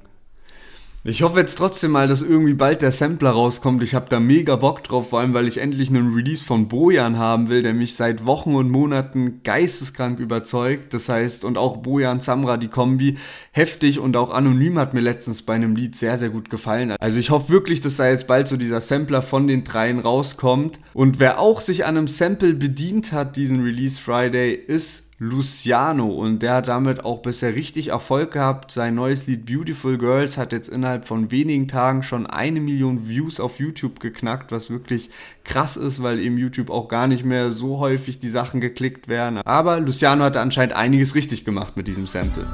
Ich 1.04 1.24
hoffe 1.24 1.40
jetzt 1.40 1.56
trotzdem 1.56 1.90
mal, 1.90 2.06
dass 2.06 2.22
irgendwie 2.22 2.54
bald 2.54 2.80
der 2.80 2.92
Sampler 2.92 3.30
rauskommt. 3.30 3.82
Ich 3.82 3.96
habe 3.96 4.08
da 4.08 4.20
mega 4.20 4.54
Bock 4.54 4.84
drauf, 4.84 5.08
vor 5.08 5.18
allem 5.18 5.34
weil 5.34 5.48
ich 5.48 5.58
endlich 5.58 5.90
einen 5.90 6.14
Release 6.14 6.44
von 6.44 6.68
Bojan 6.68 7.18
haben 7.18 7.50
will, 7.50 7.64
der 7.64 7.74
mich 7.74 7.96
seit 7.96 8.24
Wochen 8.24 8.54
und 8.54 8.70
Monaten 8.70 9.40
geisteskrank 9.42 10.20
überzeugt. 10.20 10.94
Das 10.94 11.08
heißt, 11.08 11.44
und 11.44 11.58
auch 11.58 11.78
Bojan 11.78 12.20
Samra, 12.20 12.56
die 12.56 12.68
Kombi, 12.68 13.18
heftig 13.50 13.98
und 13.98 14.16
auch 14.16 14.30
anonym 14.30 14.78
hat 14.78 14.94
mir 14.94 15.00
letztens 15.00 15.42
bei 15.42 15.54
einem 15.54 15.74
Lied 15.74 15.96
sehr, 15.96 16.18
sehr 16.18 16.30
gut 16.30 16.50
gefallen. 16.50 16.92
Also 17.00 17.18
ich 17.18 17.30
hoffe 17.30 17.50
wirklich, 17.50 17.80
dass 17.80 17.96
da 17.96 18.08
jetzt 18.08 18.28
bald 18.28 18.46
so 18.46 18.56
dieser 18.56 18.80
Sampler 18.80 19.22
von 19.22 19.48
den 19.48 19.64
dreien 19.64 19.98
rauskommt. 19.98 20.78
Und 20.94 21.18
wer 21.18 21.40
auch 21.40 21.60
sich 21.60 21.84
an 21.84 21.96
einem 21.96 22.06
Sample 22.06 22.54
bedient 22.54 23.10
hat, 23.10 23.34
diesen 23.36 23.64
Release 23.64 24.00
Friday, 24.00 24.54
ist 24.54 25.02
Luciano 25.22 26.06
und 26.06 26.40
der 26.42 26.54
hat 26.54 26.66
damit 26.66 27.04
auch 27.04 27.22
bisher 27.22 27.54
richtig 27.54 27.88
Erfolg 27.88 28.32
gehabt. 28.32 28.72
Sein 28.72 28.96
neues 28.96 29.28
Lied 29.28 29.46
Beautiful 29.46 29.96
Girls 29.96 30.36
hat 30.36 30.50
jetzt 30.50 30.68
innerhalb 30.68 31.06
von 31.06 31.30
wenigen 31.30 31.68
Tagen 31.68 32.02
schon 32.02 32.26
eine 32.26 32.60
Million 32.60 33.08
Views 33.08 33.38
auf 33.38 33.60
YouTube 33.60 34.00
geknackt, 34.00 34.50
was 34.50 34.68
wirklich 34.68 35.10
krass 35.44 35.76
ist, 35.76 36.02
weil 36.02 36.18
eben 36.18 36.38
YouTube 36.38 36.70
auch 36.70 36.88
gar 36.88 37.06
nicht 37.06 37.24
mehr 37.24 37.52
so 37.52 37.78
häufig 37.78 38.18
die 38.18 38.28
Sachen 38.28 38.60
geklickt 38.60 39.06
werden. 39.06 39.38
Aber 39.44 39.78
Luciano 39.78 40.24
hatte 40.24 40.40
anscheinend 40.40 40.74
einiges 40.74 41.14
richtig 41.14 41.44
gemacht 41.44 41.76
mit 41.76 41.86
diesem 41.86 42.08
Sample. 42.08 42.44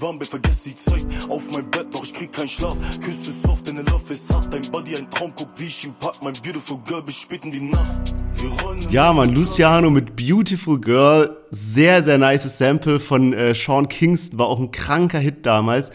Dich 0.00 0.32
warm, 0.32 0.42
die 0.64 0.76
Zeit. 0.76 1.06
Auf 1.28 1.50
mein 1.52 1.70
Bett, 1.70 1.86
doch 1.92 2.04
ich 2.04 2.14
krieg 2.14 2.32
keinen 2.32 2.48
Schlaf. 2.48 2.76
Küsse 3.00 3.32
soft, 3.42 3.68
deine 3.68 3.82
Love 3.82 4.12
ist 4.12 4.32
hart. 4.32 4.52
Dein 4.52 4.62
Body 4.70 4.96
ein 4.96 5.10
Traum, 5.10 5.32
guck 5.36 5.48
wie 5.56 5.66
ich 5.66 5.84
ihn 5.84 5.94
pack. 5.98 6.22
Mein 6.22 6.32
beautiful 6.42 6.78
girl 6.86 7.02
bis 7.02 7.16
spät 7.16 7.44
in 7.44 7.52
die 7.52 7.60
Nacht. 7.60 8.14
Ja, 8.90 9.12
Mann, 9.12 9.34
Luciano 9.34 9.90
mit 9.90 10.16
Beautiful 10.16 10.80
Girl. 10.80 11.36
Sehr, 11.50 12.02
sehr 12.02 12.16
nice 12.16 12.44
Sample 12.56 12.98
von 12.98 13.32
äh, 13.32 13.54
Sean 13.54 13.88
Kingston. 13.88 14.38
War 14.38 14.46
auch 14.46 14.58
ein 14.58 14.70
kranker 14.70 15.18
Hit 15.18 15.44
damals. 15.44 15.90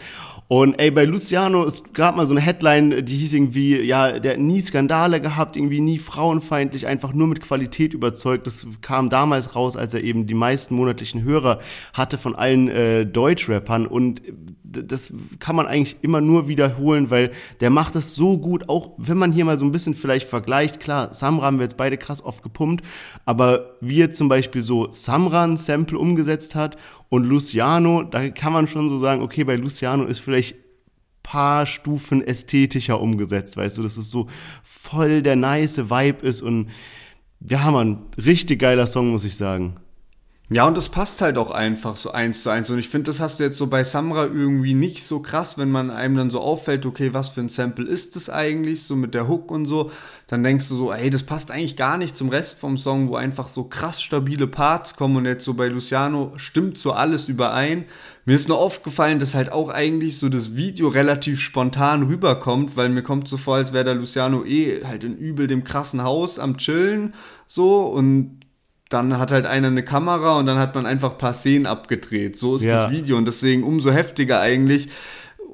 Und 0.48 0.74
ey, 0.78 0.92
bei 0.92 1.04
Luciano, 1.04 1.64
es 1.64 1.82
gab 1.92 2.16
mal 2.16 2.24
so 2.24 2.32
eine 2.32 2.40
Headline, 2.40 3.04
die 3.04 3.16
hieß 3.16 3.32
irgendwie, 3.32 3.80
ja, 3.80 4.20
der 4.20 4.34
hat 4.34 4.38
nie 4.38 4.60
Skandale 4.60 5.20
gehabt, 5.20 5.56
irgendwie 5.56 5.80
nie 5.80 5.98
frauenfeindlich, 5.98 6.86
einfach 6.86 7.12
nur 7.12 7.26
mit 7.26 7.40
Qualität 7.40 7.94
überzeugt. 7.94 8.46
Das 8.46 8.66
kam 8.80 9.10
damals 9.10 9.56
raus, 9.56 9.76
als 9.76 9.92
er 9.94 10.04
eben 10.04 10.26
die 10.26 10.34
meisten 10.34 10.76
monatlichen 10.76 11.22
Hörer 11.22 11.58
hatte 11.92 12.16
von 12.16 12.36
allen 12.36 12.68
äh, 12.68 13.04
Deutschrappern. 13.04 13.86
Und 13.86 14.22
das 14.68 15.12
kann 15.38 15.56
man 15.56 15.66
eigentlich 15.66 15.96
immer 16.02 16.20
nur 16.20 16.48
wiederholen, 16.48 17.10
weil 17.10 17.30
der 17.60 17.70
macht 17.70 17.94
das 17.94 18.14
so 18.14 18.38
gut, 18.38 18.68
auch 18.68 18.92
wenn 18.98 19.16
man 19.16 19.32
hier 19.32 19.44
mal 19.44 19.58
so 19.58 19.64
ein 19.64 19.72
bisschen 19.72 19.94
vielleicht 19.94 20.28
vergleicht. 20.28 20.80
Klar, 20.80 21.14
Samra 21.14 21.46
haben 21.46 21.58
wir 21.58 21.64
jetzt 21.64 21.76
beide 21.76 21.96
krass 21.96 22.24
oft 22.24 22.42
gepumpt, 22.42 22.84
aber 23.24 23.76
wie 23.80 23.96
jetzt 23.96 24.18
zum 24.18 24.28
Beispiel 24.28 24.62
so 24.62 24.88
Samra 24.90 25.44
ein 25.44 25.56
Sample 25.56 25.98
umgesetzt 25.98 26.54
hat 26.54 26.76
und 27.08 27.24
Luciano, 27.24 28.02
da 28.02 28.28
kann 28.30 28.52
man 28.52 28.68
schon 28.68 28.88
so 28.88 28.98
sagen, 28.98 29.22
okay, 29.22 29.44
bei 29.44 29.56
Luciano 29.56 30.04
ist 30.04 30.18
vielleicht 30.18 30.56
paar 31.22 31.66
Stufen 31.66 32.22
ästhetischer 32.22 33.00
umgesetzt, 33.00 33.56
weißt 33.56 33.78
du, 33.78 33.82
dass 33.82 33.96
es 33.96 34.10
so 34.10 34.28
voll 34.62 35.22
der 35.22 35.34
nice 35.34 35.90
Vibe 35.90 36.24
ist 36.24 36.40
und 36.40 36.70
ja, 37.40 37.70
Mann, 37.70 38.06
richtig 38.16 38.60
geiler 38.60 38.86
Song, 38.86 39.08
muss 39.08 39.24
ich 39.24 39.36
sagen. 39.36 39.76
Ja, 40.48 40.64
und 40.64 40.76
das 40.76 40.88
passt 40.88 41.20
halt 41.22 41.38
auch 41.38 41.50
einfach 41.50 41.96
so 41.96 42.12
eins 42.12 42.44
zu 42.44 42.50
eins. 42.50 42.70
Und 42.70 42.78
ich 42.78 42.88
finde, 42.88 43.06
das 43.06 43.18
hast 43.18 43.40
du 43.40 43.44
jetzt 43.44 43.58
so 43.58 43.66
bei 43.66 43.82
Samra 43.82 44.26
irgendwie 44.26 44.74
nicht 44.74 45.04
so 45.04 45.18
krass, 45.18 45.58
wenn 45.58 45.72
man 45.72 45.90
einem 45.90 46.14
dann 46.14 46.30
so 46.30 46.40
auffällt, 46.40 46.86
okay, 46.86 47.12
was 47.12 47.30
für 47.30 47.40
ein 47.40 47.48
Sample 47.48 47.84
ist 47.84 48.14
das 48.14 48.30
eigentlich, 48.30 48.84
so 48.84 48.94
mit 48.94 49.14
der 49.14 49.26
Hook 49.26 49.50
und 49.50 49.66
so. 49.66 49.90
Dann 50.28 50.44
denkst 50.44 50.68
du 50.68 50.76
so, 50.76 50.92
ey, 50.92 51.10
das 51.10 51.24
passt 51.24 51.50
eigentlich 51.50 51.76
gar 51.76 51.98
nicht 51.98 52.16
zum 52.16 52.28
Rest 52.28 52.60
vom 52.60 52.78
Song, 52.78 53.08
wo 53.08 53.16
einfach 53.16 53.48
so 53.48 53.64
krass 53.64 54.00
stabile 54.00 54.46
Parts 54.46 54.94
kommen. 54.94 55.16
Und 55.16 55.24
jetzt 55.24 55.44
so 55.44 55.54
bei 55.54 55.66
Luciano 55.66 56.32
stimmt 56.36 56.78
so 56.78 56.92
alles 56.92 57.28
überein. 57.28 57.84
Mir 58.24 58.36
ist 58.36 58.46
nur 58.46 58.58
aufgefallen, 58.58 59.18
dass 59.18 59.34
halt 59.34 59.50
auch 59.50 59.68
eigentlich 59.68 60.16
so 60.20 60.28
das 60.28 60.54
Video 60.54 60.86
relativ 60.86 61.40
spontan 61.40 62.04
rüberkommt, 62.04 62.76
weil 62.76 62.88
mir 62.88 63.02
kommt 63.02 63.26
so 63.26 63.36
vor, 63.36 63.56
als 63.56 63.72
wäre 63.72 63.84
der 63.84 63.94
Luciano 63.96 64.44
eh 64.44 64.84
halt 64.84 65.02
in 65.02 65.16
übel 65.16 65.48
dem 65.48 65.64
krassen 65.64 66.04
Haus 66.04 66.38
am 66.38 66.56
Chillen 66.56 67.14
so 67.48 67.80
und 67.86 68.45
dann 68.88 69.18
hat 69.18 69.32
halt 69.32 69.46
einer 69.46 69.68
eine 69.68 69.84
Kamera 69.84 70.38
und 70.38 70.46
dann 70.46 70.58
hat 70.58 70.74
man 70.74 70.86
einfach 70.86 71.12
ein 71.12 71.18
paar 71.18 71.34
Szenen 71.34 71.66
abgedreht. 71.66 72.36
So 72.36 72.56
ist 72.56 72.64
ja. 72.64 72.82
das 72.82 72.90
Video 72.90 73.16
und 73.16 73.26
deswegen 73.26 73.64
umso 73.64 73.90
heftiger 73.90 74.40
eigentlich 74.40 74.88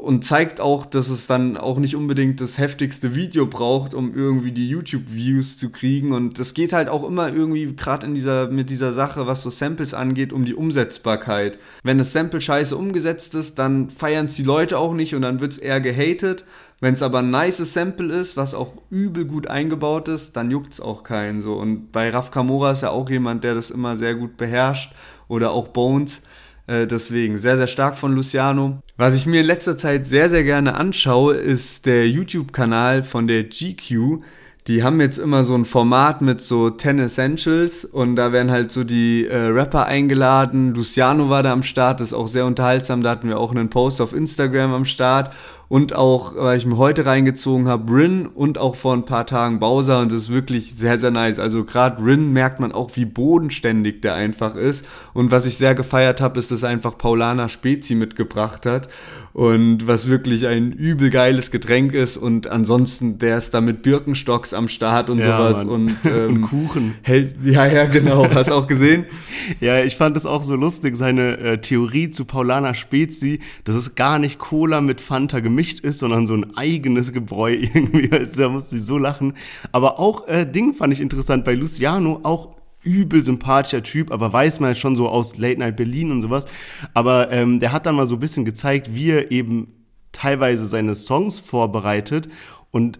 und 0.02 0.24
zeigt 0.24 0.60
auch, 0.60 0.84
dass 0.84 1.08
es 1.08 1.26
dann 1.26 1.56
auch 1.56 1.78
nicht 1.78 1.94
unbedingt 1.94 2.40
das 2.40 2.58
heftigste 2.58 3.14
Video 3.14 3.46
braucht, 3.46 3.94
um 3.94 4.14
irgendwie 4.14 4.50
die 4.50 4.68
YouTube-Views 4.68 5.58
zu 5.58 5.70
kriegen. 5.70 6.12
Und 6.12 6.38
es 6.38 6.54
geht 6.54 6.72
halt 6.72 6.88
auch 6.88 7.06
immer 7.06 7.32
irgendwie, 7.32 7.74
gerade 7.76 8.06
in 8.06 8.14
dieser, 8.14 8.48
mit 8.48 8.68
dieser 8.68 8.92
Sache, 8.92 9.26
was 9.26 9.42
so 9.42 9.50
Samples 9.50 9.94
angeht, 9.94 10.32
um 10.32 10.44
die 10.44 10.54
Umsetzbarkeit. 10.54 11.58
Wenn 11.84 11.98
das 11.98 12.12
Sample 12.12 12.40
scheiße 12.40 12.76
umgesetzt 12.76 13.34
ist, 13.34 13.58
dann 13.58 13.90
feiern 13.90 14.26
es 14.26 14.34
die 14.34 14.42
Leute 14.42 14.78
auch 14.78 14.92
nicht 14.92 15.14
und 15.14 15.22
dann 15.22 15.40
wird 15.40 15.52
es 15.52 15.58
eher 15.58 15.80
gehatet. 15.80 16.44
Wenn 16.82 16.94
es 16.94 17.02
aber 17.02 17.20
ein 17.20 17.30
nices 17.30 17.74
Sample 17.74 18.12
ist, 18.12 18.36
was 18.36 18.54
auch 18.56 18.72
übel 18.90 19.24
gut 19.24 19.46
eingebaut 19.46 20.08
ist, 20.08 20.36
dann 20.36 20.50
juckt 20.50 20.72
es 20.72 20.80
auch 20.80 21.04
keinen 21.04 21.40
so. 21.40 21.54
Und 21.54 21.92
bei 21.92 22.10
Raf 22.10 22.32
Kamora 22.32 22.72
ist 22.72 22.82
ja 22.82 22.90
auch 22.90 23.08
jemand, 23.08 23.44
der 23.44 23.54
das 23.54 23.70
immer 23.70 23.96
sehr 23.96 24.16
gut 24.16 24.36
beherrscht. 24.36 24.92
Oder 25.28 25.52
auch 25.52 25.68
Bones. 25.68 26.22
Äh, 26.66 26.88
deswegen 26.88 27.38
sehr, 27.38 27.56
sehr 27.56 27.68
stark 27.68 27.96
von 27.96 28.16
Luciano. 28.16 28.80
Was 28.96 29.14
ich 29.14 29.26
mir 29.26 29.42
in 29.42 29.46
letzter 29.46 29.76
Zeit 29.78 30.06
sehr, 30.06 30.28
sehr 30.28 30.42
gerne 30.42 30.74
anschaue, 30.74 31.34
ist 31.34 31.86
der 31.86 32.08
YouTube-Kanal 32.08 33.04
von 33.04 33.28
der 33.28 33.44
GQ. 33.44 34.20
Die 34.66 34.82
haben 34.82 35.00
jetzt 35.00 35.18
immer 35.18 35.44
so 35.44 35.54
ein 35.54 35.64
Format 35.64 36.20
mit 36.20 36.40
so 36.40 36.70
10 36.70 36.98
Essentials 36.98 37.84
und 37.84 38.16
da 38.16 38.32
werden 38.32 38.50
halt 38.50 38.72
so 38.72 38.82
die 38.82 39.26
äh, 39.26 39.36
Rapper 39.36 39.86
eingeladen. 39.86 40.74
Luciano 40.74 41.28
war 41.28 41.44
da 41.44 41.52
am 41.52 41.62
Start, 41.62 42.00
das 42.00 42.08
ist 42.08 42.14
auch 42.14 42.28
sehr 42.28 42.46
unterhaltsam. 42.46 43.02
Da 43.02 43.10
hatten 43.10 43.28
wir 43.28 43.38
auch 43.38 43.52
einen 43.52 43.70
Post 43.70 44.00
auf 44.00 44.12
Instagram 44.12 44.72
am 44.72 44.84
Start 44.84 45.32
und 45.72 45.94
auch, 45.94 46.36
weil 46.36 46.58
ich 46.58 46.66
mir 46.66 46.76
heute 46.76 47.06
reingezogen 47.06 47.66
habe, 47.66 47.90
Rin 47.90 48.26
und 48.26 48.58
auch 48.58 48.76
vor 48.76 48.92
ein 48.92 49.06
paar 49.06 49.26
Tagen 49.26 49.58
Bowser. 49.58 50.00
Und 50.00 50.12
das 50.12 50.24
ist 50.24 50.30
wirklich 50.30 50.74
sehr, 50.74 50.98
sehr 50.98 51.10
nice. 51.10 51.38
Also 51.38 51.64
gerade 51.64 52.04
Rin 52.04 52.30
merkt 52.30 52.60
man 52.60 52.72
auch, 52.72 52.90
wie 52.94 53.06
bodenständig 53.06 54.02
der 54.02 54.12
einfach 54.12 54.54
ist. 54.54 54.86
Und 55.14 55.30
was 55.30 55.46
ich 55.46 55.56
sehr 55.56 55.74
gefeiert 55.74 56.20
habe, 56.20 56.38
ist, 56.38 56.50
dass 56.50 56.62
einfach 56.62 56.98
Paulana 56.98 57.48
Spezi 57.48 57.94
mitgebracht 57.94 58.66
hat 58.66 58.88
und 59.32 59.86
was 59.86 60.08
wirklich 60.08 60.46
ein 60.46 60.72
übel 60.72 61.10
geiles 61.10 61.50
Getränk 61.50 61.94
ist 61.94 62.18
und 62.18 62.48
ansonsten 62.48 63.18
der 63.18 63.38
ist 63.38 63.54
da 63.54 63.60
mit 63.60 63.82
Birkenstocks 63.82 64.52
am 64.52 64.68
Start 64.68 65.08
und 65.08 65.18
ja, 65.18 65.24
sowas 65.38 65.64
und, 65.72 65.96
ähm, 66.04 66.28
und, 66.28 66.42
Kuchen. 66.42 66.94
Hält, 67.02 67.36
ja, 67.42 67.66
ja, 67.66 67.86
genau. 67.86 68.28
Hast 68.34 68.50
du 68.50 68.54
auch 68.54 68.66
gesehen? 68.66 69.06
ja, 69.60 69.82
ich 69.82 69.96
fand 69.96 70.16
es 70.16 70.26
auch 70.26 70.42
so 70.42 70.54
lustig, 70.54 70.96
seine 70.96 71.38
äh, 71.38 71.58
Theorie 71.58 72.10
zu 72.10 72.24
Paulana 72.24 72.74
Spezi, 72.74 73.40
dass 73.64 73.74
es 73.74 73.94
gar 73.94 74.18
nicht 74.18 74.38
Cola 74.38 74.80
mit 74.80 75.00
Fanta 75.00 75.40
gemischt 75.40 75.80
ist, 75.80 75.98
sondern 75.98 76.26
so 76.26 76.34
ein 76.34 76.56
eigenes 76.56 77.12
Gebräu 77.12 77.52
irgendwie. 77.74 78.08
da 78.08 78.48
musste 78.48 78.76
ich 78.76 78.84
so 78.84 78.98
lachen. 78.98 79.34
Aber 79.72 79.98
auch 79.98 80.28
äh, 80.28 80.44
Ding 80.44 80.74
fand 80.74 80.92
ich 80.92 81.00
interessant 81.00 81.44
bei 81.44 81.54
Luciano, 81.54 82.20
auch 82.22 82.61
übel 82.82 83.22
sympathischer 83.24 83.82
Typ, 83.82 84.10
aber 84.10 84.32
weiß 84.32 84.60
man 84.60 84.74
schon 84.76 84.96
so 84.96 85.08
aus 85.08 85.38
Late 85.38 85.60
Night 85.60 85.76
Berlin 85.76 86.10
und 86.10 86.20
sowas. 86.20 86.46
Aber 86.94 87.30
ähm, 87.30 87.60
der 87.60 87.72
hat 87.72 87.86
dann 87.86 87.94
mal 87.94 88.06
so 88.06 88.16
ein 88.16 88.20
bisschen 88.20 88.44
gezeigt, 88.44 88.94
wie 88.94 89.10
er 89.10 89.30
eben 89.30 89.68
teilweise 90.12 90.66
seine 90.66 90.94
Songs 90.94 91.38
vorbereitet 91.38 92.28
und 92.70 92.98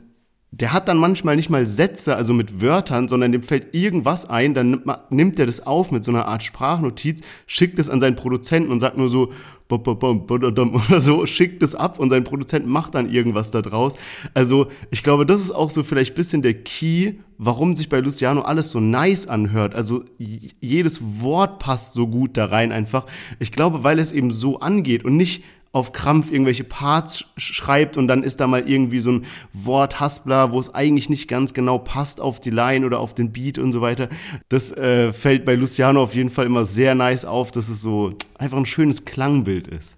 der 0.55 0.75
hat 0.75 0.87
dann 0.87 0.99
manchmal 0.99 1.35
nicht 1.35 1.49
mal 1.49 1.65
Sätze, 1.65 2.15
also 2.15 2.35
mit 2.35 2.61
Wörtern, 2.61 3.09
sondern 3.09 3.33
dem 3.33 3.43
fällt 3.43 3.75
irgendwas 3.75 4.29
ein, 4.29 4.53
dann 4.53 4.71
nimmt, 4.71 4.87
nimmt 5.11 5.39
er 5.39 5.47
das 5.47 5.67
auf 5.67 5.91
mit 5.91 6.05
so 6.05 6.13
einer 6.13 6.27
Art 6.27 6.43
Sprachnotiz, 6.43 7.23
schickt 7.47 7.79
es 7.79 7.89
an 7.89 8.01
seinen 8.01 8.17
Produzenten 8.17 8.71
und 8.71 8.81
sagt 8.81 8.99
nur 8.99 9.09
so 9.09 9.33
oder 10.29 11.01
so, 11.01 11.27
schickt 11.27 11.63
es 11.63 11.75
ab 11.75 11.99
und 11.99 12.11
sein 12.11 12.25
Produzent 12.25 12.67
macht 12.67 12.95
dann 12.95 13.11
irgendwas 13.11 13.51
da 13.51 13.63
draus. 13.63 13.95
Also 14.35 14.67
ich 14.91 15.03
glaube, 15.03 15.27
das 15.27 15.41
ist 15.41 15.51
auch 15.51 15.71
so 15.71 15.83
vielleicht 15.83 16.15
bisschen 16.15 16.43
der 16.43 16.55
Key, 16.55 17.15
warum 17.39 17.75
sich 17.75 17.89
bei 17.89 18.01
Luciano 18.01 18.43
alles 18.43 18.71
so 18.71 18.81
nice 18.81 19.27
anhört. 19.27 19.75
Also 19.75 20.05
jedes 20.19 21.01
Wort 21.21 21.59
passt 21.59 21.95
so 21.95 22.07
gut 22.07 22.37
da 22.37 22.47
rein 22.47 22.73
einfach. 22.73 23.07
Ich 23.39 23.53
glaube, 23.53 23.85
weil 23.85 23.99
es 23.99 24.13
eben 24.13 24.33
so 24.33 24.61
angeht 24.61 25.05
und 25.05 25.17
nicht 25.17 25.43
auf 25.73 25.93
Krampf 25.93 26.31
irgendwelche 26.31 26.65
Parts 26.65 27.25
schreibt 27.39 27.97
und 27.97 28.07
dann 28.07 28.23
ist 28.23 28.41
da 28.41 28.47
mal 28.47 28.69
irgendwie 28.69 29.01
so 29.01 29.11
ein 29.13 29.25
Worthaspler, 29.55 30.53
wo 30.53 30.61
es 30.61 30.75
eigentlich 30.75 31.09
nicht 31.09 31.29
ganz 31.29 31.55
genau 31.55 31.79
passt 31.79 32.21
auf 32.21 32.41
die 32.41 32.51
Line 32.51 32.85
oder 32.85 33.01
auf 33.01 33.15
den 33.15 33.33
Beat 33.33 33.59
und 33.59 33.73
so 33.73 33.81
weiter. 33.81 34.11
Das 34.51 34.71
äh, 34.73 35.15
fällt 35.15 35.47
bei 35.47 35.55
Luciano 35.55 36.03
auf 36.03 36.15
jeden 36.15 36.31
Fall 36.31 36.45
immer 36.45 36.67
sehr 36.67 36.95
nice 36.95 37.25
auf, 37.25 37.53
dass 37.53 37.71
es 37.71 37.81
so 37.81 38.13
einfach 38.39 38.59
ein 38.59 38.67
schönes 38.67 39.07
Klangbild 39.07 39.67
ist. 39.69 39.97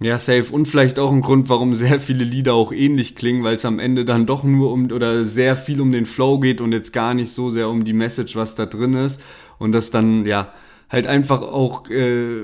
Ja, 0.00 0.18
safe. 0.18 0.52
Und 0.52 0.66
vielleicht 0.66 0.98
auch 0.98 1.10
ein 1.10 1.22
Grund, 1.22 1.48
warum 1.48 1.74
sehr 1.74 2.00
viele 2.00 2.24
Lieder 2.24 2.54
auch 2.54 2.72
ähnlich 2.72 3.16
klingen, 3.16 3.44
weil 3.44 3.56
es 3.56 3.64
am 3.64 3.78
Ende 3.78 4.04
dann 4.04 4.26
doch 4.26 4.44
nur 4.44 4.72
um 4.72 4.90
oder 4.90 5.24
sehr 5.24 5.56
viel 5.56 5.80
um 5.80 5.92
den 5.92 6.06
Flow 6.06 6.38
geht 6.38 6.60
und 6.60 6.72
jetzt 6.72 6.92
gar 6.92 7.14
nicht 7.14 7.30
so 7.30 7.50
sehr 7.50 7.68
um 7.68 7.84
die 7.84 7.94
Message, 7.94 8.36
was 8.36 8.54
da 8.54 8.66
drin 8.66 8.94
ist. 8.94 9.22
Und 9.58 9.72
das 9.72 9.90
dann, 9.90 10.26
ja, 10.26 10.52
halt 10.90 11.06
einfach 11.06 11.40
auch 11.40 11.88
äh, 11.88 12.42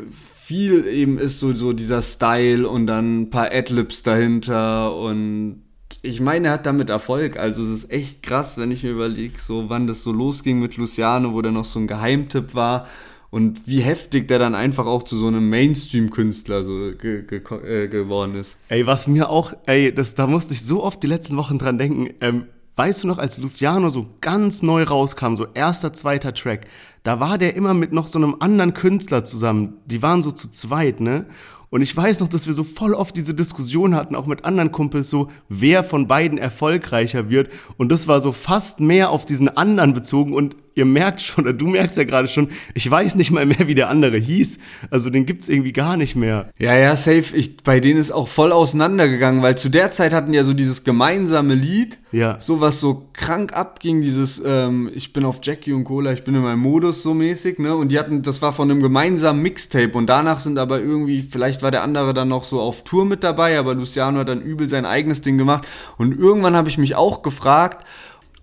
viel 0.52 0.86
eben 0.86 1.18
ist 1.18 1.40
so, 1.40 1.54
so 1.54 1.72
dieser 1.72 2.02
Style 2.02 2.68
und 2.68 2.86
dann 2.86 3.22
ein 3.22 3.30
paar 3.30 3.50
Adlibs 3.52 4.02
dahinter 4.02 4.94
und 4.94 5.62
ich 6.02 6.20
meine, 6.20 6.48
er 6.48 6.54
hat 6.54 6.66
damit 6.66 6.90
Erfolg. 6.90 7.38
Also 7.38 7.62
es 7.62 7.70
ist 7.70 7.90
echt 7.90 8.22
krass, 8.22 8.58
wenn 8.58 8.70
ich 8.70 8.82
mir 8.82 8.90
überlege, 8.90 9.38
so 9.38 9.70
wann 9.70 9.86
das 9.86 10.02
so 10.02 10.12
losging 10.12 10.60
mit 10.60 10.76
Luciano, 10.76 11.32
wo 11.32 11.40
der 11.40 11.52
noch 11.52 11.64
so 11.64 11.78
ein 11.78 11.86
Geheimtipp 11.86 12.54
war 12.54 12.86
und 13.30 13.66
wie 13.66 13.80
heftig 13.80 14.28
der 14.28 14.38
dann 14.38 14.54
einfach 14.54 14.84
auch 14.84 15.04
zu 15.04 15.16
so 15.16 15.26
einem 15.26 15.48
Mainstream-Künstler 15.48 16.64
so 16.64 16.92
ge 16.98 17.22
ge 17.22 17.40
äh, 17.64 17.88
geworden 17.88 18.34
ist. 18.34 18.58
Ey, 18.68 18.86
was 18.86 19.06
mir 19.06 19.30
auch, 19.30 19.54
ey, 19.64 19.94
das, 19.94 20.14
da 20.14 20.26
musste 20.26 20.52
ich 20.52 20.62
so 20.66 20.84
oft 20.84 21.02
die 21.02 21.06
letzten 21.06 21.38
Wochen 21.38 21.58
dran 21.58 21.78
denken. 21.78 22.10
Ähm, 22.20 22.46
weißt 22.76 23.02
du 23.02 23.06
noch, 23.06 23.18
als 23.18 23.38
Luciano 23.38 23.88
so 23.88 24.06
ganz 24.20 24.62
neu 24.62 24.84
rauskam, 24.84 25.34
so 25.34 25.46
erster, 25.54 25.92
zweiter 25.92 26.34
Track, 26.34 26.66
da 27.02 27.20
war 27.20 27.38
der 27.38 27.56
immer 27.56 27.74
mit 27.74 27.92
noch 27.92 28.06
so 28.06 28.18
einem 28.18 28.36
anderen 28.40 28.74
Künstler 28.74 29.24
zusammen. 29.24 29.74
Die 29.86 30.02
waren 30.02 30.22
so 30.22 30.30
zu 30.30 30.50
zweit, 30.50 31.00
ne? 31.00 31.26
Und 31.72 31.80
ich 31.80 31.96
weiß 31.96 32.20
noch, 32.20 32.28
dass 32.28 32.46
wir 32.46 32.52
so 32.52 32.64
voll 32.64 32.92
oft 32.92 33.16
diese 33.16 33.32
Diskussion 33.32 33.94
hatten, 33.94 34.14
auch 34.14 34.26
mit 34.26 34.44
anderen 34.44 34.72
Kumpels, 34.72 35.08
so, 35.08 35.28
wer 35.48 35.82
von 35.82 36.06
beiden 36.06 36.36
erfolgreicher 36.36 37.30
wird. 37.30 37.50
Und 37.78 37.90
das 37.90 38.06
war 38.06 38.20
so 38.20 38.32
fast 38.32 38.80
mehr 38.80 39.08
auf 39.08 39.24
diesen 39.24 39.48
anderen 39.48 39.94
bezogen. 39.94 40.34
Und 40.34 40.54
ihr 40.74 40.84
merkt 40.84 41.20
schon, 41.20 41.44
oder 41.44 41.52
du 41.52 41.66
merkst 41.66 41.96
ja 41.96 42.04
gerade 42.04 42.28
schon, 42.28 42.48
ich 42.74 42.90
weiß 42.90 43.16
nicht 43.16 43.30
mal 43.30 43.46
mehr, 43.46 43.66
wie 43.66 43.74
der 43.74 43.88
andere 43.88 44.16
hieß. 44.16 44.58
Also 44.90 45.10
den 45.10 45.26
gibt's 45.26 45.48
irgendwie 45.48 45.72
gar 45.72 45.96
nicht 45.96 46.16
mehr. 46.16 46.50
Ja, 46.58 46.74
ja, 46.74 46.96
safe. 46.96 47.36
Ich, 47.36 47.58
bei 47.58 47.80
denen 47.80 48.00
ist 48.00 48.12
auch 48.12 48.28
voll 48.28 48.52
auseinandergegangen, 48.52 49.42
weil 49.42 49.56
zu 49.56 49.68
der 49.68 49.92
Zeit 49.92 50.12
hatten 50.12 50.32
ja 50.32 50.44
so 50.44 50.54
dieses 50.54 50.84
gemeinsame 50.84 51.54
Lied, 51.54 51.98
ja. 52.12 52.36
so 52.40 52.60
was 52.60 52.80
so 52.80 53.08
krank 53.12 53.54
abging, 53.54 54.00
dieses 54.02 54.42
ähm, 54.44 54.90
ich 54.94 55.12
bin 55.12 55.24
auf 55.24 55.40
Jackie 55.42 55.72
und 55.72 55.84
Cola, 55.84 56.12
ich 56.12 56.24
bin 56.24 56.34
in 56.34 56.42
meinem 56.42 56.60
Modus 56.60 57.02
so 57.02 57.14
mäßig, 57.14 57.58
ne? 57.58 57.74
Und 57.74 57.90
die 57.90 57.98
hatten, 57.98 58.22
das 58.22 58.42
war 58.42 58.52
von 58.52 58.70
einem 58.70 58.82
gemeinsamen 58.82 59.42
Mixtape 59.42 59.92
und 59.92 60.06
danach 60.06 60.38
sind 60.38 60.58
aber 60.58 60.80
irgendwie, 60.80 61.22
vielleicht 61.22 61.62
war 61.62 61.70
der 61.70 61.82
andere 61.82 62.14
dann 62.14 62.28
noch 62.28 62.44
so 62.44 62.60
auf 62.60 62.84
Tour 62.84 63.04
mit 63.04 63.24
dabei, 63.24 63.58
aber 63.58 63.74
Luciano 63.74 64.20
hat 64.20 64.28
dann 64.28 64.42
übel 64.42 64.68
sein 64.68 64.84
eigenes 64.84 65.20
Ding 65.20 65.38
gemacht 65.38 65.66
und 65.98 66.16
irgendwann 66.16 66.56
habe 66.56 66.68
ich 66.68 66.78
mich 66.78 66.94
auch 66.94 67.22
gefragt, 67.22 67.84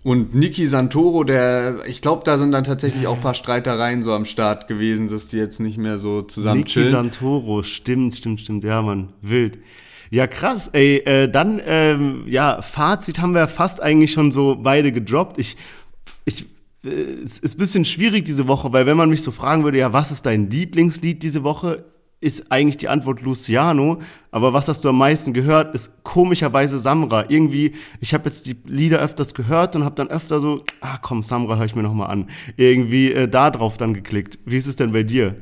und 0.02 0.34
Niki 0.34 0.66
Santoro, 0.66 1.24
der, 1.24 1.80
ich 1.86 2.00
glaube, 2.00 2.22
da 2.24 2.38
sind 2.38 2.52
dann 2.52 2.64
tatsächlich 2.64 3.06
auch 3.06 3.16
ein 3.16 3.22
paar 3.22 3.34
Streitereien 3.34 4.02
so 4.02 4.12
am 4.12 4.24
Start 4.24 4.66
gewesen, 4.66 5.08
dass 5.08 5.26
die 5.28 5.36
jetzt 5.36 5.60
nicht 5.60 5.76
mehr 5.76 5.98
so 5.98 6.22
zusammen 6.22 6.60
Niki 6.60 6.72
chillen. 6.72 6.90
Santoro, 6.90 7.62
stimmt, 7.62 8.14
stimmt, 8.14 8.40
stimmt, 8.40 8.64
ja, 8.64 8.80
Mann, 8.80 9.12
wild. 9.20 9.58
Ja, 10.10 10.26
krass, 10.26 10.68
ey, 10.72 10.96
äh, 11.04 11.28
dann, 11.28 11.60
ähm, 11.64 12.24
ja, 12.26 12.62
Fazit 12.62 13.20
haben 13.20 13.34
wir 13.34 13.46
fast 13.46 13.82
eigentlich 13.82 14.12
schon 14.12 14.32
so 14.32 14.56
beide 14.60 14.90
gedroppt. 14.90 15.38
Ich, 15.38 15.56
ich, 16.24 16.46
äh, 16.82 16.88
es 17.22 17.38
ist 17.38 17.56
ein 17.56 17.58
bisschen 17.58 17.84
schwierig 17.84 18.24
diese 18.24 18.48
Woche, 18.48 18.72
weil 18.72 18.86
wenn 18.86 18.96
man 18.96 19.10
mich 19.10 19.22
so 19.22 19.30
fragen 19.30 19.64
würde, 19.64 19.78
ja, 19.78 19.92
was 19.92 20.10
ist 20.10 20.24
dein 20.24 20.50
Lieblingslied 20.50 21.22
diese 21.22 21.44
Woche? 21.44 21.84
Ist 22.20 22.52
eigentlich 22.52 22.76
die 22.76 22.88
Antwort 22.88 23.22
Luciano. 23.22 24.00
Aber 24.30 24.52
was 24.52 24.68
hast 24.68 24.84
du 24.84 24.90
am 24.90 24.98
meisten 24.98 25.32
gehört, 25.32 25.74
ist 25.74 26.04
komischerweise 26.04 26.78
Samra. 26.78 27.24
Irgendwie, 27.28 27.72
ich 28.00 28.14
habe 28.14 28.26
jetzt 28.26 28.46
die 28.46 28.56
Lieder 28.64 29.00
öfters 29.00 29.34
gehört 29.34 29.74
und 29.74 29.84
habe 29.84 29.94
dann 29.94 30.08
öfter 30.08 30.40
so, 30.40 30.62
ah 30.80 30.98
komm, 31.00 31.22
Samra 31.22 31.56
höre 31.56 31.64
ich 31.64 31.74
mir 31.74 31.82
nochmal 31.82 32.10
an. 32.10 32.28
Irgendwie 32.56 33.12
äh, 33.12 33.28
da 33.28 33.50
drauf 33.50 33.76
dann 33.76 33.94
geklickt. 33.94 34.38
Wie 34.44 34.56
ist 34.56 34.66
es 34.66 34.76
denn 34.76 34.92
bei 34.92 35.02
dir? 35.02 35.36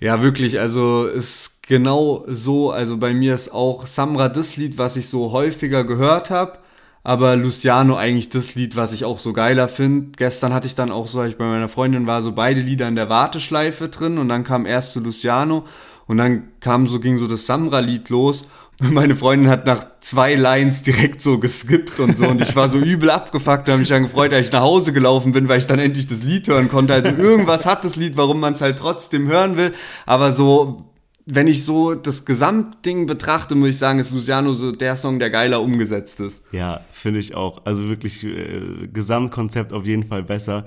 Ja, 0.00 0.20
wirklich, 0.20 0.58
also 0.58 1.06
ist 1.06 1.62
genau 1.62 2.24
so. 2.26 2.72
Also 2.72 2.96
bei 2.96 3.14
mir 3.14 3.34
ist 3.36 3.52
auch 3.52 3.86
Samra 3.86 4.28
das 4.28 4.56
Lied, 4.56 4.78
was 4.78 4.96
ich 4.96 5.08
so 5.08 5.30
häufiger 5.30 5.84
gehört 5.84 6.30
habe. 6.30 6.58
Aber 7.04 7.36
Luciano 7.36 7.96
eigentlich 7.96 8.28
das 8.28 8.54
Lied, 8.54 8.76
was 8.76 8.92
ich 8.92 9.04
auch 9.04 9.18
so 9.18 9.32
geiler 9.32 9.68
finde. 9.68 10.12
Gestern 10.16 10.54
hatte 10.54 10.66
ich 10.66 10.74
dann 10.74 10.90
auch 10.90 11.08
so, 11.08 11.22
ich 11.24 11.36
bei 11.36 11.44
meiner 11.44 11.68
Freundin 11.68 12.06
war, 12.06 12.22
so 12.22 12.32
beide 12.32 12.60
Lieder 12.60 12.86
in 12.88 12.94
der 12.94 13.08
Warteschleife 13.08 13.88
drin 13.88 14.18
und 14.18 14.28
dann 14.28 14.44
kam 14.44 14.66
erst 14.66 14.92
zu 14.92 15.00
Luciano 15.00 15.64
und 16.06 16.18
dann 16.18 16.48
kam 16.60 16.86
so, 16.86 17.00
ging 17.00 17.18
so 17.18 17.26
das 17.26 17.46
Samra-Lied 17.46 18.08
los 18.08 18.46
und 18.80 18.92
meine 18.92 19.16
Freundin 19.16 19.50
hat 19.50 19.66
nach 19.66 19.84
zwei 20.00 20.34
Lines 20.34 20.82
direkt 20.82 21.20
so 21.20 21.38
geskippt 21.38 21.98
und 21.98 22.16
so 22.16 22.28
und 22.28 22.40
ich 22.40 22.54
war 22.54 22.68
so 22.68 22.78
übel 22.80 23.10
abgefuckt, 23.10 23.68
habe 23.68 23.78
mich 23.78 23.88
dann 23.88 24.04
gefreut, 24.04 24.32
als 24.32 24.46
ich 24.46 24.52
nach 24.52 24.62
Hause 24.62 24.92
gelaufen 24.92 25.32
bin, 25.32 25.48
weil 25.48 25.58
ich 25.58 25.66
dann 25.66 25.80
endlich 25.80 26.06
das 26.06 26.22
Lied 26.22 26.46
hören 26.48 26.68
konnte. 26.68 26.94
Also 26.94 27.10
irgendwas 27.10 27.66
hat 27.66 27.84
das 27.84 27.96
Lied, 27.96 28.16
warum 28.16 28.38
man 28.38 28.52
es 28.52 28.60
halt 28.60 28.78
trotzdem 28.78 29.26
hören 29.26 29.56
will, 29.56 29.74
aber 30.06 30.32
so 30.32 30.91
wenn 31.34 31.46
ich 31.46 31.64
so 31.64 31.94
das 31.94 32.24
Gesamtding 32.24 33.06
betrachte, 33.06 33.54
muss 33.54 33.70
ich 33.70 33.78
sagen, 33.78 33.98
ist 33.98 34.12
Luciano 34.12 34.52
so 34.52 34.70
der 34.70 34.96
Song, 34.96 35.18
der 35.18 35.30
geiler 35.30 35.62
umgesetzt 35.62 36.20
ist. 36.20 36.42
Ja, 36.52 36.80
finde 36.92 37.20
ich 37.20 37.34
auch. 37.34 37.62
Also 37.64 37.88
wirklich 37.88 38.22
äh, 38.22 38.88
Gesamtkonzept 38.92 39.72
auf 39.72 39.86
jeden 39.86 40.04
Fall 40.04 40.22
besser. 40.22 40.66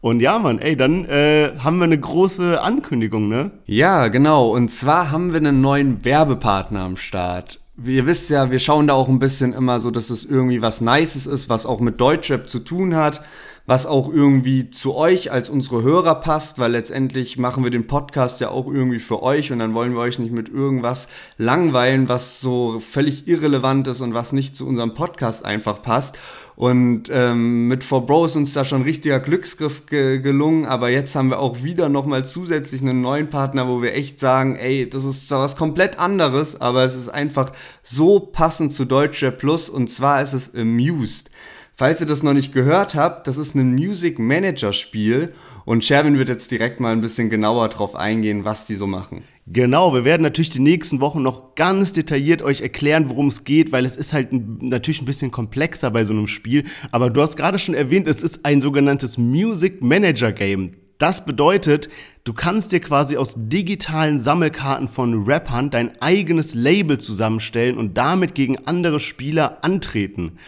Und 0.00 0.20
ja, 0.20 0.38
Mann, 0.38 0.58
ey, 0.58 0.76
dann 0.76 1.04
äh, 1.06 1.54
haben 1.58 1.78
wir 1.78 1.84
eine 1.84 1.98
große 1.98 2.62
Ankündigung, 2.62 3.28
ne? 3.28 3.52
Ja, 3.66 4.08
genau. 4.08 4.54
Und 4.54 4.70
zwar 4.70 5.10
haben 5.10 5.32
wir 5.32 5.38
einen 5.38 5.60
neuen 5.60 6.04
Werbepartner 6.04 6.80
am 6.80 6.96
Start. 6.96 7.58
Ihr 7.84 8.06
wisst 8.06 8.30
ja, 8.30 8.52
wir 8.52 8.60
schauen 8.60 8.86
da 8.86 8.94
auch 8.94 9.08
ein 9.08 9.18
bisschen 9.18 9.52
immer 9.52 9.80
so, 9.80 9.90
dass 9.90 10.10
es 10.10 10.24
irgendwie 10.24 10.62
was 10.62 10.80
Nices 10.80 11.26
ist, 11.26 11.48
was 11.48 11.66
auch 11.66 11.80
mit 11.80 12.00
Deutschrap 12.00 12.48
zu 12.48 12.60
tun 12.60 12.94
hat 12.94 13.22
was 13.66 13.86
auch 13.86 14.12
irgendwie 14.12 14.68
zu 14.70 14.94
euch 14.94 15.32
als 15.32 15.48
unsere 15.48 15.82
Hörer 15.82 16.16
passt, 16.16 16.58
weil 16.58 16.72
letztendlich 16.72 17.38
machen 17.38 17.64
wir 17.64 17.70
den 17.70 17.86
Podcast 17.86 18.40
ja 18.40 18.50
auch 18.50 18.66
irgendwie 18.66 18.98
für 18.98 19.22
euch 19.22 19.52
und 19.52 19.58
dann 19.58 19.74
wollen 19.74 19.94
wir 19.94 20.00
euch 20.00 20.18
nicht 20.18 20.32
mit 20.32 20.50
irgendwas 20.50 21.08
langweilen, 21.38 22.08
was 22.08 22.40
so 22.40 22.78
völlig 22.78 23.26
irrelevant 23.26 23.88
ist 23.88 24.02
und 24.02 24.12
was 24.12 24.32
nicht 24.32 24.54
zu 24.54 24.66
unserem 24.66 24.92
Podcast 24.92 25.44
einfach 25.44 25.80
passt. 25.80 26.18
Und 26.56 27.10
ähm, 27.10 27.66
mit 27.66 27.82
For 27.82 28.06
Bro 28.06 28.26
ist 28.26 28.36
uns 28.36 28.52
da 28.52 28.64
schon 28.64 28.82
richtiger 28.82 29.18
Glücksgriff 29.18 29.86
ge 29.86 30.20
gelungen, 30.20 30.66
aber 30.66 30.88
jetzt 30.88 31.16
haben 31.16 31.30
wir 31.30 31.40
auch 31.40 31.64
wieder 31.64 31.88
nochmal 31.88 32.26
zusätzlich 32.26 32.80
einen 32.80 33.00
neuen 33.00 33.28
Partner, 33.28 33.66
wo 33.66 33.82
wir 33.82 33.94
echt 33.94 34.20
sagen, 34.20 34.54
ey, 34.56 34.88
das 34.88 35.04
ist 35.04 35.28
zwar 35.28 35.40
was 35.40 35.56
komplett 35.56 35.98
anderes, 35.98 36.60
aber 36.60 36.84
es 36.84 36.94
ist 36.94 37.08
einfach 37.08 37.50
so 37.82 38.20
passend 38.20 38.72
zu 38.72 38.84
Deutsche 38.84 39.32
Plus 39.32 39.68
und 39.68 39.90
zwar 39.90 40.22
ist 40.22 40.32
es 40.32 40.54
Amused. 40.54 41.30
Falls 41.76 42.00
ihr 42.00 42.06
das 42.06 42.22
noch 42.22 42.34
nicht 42.34 42.52
gehört 42.52 42.94
habt, 42.94 43.26
das 43.26 43.36
ist 43.36 43.56
ein 43.56 43.74
Music 43.74 44.20
Manager 44.20 44.72
Spiel 44.72 45.34
und 45.64 45.84
Sherwin 45.84 46.18
wird 46.18 46.28
jetzt 46.28 46.52
direkt 46.52 46.78
mal 46.78 46.92
ein 46.92 47.00
bisschen 47.00 47.30
genauer 47.30 47.68
drauf 47.68 47.96
eingehen, 47.96 48.44
was 48.44 48.66
die 48.66 48.76
so 48.76 48.86
machen. 48.86 49.24
Genau, 49.48 49.92
wir 49.92 50.04
werden 50.04 50.22
natürlich 50.22 50.50
die 50.50 50.60
nächsten 50.60 51.00
Wochen 51.00 51.20
noch 51.20 51.56
ganz 51.56 51.92
detailliert 51.92 52.42
euch 52.42 52.60
erklären, 52.60 53.08
worum 53.08 53.26
es 53.26 53.42
geht, 53.42 53.72
weil 53.72 53.84
es 53.84 53.96
ist 53.96 54.12
halt 54.12 54.28
natürlich 54.62 55.02
ein 55.02 55.06
bisschen 55.06 55.32
komplexer 55.32 55.90
bei 55.90 56.04
so 56.04 56.12
einem 56.12 56.28
Spiel. 56.28 56.64
Aber 56.92 57.10
du 57.10 57.20
hast 57.20 57.36
gerade 57.36 57.58
schon 57.58 57.74
erwähnt, 57.74 58.06
es 58.06 58.22
ist 58.22 58.44
ein 58.46 58.60
sogenanntes 58.60 59.18
Music 59.18 59.82
Manager 59.82 60.30
Game. 60.30 60.74
Das 60.98 61.26
bedeutet, 61.26 61.88
du 62.22 62.32
kannst 62.32 62.70
dir 62.70 62.80
quasi 62.80 63.16
aus 63.16 63.34
digitalen 63.36 64.20
Sammelkarten 64.20 64.86
von 64.86 65.24
Rappern 65.24 65.70
dein 65.70 66.00
eigenes 66.00 66.54
Label 66.54 66.98
zusammenstellen 66.98 67.78
und 67.78 67.98
damit 67.98 68.36
gegen 68.36 68.58
andere 68.66 69.00
Spieler 69.00 69.58
antreten. 69.62 70.38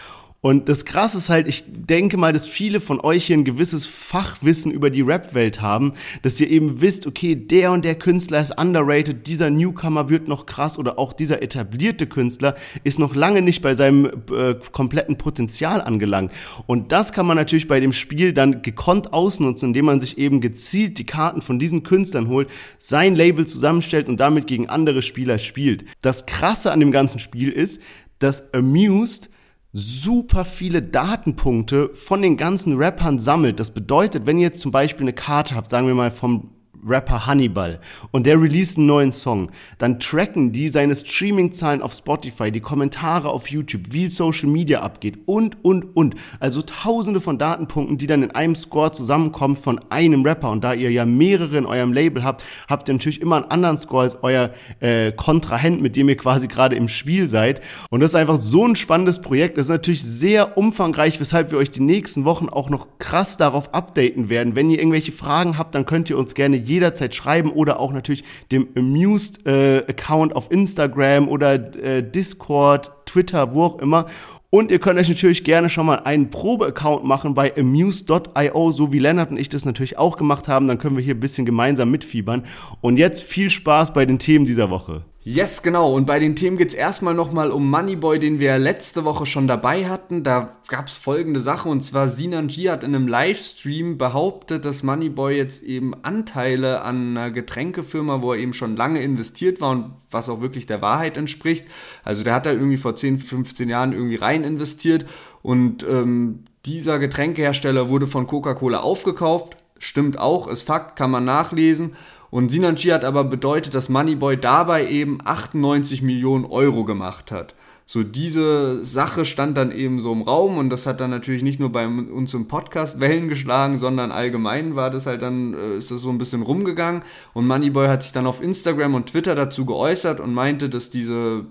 Und 0.40 0.68
das 0.68 0.84
Krasse 0.84 1.18
ist 1.18 1.30
halt, 1.30 1.48
ich 1.48 1.64
denke 1.66 2.16
mal, 2.16 2.32
dass 2.32 2.46
viele 2.46 2.80
von 2.80 3.00
euch 3.00 3.24
hier 3.24 3.36
ein 3.36 3.44
gewisses 3.44 3.86
Fachwissen 3.86 4.70
über 4.70 4.90
die 4.90 5.00
Rap-Welt 5.00 5.60
haben, 5.60 5.92
dass 6.22 6.38
ihr 6.40 6.50
eben 6.50 6.80
wisst, 6.80 7.06
okay, 7.06 7.34
der 7.34 7.72
und 7.72 7.84
der 7.84 7.94
Künstler 7.94 8.40
ist 8.40 8.56
underrated, 8.58 9.26
dieser 9.26 9.50
Newcomer 9.50 10.08
wird 10.10 10.28
noch 10.28 10.46
krass 10.46 10.78
oder 10.78 10.98
auch 10.98 11.12
dieser 11.12 11.42
etablierte 11.42 12.06
Künstler 12.06 12.54
ist 12.84 12.98
noch 12.98 13.14
lange 13.14 13.42
nicht 13.42 13.62
bei 13.62 13.74
seinem 13.74 14.06
äh, 14.30 14.54
kompletten 14.72 15.16
Potenzial 15.16 15.80
angelangt. 15.80 16.32
Und 16.66 16.92
das 16.92 17.12
kann 17.12 17.26
man 17.26 17.36
natürlich 17.36 17.66
bei 17.66 17.80
dem 17.80 17.92
Spiel 17.92 18.32
dann 18.32 18.62
gekonnt 18.62 19.12
ausnutzen, 19.12 19.70
indem 19.70 19.86
man 19.86 20.00
sich 20.00 20.18
eben 20.18 20.40
gezielt 20.40 20.98
die 20.98 21.06
Karten 21.06 21.42
von 21.42 21.58
diesen 21.58 21.82
Künstlern 21.82 22.28
holt, 22.28 22.48
sein 22.78 23.14
Label 23.14 23.46
zusammenstellt 23.46 24.08
und 24.08 24.20
damit 24.20 24.46
gegen 24.46 24.68
andere 24.68 25.02
Spieler 25.02 25.38
spielt. 25.38 25.84
Das 26.02 26.26
Krasse 26.26 26.72
an 26.72 26.80
dem 26.80 26.92
ganzen 26.92 27.18
Spiel 27.18 27.50
ist, 27.50 27.80
dass 28.18 28.52
Amused 28.54 29.30
super 29.78 30.46
viele 30.46 30.80
Datenpunkte 30.80 31.90
von 31.92 32.22
den 32.22 32.38
ganzen 32.38 32.78
Rappern 32.78 33.18
sammelt. 33.18 33.60
Das 33.60 33.74
bedeutet, 33.74 34.24
wenn 34.24 34.38
ihr 34.38 34.44
jetzt 34.44 34.62
zum 34.62 34.70
Beispiel 34.72 35.04
eine 35.04 35.12
Karte 35.12 35.54
habt, 35.54 35.70
sagen 35.70 35.86
wir 35.86 35.94
mal 35.94 36.10
vom 36.10 36.55
Rapper 36.86 37.26
Hannibal 37.26 37.80
und 38.10 38.26
der 38.26 38.40
release 38.40 38.76
einen 38.76 38.86
neuen 38.86 39.12
Song, 39.12 39.50
dann 39.78 39.98
tracken 40.00 40.52
die 40.52 40.68
seine 40.68 40.94
Streaming-Zahlen 40.94 41.82
auf 41.82 41.92
Spotify, 41.92 42.50
die 42.50 42.60
Kommentare 42.60 43.28
auf 43.28 43.48
YouTube, 43.48 43.82
wie 43.90 44.06
Social 44.06 44.48
Media 44.48 44.80
abgeht 44.80 45.18
und, 45.26 45.64
und, 45.64 45.96
und. 45.96 46.14
Also 46.40 46.62
tausende 46.62 47.20
von 47.20 47.38
Datenpunkten, 47.38 47.98
die 47.98 48.06
dann 48.06 48.22
in 48.22 48.30
einem 48.30 48.54
Score 48.54 48.92
zusammenkommen 48.92 49.56
von 49.56 49.80
einem 49.90 50.24
Rapper. 50.24 50.50
Und 50.50 50.64
da 50.64 50.72
ihr 50.72 50.90
ja 50.90 51.06
mehrere 51.06 51.56
in 51.58 51.66
eurem 51.66 51.92
Label 51.92 52.24
habt, 52.24 52.44
habt 52.68 52.88
ihr 52.88 52.94
natürlich 52.94 53.20
immer 53.20 53.36
einen 53.36 53.50
anderen 53.50 53.78
Score 53.78 54.04
als 54.04 54.22
euer 54.22 54.50
äh, 54.80 55.12
Kontrahent, 55.12 55.82
mit 55.82 55.96
dem 55.96 56.08
ihr 56.08 56.16
quasi 56.16 56.48
gerade 56.48 56.76
im 56.76 56.88
Spiel 56.88 57.28
seid. 57.28 57.60
Und 57.90 58.00
das 58.00 58.12
ist 58.12 58.16
einfach 58.16 58.36
so 58.36 58.64
ein 58.64 58.76
spannendes 58.76 59.20
Projekt. 59.20 59.58
Das 59.58 59.66
ist 59.66 59.70
natürlich 59.70 60.02
sehr 60.02 60.56
umfangreich, 60.56 61.20
weshalb 61.20 61.50
wir 61.50 61.58
euch 61.58 61.70
die 61.70 61.80
nächsten 61.80 62.24
Wochen 62.24 62.48
auch 62.48 62.70
noch 62.70 62.98
krass 62.98 63.36
darauf 63.36 63.74
updaten 63.74 64.28
werden. 64.28 64.54
Wenn 64.54 64.70
ihr 64.70 64.78
irgendwelche 64.78 65.12
Fragen 65.12 65.58
habt, 65.58 65.74
dann 65.74 65.86
könnt 65.86 66.10
ihr 66.10 66.18
uns 66.18 66.34
gerne 66.34 66.56
jederzeit 66.76 67.14
schreiben 67.14 67.50
oder 67.50 67.80
auch 67.80 67.92
natürlich 67.92 68.24
dem 68.52 68.68
Amused-Account 68.76 70.32
äh, 70.32 70.34
auf 70.34 70.50
Instagram 70.50 71.28
oder 71.28 71.54
äh, 71.76 72.02
Discord, 72.02 72.92
Twitter, 73.06 73.54
wo 73.54 73.64
auch 73.64 73.78
immer. 73.78 74.06
Und 74.50 74.70
ihr 74.70 74.78
könnt 74.78 74.98
euch 74.98 75.08
natürlich 75.08 75.44
gerne 75.44 75.68
schon 75.68 75.86
mal 75.86 76.00
einen 76.00 76.30
Probe-Account 76.30 77.04
machen 77.04 77.34
bei 77.34 77.52
amuse.io, 77.56 78.72
so 78.72 78.92
wie 78.92 78.98
Lennart 78.98 79.30
und 79.30 79.38
ich 79.38 79.48
das 79.48 79.64
natürlich 79.64 79.98
auch 79.98 80.16
gemacht 80.16 80.48
haben. 80.48 80.68
Dann 80.68 80.78
können 80.78 80.96
wir 80.96 81.04
hier 81.04 81.14
ein 81.14 81.20
bisschen 81.20 81.44
gemeinsam 81.44 81.90
mitfiebern. 81.90 82.44
Und 82.80 82.96
jetzt 82.96 83.22
viel 83.22 83.50
Spaß 83.50 83.92
bei 83.92 84.06
den 84.06 84.18
Themen 84.18 84.46
dieser 84.46 84.70
Woche. 84.70 85.04
Yes, 85.28 85.62
genau. 85.62 85.92
Und 85.92 86.06
bei 86.06 86.20
den 86.20 86.36
Themen 86.36 86.56
geht 86.56 86.68
es 86.68 86.74
erstmal 86.74 87.12
nochmal 87.12 87.50
um 87.50 87.68
Moneyboy, 87.68 88.20
den 88.20 88.38
wir 88.38 88.60
letzte 88.60 89.04
Woche 89.04 89.26
schon 89.26 89.48
dabei 89.48 89.88
hatten. 89.88 90.22
Da 90.22 90.52
gab 90.68 90.86
es 90.86 90.98
folgende 90.98 91.40
Sache 91.40 91.68
und 91.68 91.80
zwar 91.80 92.08
Sinan 92.08 92.46
G 92.46 92.70
hat 92.70 92.84
in 92.84 92.94
einem 92.94 93.08
Livestream 93.08 93.98
behauptet, 93.98 94.64
dass 94.64 94.84
Moneyboy 94.84 95.36
jetzt 95.36 95.64
eben 95.64 95.94
Anteile 96.04 96.82
an 96.82 97.18
einer 97.18 97.32
Getränkefirma, 97.32 98.22
wo 98.22 98.34
er 98.34 98.38
eben 98.38 98.52
schon 98.52 98.76
lange 98.76 99.02
investiert 99.02 99.60
war 99.60 99.72
und 99.72 99.94
was 100.12 100.28
auch 100.28 100.40
wirklich 100.40 100.66
der 100.66 100.80
Wahrheit 100.80 101.16
entspricht. 101.16 101.66
Also 102.04 102.22
der 102.22 102.34
hat 102.34 102.46
da 102.46 102.52
irgendwie 102.52 102.76
vor 102.76 102.94
10, 102.94 103.18
15 103.18 103.68
Jahren 103.68 103.92
irgendwie 103.92 104.14
rein 104.14 104.44
investiert 104.44 105.06
und 105.42 105.84
ähm, 105.90 106.44
dieser 106.66 107.00
Getränkehersteller 107.00 107.88
wurde 107.88 108.06
von 108.06 108.28
Coca-Cola 108.28 108.78
aufgekauft. 108.78 109.56
Stimmt 109.80 110.18
auch, 110.18 110.46
ist 110.46 110.62
Fakt, 110.62 110.94
kann 110.94 111.10
man 111.10 111.24
nachlesen. 111.24 111.96
Und 112.36 112.50
Sinanji 112.50 112.90
hat 112.90 113.02
aber 113.02 113.24
bedeutet, 113.24 113.74
dass 113.74 113.88
Moneyboy 113.88 114.36
dabei 114.36 114.90
eben 114.90 115.20
98 115.24 116.02
Millionen 116.02 116.44
Euro 116.44 116.84
gemacht 116.84 117.32
hat. 117.32 117.54
So 117.86 118.02
diese 118.02 118.84
Sache 118.84 119.24
stand 119.24 119.56
dann 119.56 119.72
eben 119.72 120.02
so 120.02 120.12
im 120.12 120.20
Raum 120.20 120.58
und 120.58 120.68
das 120.68 120.84
hat 120.84 121.00
dann 121.00 121.08
natürlich 121.08 121.42
nicht 121.42 121.60
nur 121.60 121.72
bei 121.72 121.86
uns 121.88 122.34
im 122.34 122.46
Podcast 122.46 123.00
Wellen 123.00 123.28
geschlagen, 123.28 123.78
sondern 123.78 124.12
allgemein 124.12 124.76
war 124.76 124.90
das 124.90 125.06
halt 125.06 125.22
dann, 125.22 125.54
äh, 125.54 125.78
ist 125.78 125.90
das 125.90 126.02
so 126.02 126.10
ein 126.10 126.18
bisschen 126.18 126.42
rumgegangen 126.42 127.00
und 127.32 127.46
Moneyboy 127.46 127.88
hat 127.88 128.02
sich 128.02 128.12
dann 128.12 128.26
auf 128.26 128.42
Instagram 128.42 128.94
und 128.94 129.06
Twitter 129.06 129.34
dazu 129.34 129.64
geäußert 129.64 130.20
und 130.20 130.34
meinte, 130.34 130.68
dass 130.68 130.90
diese, 130.90 131.46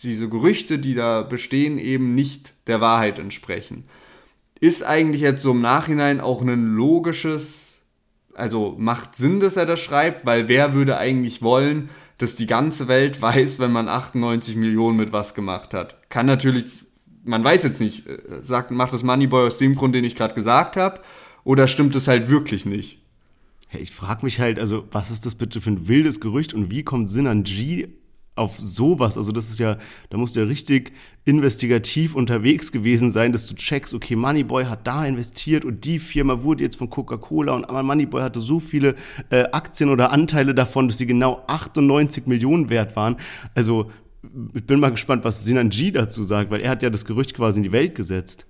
diese 0.00 0.30
Gerüchte, 0.30 0.78
die 0.78 0.94
da 0.94 1.20
bestehen, 1.20 1.76
eben 1.76 2.14
nicht 2.14 2.54
der 2.66 2.80
Wahrheit 2.80 3.18
entsprechen. 3.18 3.84
Ist 4.58 4.82
eigentlich 4.84 5.20
jetzt 5.20 5.42
so 5.42 5.50
im 5.50 5.60
Nachhinein 5.60 6.22
auch 6.22 6.40
ein 6.40 6.74
logisches 6.76 7.67
also 8.38 8.74
macht 8.78 9.16
Sinn, 9.16 9.40
dass 9.40 9.56
er 9.56 9.66
das 9.66 9.80
schreibt, 9.80 10.24
weil 10.24 10.48
wer 10.48 10.74
würde 10.74 10.96
eigentlich 10.96 11.42
wollen, 11.42 11.90
dass 12.18 12.34
die 12.34 12.46
ganze 12.46 12.88
Welt 12.88 13.20
weiß, 13.22 13.58
wenn 13.58 13.72
man 13.72 13.88
98 13.88 14.56
Millionen 14.56 14.96
mit 14.96 15.12
was 15.12 15.34
gemacht 15.34 15.74
hat? 15.74 15.96
Kann 16.10 16.26
natürlich, 16.26 16.80
man 17.24 17.44
weiß 17.44 17.62
jetzt 17.64 17.80
nicht, 17.80 18.06
äh, 18.06 18.18
sagt, 18.42 18.70
macht 18.70 18.92
das 18.92 19.02
Moneyboy 19.02 19.46
aus 19.46 19.58
dem 19.58 19.74
Grund, 19.74 19.94
den 19.94 20.04
ich 20.04 20.16
gerade 20.16 20.34
gesagt 20.34 20.76
habe, 20.76 21.00
oder 21.44 21.66
stimmt 21.66 21.94
es 21.96 22.08
halt 22.08 22.28
wirklich 22.28 22.66
nicht? 22.66 23.00
Hey, 23.68 23.82
ich 23.82 23.90
frage 23.90 24.24
mich 24.24 24.40
halt, 24.40 24.58
also 24.58 24.84
was 24.90 25.10
ist 25.10 25.26
das 25.26 25.34
bitte 25.34 25.60
für 25.60 25.70
ein 25.70 25.88
wildes 25.88 26.20
Gerücht 26.20 26.54
und 26.54 26.70
wie 26.70 26.82
kommt 26.82 27.10
Sinan 27.10 27.42
G 27.42 27.88
auf 28.38 28.58
sowas. 28.58 29.16
Also 29.16 29.32
das 29.32 29.50
ist 29.50 29.58
ja, 29.58 29.76
da 30.10 30.16
musst 30.16 30.36
du 30.36 30.40
ja 30.40 30.46
richtig 30.46 30.92
investigativ 31.24 32.14
unterwegs 32.14 32.72
gewesen 32.72 33.10
sein, 33.10 33.32
dass 33.32 33.46
du 33.46 33.54
checkst, 33.54 33.92
okay, 33.92 34.16
Moneyboy 34.16 34.64
hat 34.64 34.86
da 34.86 35.04
investiert 35.04 35.64
und 35.64 35.84
die 35.84 35.98
Firma 35.98 36.42
wurde 36.42 36.64
jetzt 36.64 36.76
von 36.76 36.88
Coca-Cola 36.88 37.52
und 37.52 37.70
Moneyboy 37.70 38.22
hatte 38.22 38.40
so 38.40 38.60
viele 38.60 38.94
äh, 39.30 39.44
Aktien 39.52 39.90
oder 39.90 40.10
Anteile 40.10 40.54
davon, 40.54 40.88
dass 40.88 40.98
sie 40.98 41.06
genau 41.06 41.44
98 41.46 42.26
Millionen 42.26 42.70
wert 42.70 42.96
waren. 42.96 43.16
Also 43.54 43.90
ich 44.54 44.64
bin 44.64 44.80
mal 44.80 44.90
gespannt, 44.90 45.24
was 45.24 45.44
Sinan 45.44 45.70
G 45.70 45.90
dazu 45.90 46.24
sagt, 46.24 46.50
weil 46.50 46.60
er 46.60 46.70
hat 46.70 46.82
ja 46.82 46.90
das 46.90 47.04
Gerücht 47.04 47.34
quasi 47.34 47.58
in 47.58 47.62
die 47.62 47.72
Welt 47.72 47.94
gesetzt. 47.94 48.46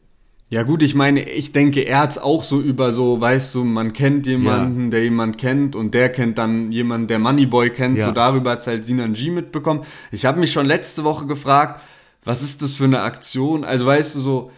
Ja 0.51 0.63
gut, 0.63 0.83
ich 0.83 0.95
meine, 0.95 1.29
ich 1.29 1.53
denke, 1.53 1.83
er 1.83 2.01
hat's 2.01 2.17
auch 2.17 2.43
so 2.43 2.61
über 2.61 2.93
so, 2.93 3.21
weißt 3.21 3.55
du, 3.55 3.65
man 3.65 3.93
kennt 3.93 4.27
jemanden, 4.27 4.85
ja. 4.85 4.91
der 4.91 5.05
jemand 5.05 5.37
kennt 5.37 5.77
und 5.77 5.93
der 5.93 6.09
kennt 6.09 6.39
dann 6.39 6.73
jemanden, 6.73 7.07
der 7.07 7.19
Moneyboy 7.19 7.71
kennt, 7.71 7.99
ja. 7.99 8.07
so 8.07 8.13
darüber 8.13 8.53
hat's 8.53 8.67
halt 8.67 8.87
Sinan 8.87 9.13
G 9.13 9.31
mitbekommen. 9.31 9.85
Ich 10.11 10.25
habe 10.25 10.41
mich 10.41 10.53
schon 10.53 10.65
letzte 10.65 11.05
Woche 11.05 11.27
gefragt, 11.27 11.83
was 12.25 12.43
ist 12.43 12.63
das 12.63 12.75
für 12.75 12.85
eine 12.85 13.03
Aktion? 13.03 13.63
Also 13.63 13.85
weißt 13.85 14.15
du 14.15 14.21
so, 14.21 14.51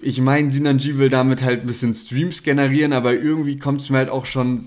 ich 0.00 0.20
meine, 0.20 0.52
Sinanji 0.52 0.98
will 0.98 1.08
damit 1.08 1.42
halt 1.42 1.60
ein 1.60 1.66
bisschen 1.66 1.94
Streams 1.94 2.42
generieren, 2.42 2.92
aber 2.92 3.14
irgendwie 3.14 3.58
kommt 3.58 3.80
es 3.80 3.90
mir 3.90 3.98
halt 3.98 4.10
auch 4.10 4.26
schon 4.26 4.60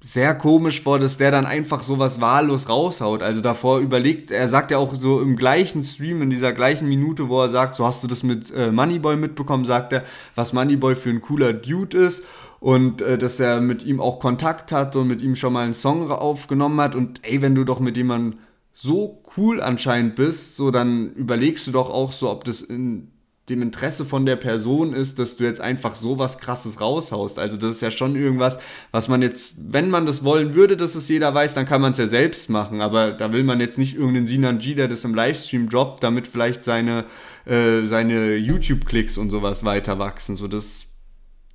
sehr 0.00 0.34
komisch 0.34 0.82
vor, 0.82 0.98
dass 0.98 1.18
der 1.18 1.30
dann 1.30 1.44
einfach 1.44 1.82
sowas 1.82 2.20
wahllos 2.20 2.68
raushaut. 2.68 3.22
Also 3.22 3.40
davor 3.40 3.80
überlegt, 3.80 4.30
er 4.30 4.48
sagt 4.48 4.70
ja 4.70 4.78
auch 4.78 4.94
so 4.94 5.20
im 5.20 5.36
gleichen 5.36 5.82
Stream, 5.82 6.22
in 6.22 6.30
dieser 6.30 6.52
gleichen 6.52 6.88
Minute, 6.88 7.28
wo 7.28 7.40
er 7.42 7.48
sagt, 7.48 7.74
so 7.74 7.84
hast 7.84 8.02
du 8.04 8.06
das 8.06 8.22
mit 8.22 8.52
äh, 8.54 8.70
Moneyboy 8.70 9.16
mitbekommen, 9.16 9.64
sagt 9.64 9.92
er, 9.92 10.04
was 10.34 10.52
Moneyboy 10.52 10.94
für 10.94 11.10
ein 11.10 11.20
cooler 11.20 11.52
Dude 11.52 11.98
ist 11.98 12.24
und 12.60 13.02
äh, 13.02 13.18
dass 13.18 13.40
er 13.40 13.60
mit 13.60 13.84
ihm 13.84 14.00
auch 14.00 14.20
Kontakt 14.20 14.70
hat 14.70 14.94
und 14.94 15.08
mit 15.08 15.20
ihm 15.20 15.34
schon 15.34 15.52
mal 15.52 15.64
einen 15.64 15.74
Song 15.74 16.10
aufgenommen 16.10 16.80
hat 16.80 16.94
und 16.94 17.20
ey, 17.24 17.42
wenn 17.42 17.54
du 17.54 17.64
doch 17.64 17.80
mit 17.80 17.96
jemandem 17.96 18.38
so 18.72 19.22
cool 19.36 19.60
anscheinend 19.60 20.14
bist, 20.14 20.56
so 20.56 20.70
dann 20.70 21.12
überlegst 21.14 21.66
du 21.66 21.72
doch 21.72 21.90
auch 21.90 22.12
so, 22.12 22.30
ob 22.30 22.44
das 22.44 22.60
in 22.60 23.10
dem 23.48 23.62
Interesse 23.62 24.04
von 24.04 24.26
der 24.26 24.36
Person 24.36 24.92
ist, 24.92 25.18
dass 25.18 25.36
du 25.36 25.44
jetzt 25.44 25.60
einfach 25.60 25.96
so 25.96 26.18
was 26.18 26.38
krasses 26.38 26.80
raushaust. 26.80 27.38
Also 27.38 27.56
das 27.56 27.76
ist 27.76 27.82
ja 27.82 27.90
schon 27.90 28.16
irgendwas, 28.16 28.58
was 28.90 29.08
man 29.08 29.22
jetzt, 29.22 29.54
wenn 29.72 29.90
man 29.90 30.06
das 30.06 30.24
wollen 30.24 30.54
würde, 30.54 30.76
dass 30.76 30.94
es 30.94 31.08
jeder 31.08 31.34
weiß, 31.34 31.54
dann 31.54 31.66
kann 31.66 31.80
man 31.80 31.92
es 31.92 31.98
ja 31.98 32.06
selbst 32.06 32.50
machen. 32.50 32.80
Aber 32.80 33.12
da 33.12 33.32
will 33.32 33.44
man 33.44 33.60
jetzt 33.60 33.78
nicht 33.78 33.96
irgendeinen 33.96 34.26
Sinan 34.26 34.58
G, 34.58 34.74
der 34.74 34.88
das 34.88 35.04
im 35.04 35.14
Livestream 35.14 35.68
droppt, 35.68 36.02
damit 36.02 36.28
vielleicht 36.28 36.64
seine, 36.64 37.04
äh, 37.46 37.86
seine 37.86 38.36
YouTube-Klicks 38.36 39.18
und 39.18 39.30
sowas 39.30 39.64
weiter 39.64 39.98
wachsen. 39.98 40.36
So 40.36 40.48
das 40.48 40.86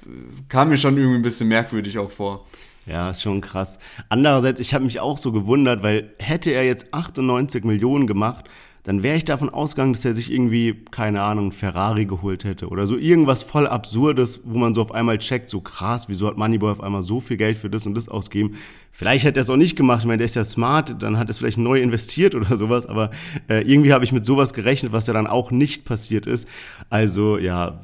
äh, 0.06 0.10
kam 0.50 0.70
mir 0.70 0.78
schon 0.78 0.98
irgendwie 0.98 1.20
ein 1.20 1.24
bisschen 1.24 1.48
merkwürdig 1.48 1.98
auch 2.00 2.12
vor. 2.12 2.46
Ja, 2.86 3.10
ist 3.10 3.22
schon 3.22 3.42
krass. 3.42 3.80
Andererseits, 4.10 4.60
ich 4.60 4.74
habe 4.74 4.84
mich 4.84 5.00
auch 5.00 5.18
so 5.18 5.32
gewundert, 5.32 5.84
weil 5.84 6.14
hätte 6.20 6.52
er 6.52 6.66
jetzt 6.66 6.94
98 6.94 7.64
Millionen 7.64 8.08
gemacht, 8.08 8.46
dann 8.84 9.02
wäre 9.02 9.16
ich 9.16 9.24
davon 9.24 9.50
ausgegangen, 9.50 9.94
dass 9.94 10.04
er 10.04 10.14
sich 10.14 10.32
irgendwie, 10.32 10.76
keine 10.92 11.22
Ahnung, 11.22 11.54
Ferrari 11.54 12.06
geholt 12.06 12.44
hätte 12.44 12.68
oder 12.68 12.86
so 12.86 12.98
irgendwas 12.98 13.42
voll 13.42 13.66
Absurdes, 13.66 14.42
wo 14.44 14.58
man 14.58 14.74
so 14.74 14.82
auf 14.82 14.92
einmal 14.92 15.18
checkt, 15.20 15.50
so 15.50 15.62
krass, 15.62 16.10
wieso 16.10 16.28
hat 16.28 16.38
Moneyboy 16.38 16.72
auf 16.72 16.82
einmal 16.82 17.02
so 17.02 17.22
viel 17.22 17.38
Geld 17.38 17.58
für 17.58 17.70
das 17.70 17.86
und 17.86 17.96
das 17.96 18.10
ausgegeben. 18.10 18.56
Vielleicht 18.92 19.24
hätte 19.24 19.40
er 19.40 19.44
es 19.44 19.50
auch 19.50 19.56
nicht 19.56 19.78
gemacht, 19.78 20.02
ich 20.02 20.06
meine, 20.06 20.18
der 20.18 20.26
ist 20.26 20.36
ja 20.36 20.44
smart, 20.44 21.02
dann 21.02 21.18
hat 21.18 21.28
er 21.28 21.32
es 21.32 21.38
vielleicht 21.38 21.58
neu 21.58 21.80
investiert 21.82 22.36
oder 22.36 22.58
sowas, 22.58 22.86
aber 22.86 23.12
äh, 23.48 23.62
irgendwie 23.62 23.94
habe 23.94 24.04
ich 24.04 24.12
mit 24.12 24.26
sowas 24.26 24.54
gerechnet, 24.54 24.92
was 24.92 25.08
ja 25.08 25.14
dann 25.14 25.28
auch 25.28 25.52
nicht 25.52 25.86
passiert 25.86 26.28
ist. 26.28 26.48
Also 26.90 27.38
ja, 27.38 27.80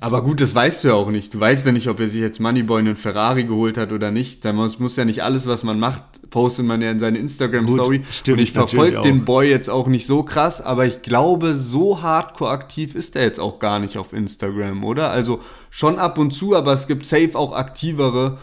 aber 0.00 0.22
gut, 0.22 0.40
das 0.40 0.54
weißt 0.54 0.84
du 0.84 0.88
ja 0.88 0.94
auch 0.94 1.10
nicht. 1.10 1.32
Du 1.34 1.40
weißt 1.40 1.64
ja 1.64 1.72
nicht, 1.72 1.88
ob 1.88 2.00
er 2.00 2.08
sich 2.08 2.20
jetzt 2.20 2.40
Moneyboy 2.40 2.80
einen 2.80 2.96
Ferrari 2.96 3.44
geholt 3.44 3.78
hat 3.78 3.92
oder 3.92 4.10
nicht. 4.10 4.44
Da 4.44 4.52
muss, 4.52 4.78
muss 4.78 4.96
ja 4.96 5.04
nicht 5.04 5.22
alles, 5.22 5.46
was 5.46 5.62
man 5.62 5.78
macht, 5.78 6.02
postet 6.30 6.66
man 6.66 6.82
ja 6.82 6.90
in 6.90 6.98
seine 6.98 7.18
Instagram-Story. 7.18 8.02
Und 8.28 8.38
ich 8.38 8.52
verfolge 8.52 9.00
den 9.02 9.24
Boy 9.24 9.48
jetzt 9.48 9.70
auch 9.70 9.86
nicht 9.86 10.06
so 10.06 10.22
krass, 10.22 10.60
aber 10.60 10.84
ich 10.84 11.02
glaube, 11.02 11.54
so 11.54 12.02
hardcore 12.02 12.50
aktiv 12.50 12.94
ist 12.94 13.16
er 13.16 13.22
jetzt 13.22 13.38
auch 13.38 13.58
gar 13.58 13.78
nicht 13.78 13.96
auf 13.96 14.12
Instagram, 14.12 14.84
oder? 14.84 15.10
Also 15.10 15.40
schon 15.70 15.98
ab 15.98 16.18
und 16.18 16.32
zu, 16.32 16.54
aber 16.54 16.72
es 16.72 16.86
gibt 16.86 17.06
safe 17.06 17.30
auch 17.34 17.52
aktivere, 17.52 18.38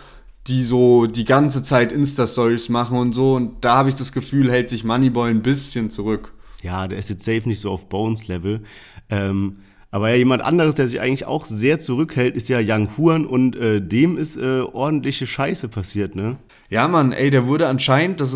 die 0.47 0.63
so 0.63 1.05
die 1.05 1.25
ganze 1.25 1.63
Zeit 1.63 1.91
Insta-Stories 1.91 2.69
machen 2.69 2.97
und 2.97 3.13
so. 3.13 3.35
Und 3.35 3.63
da 3.63 3.75
habe 3.75 3.89
ich 3.89 3.95
das 3.95 4.11
Gefühl, 4.11 4.51
hält 4.51 4.69
sich 4.69 4.83
Moneyboy 4.83 5.29
ein 5.29 5.41
bisschen 5.41 5.89
zurück. 5.89 6.33
Ja, 6.63 6.87
der 6.87 6.97
ist 6.97 7.09
jetzt 7.09 7.25
safe 7.25 7.43
nicht 7.45 7.59
so 7.59 7.71
auf 7.71 7.89
Bones-Level. 7.89 8.63
Ähm, 9.09 9.57
aber 9.91 10.09
ja, 10.09 10.15
jemand 10.15 10.41
anderes, 10.41 10.75
der 10.75 10.87
sich 10.87 11.01
eigentlich 11.01 11.25
auch 11.25 11.43
sehr 11.43 11.77
zurückhält, 11.77 12.35
ist 12.37 12.47
ja 12.47 12.59
Yang 12.59 12.97
Huan 12.97 13.25
und 13.25 13.57
äh, 13.57 13.81
dem 13.81 14.17
ist 14.17 14.37
äh, 14.37 14.61
ordentliche 14.61 15.27
Scheiße 15.27 15.67
passiert, 15.67 16.15
ne? 16.15 16.37
Ja, 16.69 16.87
Mann, 16.87 17.11
ey, 17.11 17.29
der 17.29 17.45
wurde 17.45 17.67
anscheinend, 17.67 18.21
das 18.21 18.33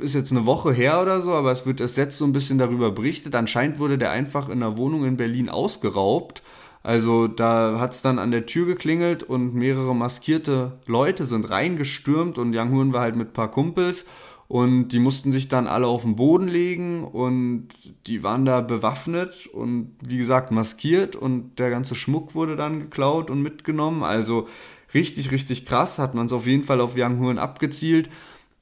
ist 0.00 0.16
jetzt 0.16 0.32
eine 0.32 0.46
Woche 0.46 0.72
her 0.72 1.00
oder 1.00 1.22
so, 1.22 1.30
aber 1.30 1.52
es 1.52 1.64
wird 1.64 1.80
erst 1.80 1.96
jetzt 1.96 2.18
so 2.18 2.24
ein 2.24 2.32
bisschen 2.32 2.58
darüber 2.58 2.90
berichtet. 2.90 3.36
Anscheinend 3.36 3.78
wurde 3.78 3.96
der 3.98 4.10
einfach 4.10 4.48
in 4.48 4.60
einer 4.60 4.76
Wohnung 4.76 5.04
in 5.04 5.16
Berlin 5.16 5.48
ausgeraubt. 5.48 6.42
Also 6.82 7.28
da 7.28 7.78
hat 7.78 7.94
es 7.94 8.02
dann 8.02 8.18
an 8.18 8.32
der 8.32 8.46
Tür 8.46 8.66
geklingelt 8.66 9.22
und 9.22 9.54
mehrere 9.54 9.94
maskierte 9.94 10.72
Leute 10.86 11.24
sind 11.24 11.48
reingestürmt 11.48 12.38
und 12.38 12.52
Yang 12.52 12.72
Huan 12.72 12.92
war 12.92 13.02
halt 13.02 13.16
mit 13.16 13.28
ein 13.28 13.32
paar 13.32 13.50
Kumpels 13.50 14.06
und 14.48 14.88
die 14.88 15.00
mussten 15.00 15.32
sich 15.32 15.48
dann 15.48 15.66
alle 15.66 15.86
auf 15.88 16.02
den 16.02 16.14
Boden 16.14 16.46
legen 16.46 17.02
und 17.04 17.68
die 18.06 18.22
waren 18.22 18.44
da 18.44 18.60
bewaffnet 18.60 19.48
und 19.48 19.96
wie 20.00 20.18
gesagt 20.18 20.52
maskiert 20.52 21.16
und 21.16 21.58
der 21.58 21.70
ganze 21.70 21.96
Schmuck 21.96 22.34
wurde 22.34 22.54
dann 22.54 22.78
geklaut 22.80 23.30
und 23.30 23.42
mitgenommen. 23.42 24.04
Also 24.04 24.46
richtig, 24.94 25.32
richtig 25.32 25.66
krass, 25.66 25.98
hat 25.98 26.14
man 26.14 26.26
es 26.26 26.32
auf 26.32 26.46
jeden 26.46 26.62
Fall 26.62 26.80
auf 26.80 26.96
Yang 26.96 27.18
Huan 27.18 27.38
abgezielt. 27.38 28.08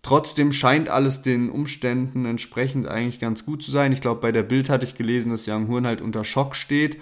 Trotzdem 0.03 0.53
scheint 0.53 0.89
alles 0.89 1.23
den 1.23 1.51
Umständen 1.51 2.25
entsprechend 2.25 2.87
eigentlich 2.87 3.21
ganz 3.21 3.45
gut 3.47 3.63
zu 3.63 3.71
sein. 3.71 3.93
Ich 3.93 4.01
glaube, 4.01 4.21
bei 4.21 4.33
der 4.33 4.43
Bild 4.43 4.69
hatte 4.71 4.85
ich 4.85 4.97
gelesen, 4.97 5.31
dass 5.31 5.47
Yang 5.47 5.69
Huan 5.69 5.87
halt 5.87 6.01
unter 6.01 6.25
Schock 6.25 6.57
steht 6.57 6.99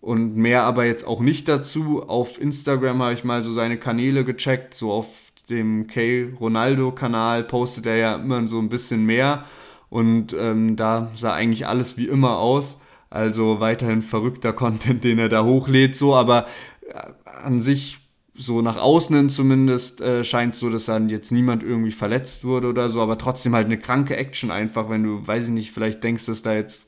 und 0.00 0.36
mehr 0.36 0.64
aber 0.64 0.84
jetzt 0.84 1.06
auch 1.06 1.20
nicht 1.20 1.48
dazu. 1.48 2.02
Auf 2.08 2.40
Instagram 2.40 3.02
habe 3.02 3.14
ich 3.14 3.24
mal 3.24 3.42
so 3.42 3.52
seine 3.52 3.78
Kanäle 3.78 4.24
gecheckt, 4.24 4.74
so 4.74 4.92
auf 4.92 5.25
dem 5.50 5.86
K 5.86 6.28
Ronaldo-Kanal 6.40 7.44
postet 7.44 7.86
er 7.86 7.96
ja 7.96 8.16
immer 8.16 8.46
so 8.48 8.58
ein 8.58 8.68
bisschen 8.68 9.04
mehr 9.04 9.44
und 9.88 10.34
ähm, 10.38 10.76
da 10.76 11.10
sah 11.14 11.34
eigentlich 11.34 11.66
alles 11.66 11.96
wie 11.96 12.08
immer 12.08 12.38
aus. 12.38 12.82
Also 13.08 13.60
weiterhin 13.60 14.02
verrückter 14.02 14.52
Content, 14.52 15.04
den 15.04 15.18
er 15.18 15.28
da 15.28 15.44
hochlädt, 15.44 15.96
so, 15.96 16.14
aber 16.14 16.46
äh, 16.88 17.00
an 17.44 17.60
sich 17.60 17.98
so 18.34 18.60
nach 18.60 18.76
außen 18.76 19.16
hin 19.16 19.30
zumindest 19.30 20.00
äh, 20.00 20.22
scheint 20.22 20.56
so, 20.56 20.68
dass 20.68 20.86
dann 20.86 21.08
jetzt 21.08 21.32
niemand 21.32 21.62
irgendwie 21.62 21.90
verletzt 21.90 22.44
wurde 22.44 22.68
oder 22.68 22.88
so, 22.88 23.00
aber 23.00 23.16
trotzdem 23.16 23.54
halt 23.54 23.66
eine 23.66 23.78
kranke 23.78 24.16
Action 24.16 24.50
einfach, 24.50 24.90
wenn 24.90 25.04
du, 25.04 25.26
weiß 25.26 25.46
ich 25.46 25.50
nicht, 25.52 25.70
vielleicht 25.72 26.04
denkst, 26.04 26.26
dass 26.26 26.42
da 26.42 26.52
jetzt 26.52 26.82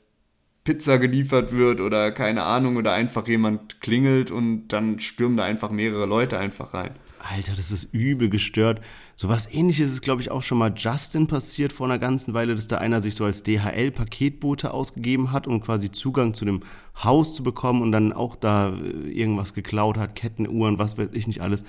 Pizza 0.63 0.99
geliefert 0.99 1.51
wird 1.51 1.81
oder 1.81 2.11
keine 2.11 2.43
Ahnung 2.43 2.75
oder 2.75 2.93
einfach 2.93 3.27
jemand 3.27 3.81
klingelt 3.81 4.29
und 4.29 4.67
dann 4.67 4.99
stürmen 4.99 5.37
da 5.37 5.45
einfach 5.45 5.71
mehrere 5.71 6.05
Leute 6.05 6.37
einfach 6.37 6.73
rein. 6.73 6.91
Alter, 7.19 7.53
das 7.55 7.71
ist 7.71 7.93
übel 7.93 8.29
gestört. 8.29 8.81
So 9.15 9.29
was 9.29 9.51
ähnliches 9.51 9.91
ist, 9.91 10.01
glaube 10.01 10.21
ich, 10.21 10.31
auch 10.31 10.41
schon 10.41 10.57
mal 10.57 10.73
Justin 10.75 11.27
passiert 11.27 11.73
vor 11.73 11.87
einer 11.87 11.99
ganzen 11.99 12.33
Weile, 12.33 12.55
dass 12.55 12.67
da 12.67 12.77
einer 12.77 13.01
sich 13.01 13.15
so 13.15 13.25
als 13.25 13.43
DHL-Paketbote 13.43 14.73
ausgegeben 14.73 15.31
hat, 15.31 15.45
um 15.45 15.61
quasi 15.61 15.91
Zugang 15.91 16.33
zu 16.33 16.45
dem 16.45 16.61
Haus 17.03 17.33
zu 17.33 17.43
bekommen 17.43 17.81
und 17.81 17.91
dann 17.91 18.13
auch 18.13 18.35
da 18.35 18.69
äh, 18.69 19.11
irgendwas 19.11 19.53
geklaut 19.53 19.97
hat, 19.97 20.15
Kettenuhren, 20.15 20.79
was 20.79 20.97
weiß 20.97 21.09
ich 21.13 21.27
nicht 21.27 21.41
alles. 21.41 21.63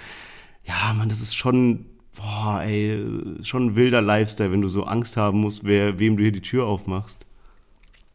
Ja, 0.65 0.95
man, 0.97 1.09
das 1.09 1.21
ist 1.21 1.35
schon, 1.35 1.87
boah, 2.15 2.63
ey, 2.63 3.03
schon 3.43 3.67
ein 3.67 3.77
wilder 3.77 4.01
Lifestyle, 4.01 4.53
wenn 4.53 4.63
du 4.63 4.69
so 4.69 4.85
Angst 4.85 5.17
haben 5.17 5.41
musst, 5.41 5.65
wer, 5.65 5.99
wem 5.99 6.17
du 6.17 6.23
hier 6.23 6.33
die 6.33 6.43
Tür 6.43 6.67
aufmachst. 6.67 7.27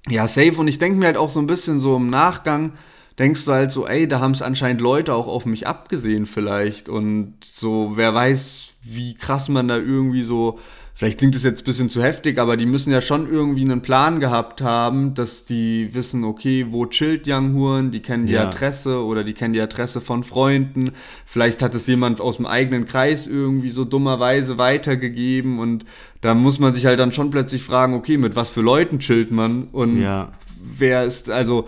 Ja, 0.08 0.28
safe. 0.28 0.56
Und 0.58 0.68
ich 0.68 0.80
denke 0.80 0.98
mir 1.00 1.08
halt 1.08 1.18
auch 1.18 1.30
so 1.30 1.40
ein 1.40 1.48
bisschen 1.48 1.80
so 1.80 1.98
im 1.98 2.10
Nachgang, 2.10 2.74
denkst 3.20 3.46
du 3.46 3.52
halt 3.52 3.72
so, 3.72 3.88
ey, 3.88 4.08
da 4.08 4.20
haben 4.20 4.32
es 4.32 4.42
anscheinend 4.42 4.82
Leute 4.82 5.14
auch 5.14 5.28
auf 5.28 5.46
mich 5.46 5.68
abgesehen 5.68 6.26
vielleicht. 6.26 6.90
Und 6.90 7.36
so, 7.44 7.94
wer 7.96 8.14
weiß, 8.14 8.72
wie 8.84 9.16
krass 9.16 9.48
man 9.48 9.68
da 9.68 9.78
irgendwie 9.78 10.22
so, 10.22 10.60
vielleicht 10.94 11.20
klingt 11.20 11.36
es 11.36 11.44
jetzt 11.44 11.62
ein 11.62 11.66
bisschen 11.66 11.90
zu 11.90 12.04
heftig, 12.04 12.38
aber 12.40 12.58
die 12.58 12.66
müssen 12.66 12.92
ja 12.92 13.00
schon 13.00 13.30
irgendwie 13.30 13.64
einen 13.64 13.82
Plan 13.82 14.20
gehabt 14.20 14.62
haben, 14.62 15.14
dass 15.14 15.46
die 15.46 15.90
wissen, 15.94 16.26
okay, 16.26 16.68
wo 16.70 16.86
chillt 16.88 17.24
Young 17.26 17.54
Huren, 17.54 17.92
die 17.92 18.02
kennen 18.02 18.28
die 18.28 18.34
ja. 18.34 18.50
Adresse 18.50 19.04
oder 19.04 19.24
die 19.24 19.34
kennen 19.34 19.54
die 19.54 19.62
Adresse 19.62 20.02
von 20.02 20.24
Freunden. 20.24 20.92
Vielleicht 21.26 21.62
hat 21.62 21.74
es 21.74 21.88
jemand 21.88 22.20
aus 22.20 22.36
dem 22.36 22.46
eigenen 22.46 22.86
Kreis 22.86 23.28
irgendwie 23.28 23.70
so 23.70 23.86
dummerweise 23.86 24.58
weitergegeben 24.58 25.60
und 25.60 25.86
da 26.20 26.34
muss 26.34 26.60
man 26.60 26.74
sich 26.74 26.86
halt 26.86 27.00
dann 27.00 27.14
schon 27.14 27.30
plötzlich 27.30 27.64
fragen, 27.64 27.94
okay, 27.94 28.18
mit 28.18 28.36
was 28.36 28.50
für 28.50 28.62
Leuten 28.62 29.00
chillt 29.00 29.32
man 29.32 29.70
und 29.72 30.02
ja. 30.02 30.34
wer 30.62 31.06
ist, 31.06 31.30
also, 31.30 31.68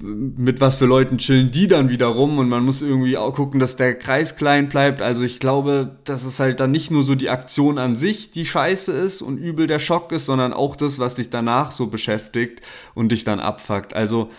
mit 0.00 0.60
was 0.60 0.76
für 0.76 0.86
Leuten 0.86 1.18
chillen 1.18 1.50
die 1.50 1.68
dann 1.68 1.90
wieder 1.90 2.06
rum 2.06 2.38
und 2.38 2.48
man 2.48 2.64
muss 2.64 2.82
irgendwie 2.82 3.16
auch 3.16 3.34
gucken, 3.34 3.60
dass 3.60 3.76
der 3.76 3.94
Kreis 3.96 4.36
klein 4.36 4.68
bleibt. 4.68 5.02
Also 5.02 5.24
ich 5.24 5.40
glaube, 5.40 5.96
dass 6.04 6.24
es 6.24 6.38
halt 6.40 6.60
dann 6.60 6.70
nicht 6.70 6.90
nur 6.90 7.02
so 7.02 7.14
die 7.14 7.30
Aktion 7.30 7.78
an 7.78 7.96
sich, 7.96 8.30
die 8.30 8.46
scheiße 8.46 8.92
ist 8.92 9.22
und 9.22 9.38
übel 9.38 9.66
der 9.66 9.78
Schock 9.78 10.12
ist, 10.12 10.26
sondern 10.26 10.52
auch 10.52 10.76
das, 10.76 10.98
was 10.98 11.16
dich 11.16 11.30
danach 11.30 11.72
so 11.72 11.88
beschäftigt 11.88 12.60
und 12.94 13.10
dich 13.10 13.24
dann 13.24 13.40
abfuckt. 13.40 13.94
Also 13.94 14.30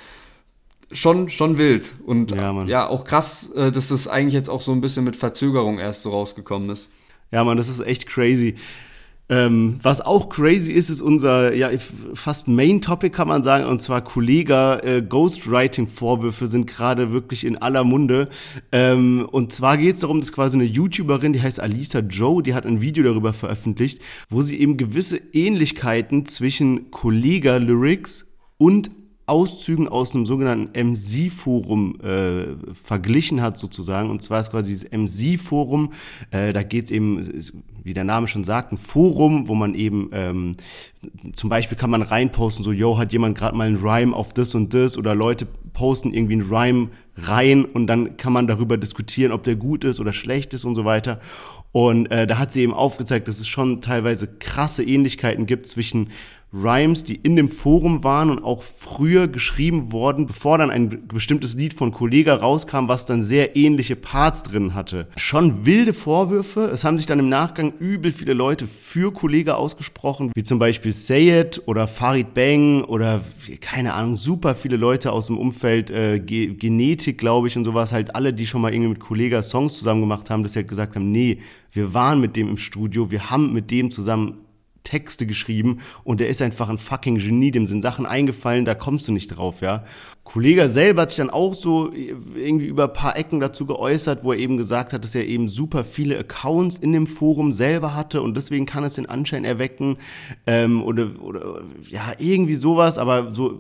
schon, 0.91 1.29
schon 1.29 1.57
wild 1.57 1.91
und 2.05 2.31
ja, 2.31 2.63
ja 2.63 2.87
auch 2.87 3.03
krass, 3.03 3.51
äh, 3.55 3.71
dass 3.71 3.89
das 3.89 4.07
eigentlich 4.07 4.33
jetzt 4.33 4.49
auch 4.49 4.61
so 4.61 4.71
ein 4.71 4.81
bisschen 4.81 5.03
mit 5.03 5.15
Verzögerung 5.15 5.79
erst 5.79 6.03
so 6.03 6.11
rausgekommen 6.11 6.69
ist. 6.69 6.89
Ja, 7.31 7.43
man, 7.43 7.57
das 7.57 7.69
ist 7.69 7.79
echt 7.81 8.07
crazy. 8.07 8.55
Ähm, 9.29 9.79
was 9.83 10.01
auch 10.01 10.29
crazy 10.29 10.71
ist, 10.71 10.89
ist 10.89 11.01
unser 11.01 11.53
ja 11.53 11.69
fast 12.15 12.47
Main 12.47 12.81
Topic 12.81 13.15
kann 13.15 13.27
man 13.27 13.43
sagen, 13.43 13.65
und 13.65 13.79
zwar 13.79 14.01
Kollega 14.03 14.79
äh, 14.79 15.03
Ghostwriting-Vorwürfe 15.07 16.47
sind 16.47 16.65
gerade 16.65 17.11
wirklich 17.11 17.43
in 17.45 17.57
aller 17.57 17.83
Munde. 17.83 18.29
Ähm, 18.71 19.27
und 19.31 19.53
zwar 19.53 19.77
geht 19.77 19.95
es 19.95 20.01
darum, 20.01 20.19
dass 20.19 20.33
quasi 20.33 20.57
eine 20.57 20.65
YouTuberin, 20.65 21.33
die 21.33 21.41
heißt 21.41 21.59
Alisa 21.59 21.99
Joe, 21.99 22.41
die 22.41 22.55
hat 22.55 22.65
ein 22.65 22.81
Video 22.81 23.03
darüber 23.03 23.33
veröffentlicht, 23.33 24.01
wo 24.29 24.41
sie 24.41 24.59
eben 24.59 24.77
gewisse 24.77 25.17
Ähnlichkeiten 25.17 26.25
zwischen 26.25 26.89
Kollega 26.89 27.57
Lyrics 27.57 28.25
und 28.57 28.89
Auszügen 29.29 29.87
aus 29.87 30.13
einem 30.13 30.25
sogenannten 30.25 30.91
MC-Forum 30.91 31.99
äh, 32.01 32.73
verglichen 32.83 33.41
hat 33.41 33.57
sozusagen. 33.57 34.09
Und 34.09 34.21
zwar 34.21 34.39
ist 34.39 34.51
quasi 34.51 34.71
dieses 34.71 34.91
MC-Forum, 34.91 35.93
äh, 36.31 36.51
da 36.51 36.63
geht 36.63 36.85
es 36.85 36.91
eben, 36.91 37.53
wie 37.83 37.93
der 37.93 38.03
Name 38.03 38.27
schon 38.27 38.43
sagt, 38.43 38.73
ein 38.73 38.77
Forum, 38.77 39.47
wo 39.47 39.55
man 39.55 39.75
eben 39.75 40.09
ähm, 40.13 40.55
zum 41.33 41.49
Beispiel 41.49 41.77
kann 41.77 41.89
man 41.89 42.01
reinposten, 42.01 42.63
so, 42.63 42.71
yo, 42.71 42.97
hat 42.97 43.13
jemand 43.13 43.37
gerade 43.37 43.55
mal 43.55 43.67
einen 43.67 43.77
Rhyme 43.77 44.15
auf 44.15 44.33
das 44.33 44.55
und 44.55 44.73
das 44.73 44.97
oder 44.97 45.15
Leute 45.15 45.47
posten 45.73 46.13
irgendwie 46.13 46.33
einen 46.33 46.51
Rhyme 46.51 46.89
rein 47.15 47.65
und 47.65 47.87
dann 47.87 48.17
kann 48.17 48.33
man 48.33 48.47
darüber 48.47 48.77
diskutieren, 48.77 49.31
ob 49.31 49.43
der 49.43 49.55
gut 49.55 49.83
ist 49.83 49.99
oder 49.99 50.13
schlecht 50.13 50.53
ist 50.53 50.65
und 50.65 50.75
so 50.75 50.85
weiter. 50.85 51.19
Und 51.71 52.07
äh, 52.07 52.25
da 52.25 52.37
hat 52.39 52.51
sie 52.51 52.61
eben 52.61 52.73
aufgezeigt, 52.73 53.27
dass 53.27 53.39
es 53.39 53.47
schon 53.47 53.81
teilweise 53.81 54.27
krasse 54.27 54.83
Ähnlichkeiten 54.83 55.45
gibt 55.45 55.67
zwischen 55.67 56.09
Rhymes, 56.51 57.03
die 57.03 57.15
in 57.15 57.35
dem 57.35 57.49
Forum 57.49 58.03
waren 58.03 58.31
und 58.31 58.43
auch 58.43 58.63
früher 58.63 59.27
geschrieben 59.27 59.91
worden, 59.91 60.25
bevor 60.25 60.57
dann 60.57 60.71
ein 60.71 61.07
bestimmtes 61.07 61.53
Lied 61.53 61.75
von 61.75 61.91
Kollega 61.91 62.33
rauskam, 62.33 62.87
was 62.87 63.05
dann 63.05 63.21
sehr 63.21 63.55
ähnliche 63.55 63.95
Parts 63.95 64.43
drin 64.43 64.73
hatte. 64.73 65.07
Schon 65.15 65.65
wilde 65.65 65.93
Vorwürfe. 65.93 66.61
Es 66.65 66.83
haben 66.83 66.97
sich 66.97 67.05
dann 67.05 67.19
im 67.19 67.29
Nachgang 67.29 67.73
übel 67.79 68.11
viele 68.11 68.33
Leute 68.33 68.65
für 68.65 69.13
Kollega 69.13 69.53
ausgesprochen, 69.53 70.31
wie 70.33 70.43
zum 70.43 70.57
Beispiel 70.57 70.93
Sayed 70.93 71.61
oder 71.67 71.87
Farid 71.87 72.33
Bang 72.33 72.83
oder 72.83 73.21
keine 73.61 73.93
Ahnung, 73.93 74.17
super 74.17 74.55
viele 74.55 74.77
Leute 74.77 75.11
aus 75.11 75.27
dem 75.27 75.37
Umfeld 75.37 75.91
äh, 75.91 76.19
Ge 76.19 76.55
Genetik, 76.55 77.19
glaube 77.19 77.47
ich, 77.47 77.57
und 77.57 77.65
sowas. 77.65 77.91
Halt 77.91 78.15
alle, 78.15 78.33
die 78.33 78.47
schon 78.47 78.61
mal 78.61 78.73
irgendwie 78.73 78.89
mit 78.89 78.99
Kollega 78.99 79.43
Songs 79.43 79.77
zusammen 79.77 80.01
gemacht 80.01 80.29
haben, 80.29 80.41
dass 80.41 80.53
sie 80.53 80.59
halt 80.59 80.67
gesagt 80.67 80.95
haben, 80.95 81.11
nee, 81.11 81.39
wir 81.71 81.93
waren 81.93 82.19
mit 82.19 82.35
dem 82.35 82.49
im 82.49 82.57
Studio, 82.57 83.11
wir 83.11 83.29
haben 83.29 83.53
mit 83.53 83.69
dem 83.69 83.91
zusammen 83.91 84.37
Texte 84.83 85.25
geschrieben 85.25 85.79
und 86.03 86.19
der 86.19 86.29
ist 86.29 86.41
einfach 86.41 86.69
ein 86.69 86.77
fucking 86.77 87.17
Genie, 87.17 87.51
dem 87.51 87.67
sind 87.67 87.81
Sachen 87.81 88.05
eingefallen, 88.05 88.65
da 88.65 88.75
kommst 88.75 89.07
du 89.07 89.11
nicht 89.11 89.27
drauf, 89.27 89.61
ja. 89.61 89.83
Kollege 90.23 90.67
selber 90.67 91.03
hat 91.03 91.09
sich 91.09 91.17
dann 91.17 91.31
auch 91.31 91.53
so 91.53 91.91
irgendwie 91.91 92.67
über 92.67 92.83
ein 92.83 92.93
paar 92.93 93.17
Ecken 93.17 93.39
dazu 93.39 93.65
geäußert, 93.65 94.23
wo 94.23 94.31
er 94.31 94.37
eben 94.37 94.57
gesagt 94.57 94.93
hat, 94.93 95.03
dass 95.03 95.15
er 95.15 95.25
eben 95.25 95.47
super 95.47 95.83
viele 95.83 96.19
Accounts 96.19 96.77
in 96.77 96.93
dem 96.93 97.07
Forum 97.07 97.51
selber 97.51 97.95
hatte 97.95 98.21
und 98.21 98.37
deswegen 98.37 98.65
kann 98.65 98.83
es 98.83 98.93
den 98.93 99.07
Anschein 99.07 99.43
erwecken 99.43 99.97
ähm, 100.45 100.83
oder, 100.83 101.21
oder 101.21 101.61
ja, 101.89 102.13
irgendwie 102.19 102.55
sowas, 102.55 102.97
aber 102.97 103.33
so 103.33 103.59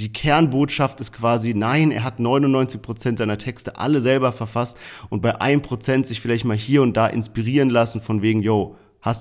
die 0.00 0.12
Kernbotschaft 0.12 1.00
ist 1.00 1.12
quasi, 1.12 1.54
nein, 1.54 1.90
er 1.90 2.04
hat 2.04 2.20
99 2.20 2.80
Prozent 2.80 3.18
seiner 3.18 3.38
Texte 3.38 3.78
alle 3.78 4.00
selber 4.00 4.32
verfasst 4.32 4.78
und 5.10 5.20
bei 5.20 5.40
1% 5.40 6.06
sich 6.06 6.20
vielleicht 6.20 6.44
mal 6.44 6.56
hier 6.56 6.82
und 6.82 6.96
da 6.96 7.06
inspirieren 7.06 7.70
lassen 7.70 8.00
von 8.00 8.22
wegen, 8.22 8.40
yo, 8.40 8.76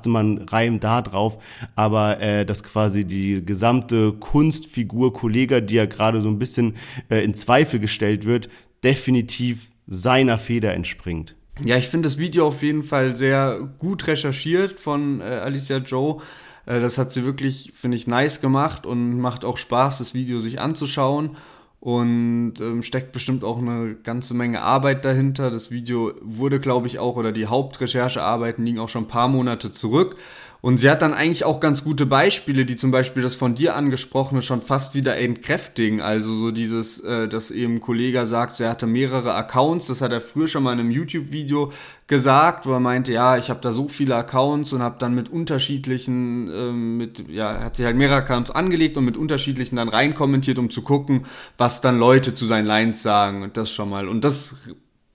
mal 0.10 0.20
einen 0.20 0.38
Reim 0.40 0.80
da 0.80 1.02
drauf, 1.02 1.38
aber 1.76 2.20
äh, 2.20 2.46
dass 2.46 2.64
quasi 2.64 3.06
die 3.06 3.46
gesamte 3.46 4.14
Kunstfigur 4.14 5.14
Kollega, 5.14 5.62
die 5.62 5.76
ja 5.76 5.86
gerade 5.86 6.22
so 6.22 6.30
ein 6.30 6.40
bisschen 6.40 6.76
äh, 7.10 7.24
in 7.24 7.34
Zweifel 7.34 7.80
gestellt 7.80 8.26
wird, 8.26 8.50
definitiv 8.84 9.72
seiner 9.88 10.38
Feder 10.38 10.74
entspringt. 10.74 11.36
Ja, 11.64 11.78
ich 11.78 11.88
finde 11.88 12.08
das 12.08 12.18
Video 12.18 12.48
auf 12.48 12.64
jeden 12.64 12.84
Fall 12.84 13.16
sehr 13.16 13.60
gut 13.80 14.08
recherchiert 14.08 14.80
von 14.80 15.20
äh, 15.20 15.24
Alicia 15.24 15.78
Joe. 15.78 16.22
Äh, 16.66 16.80
das 16.80 16.98
hat 16.98 17.12
sie 17.12 17.26
wirklich, 17.26 17.72
finde 17.74 17.98
ich, 17.98 18.08
nice 18.08 18.40
gemacht 18.40 18.86
und 18.86 19.20
macht 19.20 19.44
auch 19.44 19.58
Spaß, 19.58 19.98
das 19.98 20.14
Video 20.14 20.40
sich 20.40 20.60
anzuschauen 20.62 21.38
und 21.80 22.56
ähm, 22.60 22.84
steckt 22.84 23.12
bestimmt 23.14 23.44
auch 23.44 23.58
eine 23.58 23.96
ganze 23.96 24.34
Menge 24.34 24.62
Arbeit 24.62 25.06
dahinter. 25.06 25.50
Das 25.50 25.72
Video 25.72 26.14
wurde, 26.22 26.60
glaube 26.60 26.88
ich, 26.88 27.00
auch, 27.00 27.16
oder 27.16 27.32
die 27.32 27.48
Hauptrecherchearbeiten 27.48 28.66
liegen 28.66 28.80
auch 28.80 28.90
schon 28.90 29.06
ein 29.06 29.08
paar 29.08 29.30
Monate 29.30 29.72
zurück. 29.72 30.18
Und 30.62 30.78
sie 30.78 30.89
hat 30.89 31.01
dann 31.01 31.14
eigentlich 31.14 31.45
auch 31.45 31.62
ganz 31.62 31.86
gute 31.86 32.05
Beispiele, 32.05 32.66
die 32.66 32.76
zum 32.76 32.91
Beispiel 32.91 33.24
das 33.24 33.36
von 33.36 33.55
dir 33.55 33.78
angesprochene 33.78 34.41
schon 34.41 34.62
fast 34.62 34.93
wieder 34.93 35.16
entkräftigen. 35.16 36.01
Also 36.01 36.36
so 36.36 36.51
dieses, 36.51 36.99
äh, 36.99 37.30
dass 37.30 37.49
eben 37.49 37.80
Kollege 37.80 38.28
sagt, 38.28 38.60
er 38.60 38.70
hatte 38.70 38.86
mehrere 38.86 39.36
Accounts. 39.36 39.88
Das 39.88 40.01
hat 40.01 40.12
er 40.12 40.20
früher 40.20 40.49
schon 40.49 40.64
mal 40.64 40.74
in 40.74 40.82
einem 40.82 40.91
YouTube-Video 40.91 41.72
gesagt, 42.07 42.66
wo 42.66 42.74
er 42.74 42.82
meinte, 42.82 43.14
ja, 43.14 43.38
ich 43.38 43.49
habe 43.49 43.62
da 43.62 43.72
so 43.72 43.88
viele 43.88 44.16
Accounts 44.18 44.74
und 44.74 44.82
habe 44.82 44.97
dann 44.99 45.16
mit 45.16 45.30
unterschiedlichen, 45.30 46.49
ähm, 46.53 46.97
mit, 46.97 47.30
ja, 47.30 47.64
hat 47.64 47.78
sich 47.78 47.86
halt 47.86 47.95
mehrere 47.95 48.18
Accounts 48.18 48.51
angelegt 48.51 48.97
und 48.97 49.05
mit 49.05 49.16
unterschiedlichen 49.16 49.78
dann 49.78 49.88
reinkommentiert, 49.88 50.60
um 50.60 50.70
zu 50.70 50.82
gucken, 50.82 51.26
was 51.57 51.80
dann 51.80 51.97
Leute 51.97 52.36
zu 52.36 52.45
seinen 52.45 52.66
Lines 52.66 53.01
sagen 53.01 53.43
und 53.43 53.55
das 53.55 53.72
schon 53.72 53.89
mal. 53.89 54.10
Und 54.10 54.26
das 54.26 54.57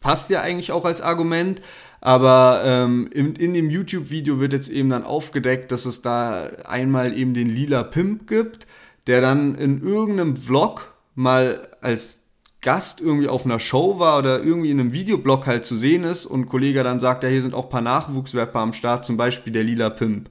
passt 0.00 0.30
ja 0.30 0.40
eigentlich 0.40 0.72
auch 0.72 0.86
als 0.86 1.02
Argument. 1.02 1.60
Aber 2.04 2.60
ähm, 2.66 3.08
in, 3.14 3.34
in 3.34 3.54
dem 3.54 3.70
YouTube-Video 3.70 4.38
wird 4.38 4.52
jetzt 4.52 4.68
eben 4.68 4.90
dann 4.90 5.04
aufgedeckt, 5.04 5.72
dass 5.72 5.86
es 5.86 6.02
da 6.02 6.50
einmal 6.66 7.16
eben 7.16 7.32
den 7.32 7.46
lila 7.46 7.82
Pimp 7.82 8.28
gibt, 8.28 8.66
der 9.06 9.22
dann 9.22 9.54
in 9.54 9.82
irgendeinem 9.82 10.36
Vlog 10.36 10.92
mal 11.14 11.66
als 11.80 12.18
Gast 12.60 13.00
irgendwie 13.00 13.28
auf 13.28 13.46
einer 13.46 13.58
Show 13.58 13.98
war 13.98 14.18
oder 14.18 14.42
irgendwie 14.42 14.70
in 14.70 14.80
einem 14.80 14.92
Videoblog 14.92 15.46
halt 15.46 15.64
zu 15.64 15.76
sehen 15.76 16.04
ist 16.04 16.26
und 16.26 16.50
Kollege 16.50 16.84
dann 16.84 17.00
sagt, 17.00 17.22
ja, 17.22 17.30
hier 17.30 17.40
sind 17.40 17.54
auch 17.54 17.64
ein 17.64 17.70
paar 17.70 17.80
Nachwuchsrapper 17.80 18.60
am 18.60 18.74
Start, 18.74 19.06
zum 19.06 19.16
Beispiel 19.16 19.54
der 19.54 19.64
Lila 19.64 19.88
Pimp. 19.88 20.28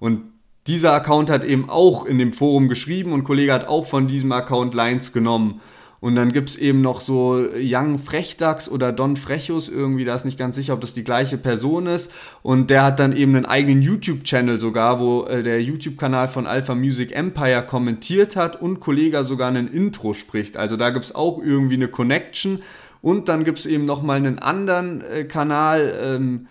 Und 0.00 0.24
dieser 0.66 0.92
Account 0.92 1.30
hat 1.30 1.44
eben 1.44 1.70
auch 1.70 2.04
in 2.04 2.18
dem 2.18 2.32
Forum 2.32 2.68
geschrieben 2.68 3.12
und 3.12 3.22
Kollege 3.22 3.52
hat 3.52 3.68
auch 3.68 3.86
von 3.86 4.08
diesem 4.08 4.32
Account 4.32 4.74
Lines 4.74 5.12
genommen. 5.12 5.60
Und 6.02 6.16
dann 6.16 6.32
gibt's 6.32 6.56
eben 6.56 6.80
noch 6.80 6.98
so 6.98 7.46
Young 7.56 7.96
Frechdachs 7.96 8.68
oder 8.68 8.90
Don 8.90 9.16
Frechus 9.16 9.68
irgendwie, 9.68 10.04
da 10.04 10.16
ist 10.16 10.24
nicht 10.24 10.36
ganz 10.36 10.56
sicher, 10.56 10.74
ob 10.74 10.80
das 10.80 10.94
die 10.94 11.04
gleiche 11.04 11.38
Person 11.38 11.86
ist. 11.86 12.10
Und 12.42 12.70
der 12.70 12.82
hat 12.82 12.98
dann 12.98 13.16
eben 13.16 13.36
einen 13.36 13.46
eigenen 13.46 13.82
YouTube-Channel 13.82 14.58
sogar, 14.58 14.98
wo 14.98 15.26
äh, 15.26 15.44
der 15.44 15.62
YouTube-Kanal 15.62 16.26
von 16.26 16.48
Alpha 16.48 16.74
Music 16.74 17.12
Empire 17.14 17.64
kommentiert 17.64 18.34
hat 18.34 18.60
und 18.60 18.80
Kollega 18.80 19.22
sogar 19.22 19.52
ein 19.52 19.68
Intro 19.68 20.12
spricht. 20.12 20.56
Also 20.56 20.76
da 20.76 20.90
gibt's 20.90 21.14
auch 21.14 21.40
irgendwie 21.40 21.76
eine 21.76 21.86
Connection. 21.86 22.64
Und 23.00 23.28
dann 23.28 23.44
gibt's 23.44 23.64
eben 23.64 23.84
noch 23.84 24.02
mal 24.02 24.16
einen 24.16 24.40
anderen 24.40 25.02
äh, 25.02 25.22
Kanal, 25.22 25.94
ähm, 26.02 26.48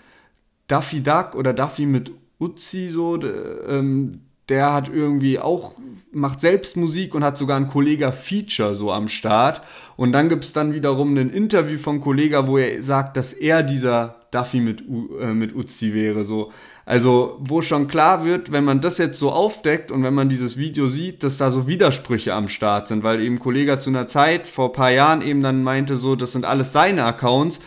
Duffy 0.70 1.04
Duck 1.04 1.36
oder 1.36 1.52
Duffy 1.52 1.86
mit 1.86 2.14
Uzi 2.40 2.88
so, 2.88 3.20
ähm, 3.68 4.22
der 4.50 4.74
hat 4.74 4.90
irgendwie 4.90 5.40
auch, 5.40 5.74
macht 6.12 6.42
selbst 6.42 6.76
Musik 6.76 7.16
und 7.16 7.24
hat 7.24 7.38
sogar 7.38 7.58
ein 7.58 7.70
Kollega 7.70 8.12
Feature 8.12 8.76
so 8.76 8.92
am 8.92 9.08
Start. 9.08 9.62
Und 9.96 10.12
dann 10.12 10.30
gibt 10.30 10.44
es 10.44 10.54
dann 10.54 10.74
wiederum 10.74 11.16
ein 11.16 11.30
Interview 11.30 11.78
von 11.78 12.02
Kollega, 12.02 12.48
wo 12.48 12.58
er 12.58 12.82
sagt, 12.84 13.18
dass 13.18 13.34
er 13.34 13.64
dieser 13.64 14.16
Duffy 14.32 14.60
mit, 14.60 14.84
äh, 15.22 15.34
mit 15.34 15.56
Uzi 15.56 15.94
wäre. 15.94 16.26
So. 16.26 16.52
Also, 16.86 17.38
wo 17.40 17.62
schon 17.62 17.88
klar 17.88 18.26
wird, 18.26 18.52
wenn 18.52 18.64
man 18.64 18.82
das 18.82 18.98
jetzt 18.98 19.20
so 19.20 19.32
aufdeckt 19.32 19.92
und 19.92 20.04
wenn 20.04 20.14
man 20.14 20.30
dieses 20.30 20.58
Video 20.58 20.88
sieht, 20.88 21.24
dass 21.24 21.38
da 21.38 21.52
so 21.52 21.68
Widersprüche 21.68 22.34
am 22.34 22.48
Start 22.48 22.88
sind, 22.88 23.04
weil 23.04 23.22
eben 23.22 23.40
Kollega 23.40 23.80
zu 23.80 23.90
einer 23.90 24.08
Zeit, 24.08 24.48
vor 24.48 24.70
ein 24.70 24.74
paar 24.74 24.92
Jahren 24.92 25.22
eben 25.22 25.42
dann 25.42 25.64
meinte 25.64 25.96
so, 25.96 26.16
das 26.16 26.32
sind 26.32 26.46
alles 26.46 26.74
seine 26.74 27.06
Accounts 27.06 27.60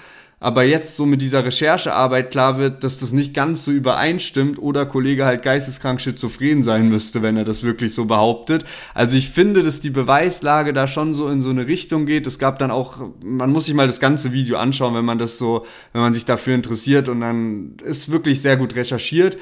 aber 0.44 0.62
jetzt 0.62 0.96
so 0.96 1.06
mit 1.06 1.22
dieser 1.22 1.42
Recherchearbeit 1.42 2.30
klar 2.30 2.58
wird, 2.58 2.84
dass 2.84 2.98
das 2.98 3.12
nicht 3.12 3.32
ganz 3.32 3.64
so 3.64 3.70
übereinstimmt 3.70 4.58
oder 4.58 4.84
Kollege 4.84 5.24
halt 5.24 5.42
geisteskrank 5.42 6.02
schizophren 6.02 6.62
sein 6.62 6.90
müsste, 6.90 7.22
wenn 7.22 7.38
er 7.38 7.46
das 7.46 7.62
wirklich 7.62 7.94
so 7.94 8.04
behauptet. 8.04 8.66
Also 8.92 9.16
ich 9.16 9.30
finde, 9.30 9.62
dass 9.62 9.80
die 9.80 9.88
Beweislage 9.88 10.74
da 10.74 10.86
schon 10.86 11.14
so 11.14 11.30
in 11.30 11.40
so 11.40 11.48
eine 11.48 11.66
Richtung 11.66 12.04
geht. 12.04 12.26
Es 12.26 12.38
gab 12.38 12.58
dann 12.58 12.70
auch, 12.70 12.98
man 13.24 13.52
muss 13.52 13.64
sich 13.64 13.74
mal 13.74 13.86
das 13.86 14.00
ganze 14.00 14.34
Video 14.34 14.58
anschauen, 14.58 14.94
wenn 14.94 15.06
man 15.06 15.16
das 15.16 15.38
so, 15.38 15.64
wenn 15.94 16.02
man 16.02 16.12
sich 16.12 16.26
dafür 16.26 16.54
interessiert 16.54 17.08
und 17.08 17.22
dann 17.22 17.78
ist 17.82 18.12
wirklich 18.12 18.42
sehr 18.42 18.58
gut 18.58 18.76
recherchiert. 18.76 19.38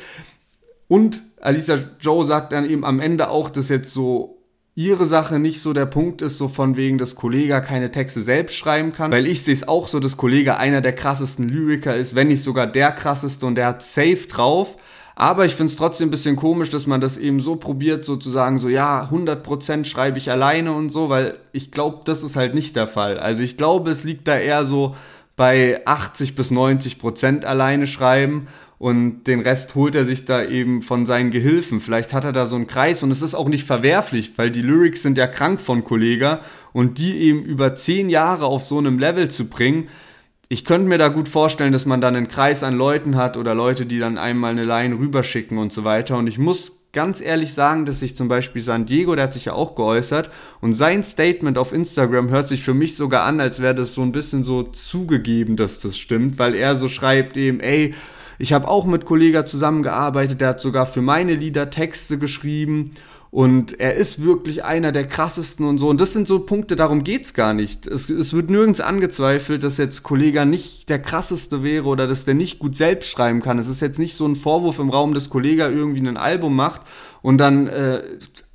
Und 0.86 1.20
Alicia 1.40 1.78
Joe 1.98 2.24
sagt 2.24 2.53
dann 2.53 2.64
eben 2.64 2.84
am 2.84 3.00
Ende 3.00 3.28
auch, 3.28 3.50
dass 3.50 3.70
jetzt 3.70 3.92
so 3.92 4.32
ihre 4.75 5.07
Sache 5.07 5.39
nicht 5.39 5.61
so 5.61 5.73
der 5.73 5.87
Punkt 5.87 6.23
ist, 6.23 6.39
so 6.39 6.49
von 6.49 6.77
wegen, 6.77 6.97
dass 6.97 7.14
Kollege 7.14 7.61
keine 7.61 7.91
Texte 7.91 8.23
selbst 8.23 8.57
schreiben 8.57 8.93
kann. 8.93 9.11
Weil 9.11 9.27
ich 9.27 9.43
sehe 9.43 9.53
es 9.53 9.68
auch 9.68 9.87
so, 9.87 10.01
dass 10.01 10.16
Kollege 10.16 10.57
einer 10.57 10.81
der 10.81 10.95
krassesten 10.95 11.49
Lyriker 11.49 11.95
ist, 11.95 12.14
wenn 12.14 12.29
nicht 12.29 12.43
sogar 12.43 12.66
der 12.66 12.93
krasseste 12.93 13.45
und 13.47 13.57
der 13.57 13.66
hat 13.66 13.83
safe 13.83 14.27
drauf. 14.29 14.77
Aber 15.14 15.45
ich 15.45 15.55
finde 15.55 15.70
es 15.70 15.77
trotzdem 15.77 16.09
ein 16.09 16.11
bisschen 16.11 16.37
komisch, 16.37 16.70
dass 16.70 16.87
man 16.87 17.03
das 17.03 17.18
eben 17.18 17.41
so 17.41 17.57
probiert, 17.57 18.05
sozusagen 18.05 18.59
so, 18.59 18.70
ja, 18.70 19.11
100% 19.12 19.85
schreibe 19.85 20.16
ich 20.16 20.31
alleine 20.31 20.73
und 20.73 20.89
so, 20.89 21.11
weil 21.11 21.39
ich 21.53 21.70
glaube, 21.70 22.01
das 22.05 22.23
ist 22.23 22.37
halt 22.37 22.55
nicht 22.55 22.75
der 22.77 22.87
Fall. 22.87 23.18
Also 23.18 23.43
ich 23.43 23.59
glaube, 23.59 23.91
es 23.91 24.05
liegt 24.05 24.27
da 24.27 24.39
eher 24.39 24.64
so 24.64 24.97
bei 25.37 25.83
80 25.85 26.35
bis 26.35 26.51
90% 26.51 27.45
alleine 27.45 27.87
schreiben 27.87 28.49
und 28.83 29.28
den 29.28 29.39
Rest 29.39 29.76
holt 29.76 29.95
er 29.95 30.05
sich 30.05 30.24
da 30.24 30.45
eben 30.45 30.83
von 30.83 31.07
seinen 31.07 31.30
Gehilfen. 31.30 31.80
Vielleicht 31.80 32.12
hat 32.12 32.24
er 32.24 32.33
da 32.33 32.47
so 32.47 32.57
einen 32.57 32.66
Kreis 32.66 33.05
und 33.05 33.12
es 33.12 33.22
ist 33.22 33.37
auch 33.37 33.49
nicht 33.49 33.64
verwerflich, 33.64 34.33
weil 34.35 34.51
die 34.51 34.61
Lyrics 34.61 35.03
sind 35.03 35.16
ja 35.16 35.28
krank 35.28 35.61
von 35.61 35.85
Kollega 35.85 36.41
und 36.72 36.99
die 36.99 37.16
eben 37.18 37.45
über 37.45 37.76
zehn 37.76 38.11
Jahre 38.11 38.47
auf 38.47 38.64
so 38.64 38.78
einem 38.78 38.99
Level 38.99 39.28
zu 39.28 39.49
bringen. 39.49 39.87
Ich 40.49 40.64
könnte 40.64 40.89
mir 40.89 40.99
da 40.99 41.11
gut 41.11 41.28
vorstellen, 41.28 41.72
dass 41.72 41.87
man 41.87 42.01
dann 42.01 42.16
einen 42.16 42.26
Kreis 42.26 42.64
an 42.64 42.74
Leuten 42.74 43.14
hat 43.14 43.37
oder 43.37 43.55
Leute, 43.55 43.87
die 43.87 44.01
dann 44.01 44.18
einmal 44.18 44.51
eine 44.51 44.64
Line 44.64 44.99
rüberschicken 44.99 45.59
und 45.59 45.72
so 45.72 45.85
weiter. 45.85 46.18
Und 46.18 46.26
ich 46.26 46.39
muss 46.39 46.80
ganz 46.93 47.20
ehrlich 47.20 47.55
sagen, 47.55 47.87
dass 47.87 48.01
sich 48.01 48.16
zum 48.16 48.26
Beispiel 48.26 48.62
San 48.62 48.85
Diego, 48.85 49.14
der 49.14 49.26
hat 49.26 49.35
sich 49.35 49.45
ja 49.45 49.53
auch 49.53 49.76
geäußert, 49.76 50.28
und 50.61 50.74
sein 50.74 51.05
Statement 51.05 51.57
auf 51.57 51.72
Instagram 51.72 52.30
hört 52.30 52.49
sich 52.49 52.64
für 52.64 52.74
mich 52.74 52.97
sogar 52.97 53.22
an, 53.26 53.39
als 53.39 53.62
wäre 53.62 53.76
das 53.76 53.95
so 53.95 54.03
ein 54.03 54.11
bisschen 54.11 54.43
so 54.43 54.64
zugegeben, 54.64 55.55
dass 55.55 55.78
das 55.78 55.97
stimmt, 55.97 56.41
weil 56.41 56.57
er 56.57 56.74
so 56.74 56.89
schreibt 56.89 57.37
eben, 57.37 57.61
ey, 57.61 57.95
ich 58.39 58.53
habe 58.53 58.68
auch 58.68 58.87
mit 58.87 59.05
Kollega 59.05 59.47
zusammengearbeitet, 59.47 60.41
der 60.41 60.49
hat 60.49 60.61
sogar 60.61 60.87
für 60.87 61.03
meine 61.03 61.35
Lieder 61.35 61.70
Texte 61.70 62.18
geschrieben 62.18 62.93
und 63.33 63.80
er 63.80 63.95
ist 63.95 64.22
wirklich 64.22 64.62
einer 64.62 64.93
der 64.93 65.07
krassesten 65.07 65.64
und 65.64 65.78
so. 65.78 65.89
Und 65.89 66.03
das 66.03 66.12
sind 66.12 66.28
so 66.28 66.41
Punkte, 66.41 66.76
darum 66.76 67.03
geht's 67.03 67.33
gar 67.33 67.55
nicht. 67.55 67.87
Es, 67.87 68.11
es 68.11 68.35
wird 68.35 68.51
nirgends 68.51 68.83
angezweifelt, 68.83 69.64
dass 69.64 69.78
jetzt 69.78 70.03
Kollega 70.03 70.45
nicht 70.45 70.91
der 70.91 70.99
krasseste 70.99 71.62
wäre 71.62 71.87
oder 71.87 72.07
dass 72.07 72.26
der 72.26 72.35
nicht 72.35 72.59
gut 72.59 72.76
selbst 72.76 73.11
schreiben 73.11 73.41
kann. 73.41 73.59
Es 73.59 73.68
ist 73.68 73.80
jetzt 73.80 73.99
nicht 73.99 74.16
so 74.16 74.26
ein 74.26 74.37
Vorwurf 74.37 74.78
im 74.78 74.91
Raum, 74.91 75.14
dass 75.14 75.30
Kollega 75.30 75.70
irgendwie 75.70 76.07
ein 76.07 76.18
Album 76.18 76.55
macht 76.55 76.83
und 77.22 77.39
dann 77.39 77.68
äh, 77.68 78.03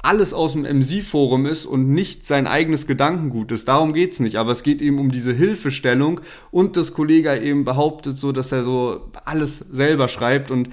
alles 0.07 0.33
aus 0.33 0.53
dem 0.53 0.61
MC-Forum 0.61 1.45
ist 1.45 1.65
und 1.65 1.89
nicht 1.89 2.25
sein 2.25 2.47
eigenes 2.47 2.87
Gedankengut 2.87 3.51
ist. 3.51 3.67
Darum 3.67 3.91
geht's 3.91 4.21
nicht. 4.21 4.37
Aber 4.37 4.53
es 4.53 4.63
geht 4.63 4.81
eben 4.81 4.99
um 4.99 5.11
diese 5.11 5.33
Hilfestellung 5.33 6.21
und 6.49 6.77
dass 6.77 6.93
Kollega 6.93 7.35
eben 7.35 7.65
behauptet 7.65 8.15
so, 8.15 8.31
dass 8.31 8.53
er 8.53 8.63
so 8.63 9.01
alles 9.25 9.57
selber 9.59 10.07
schreibt 10.07 10.49
und 10.49 10.69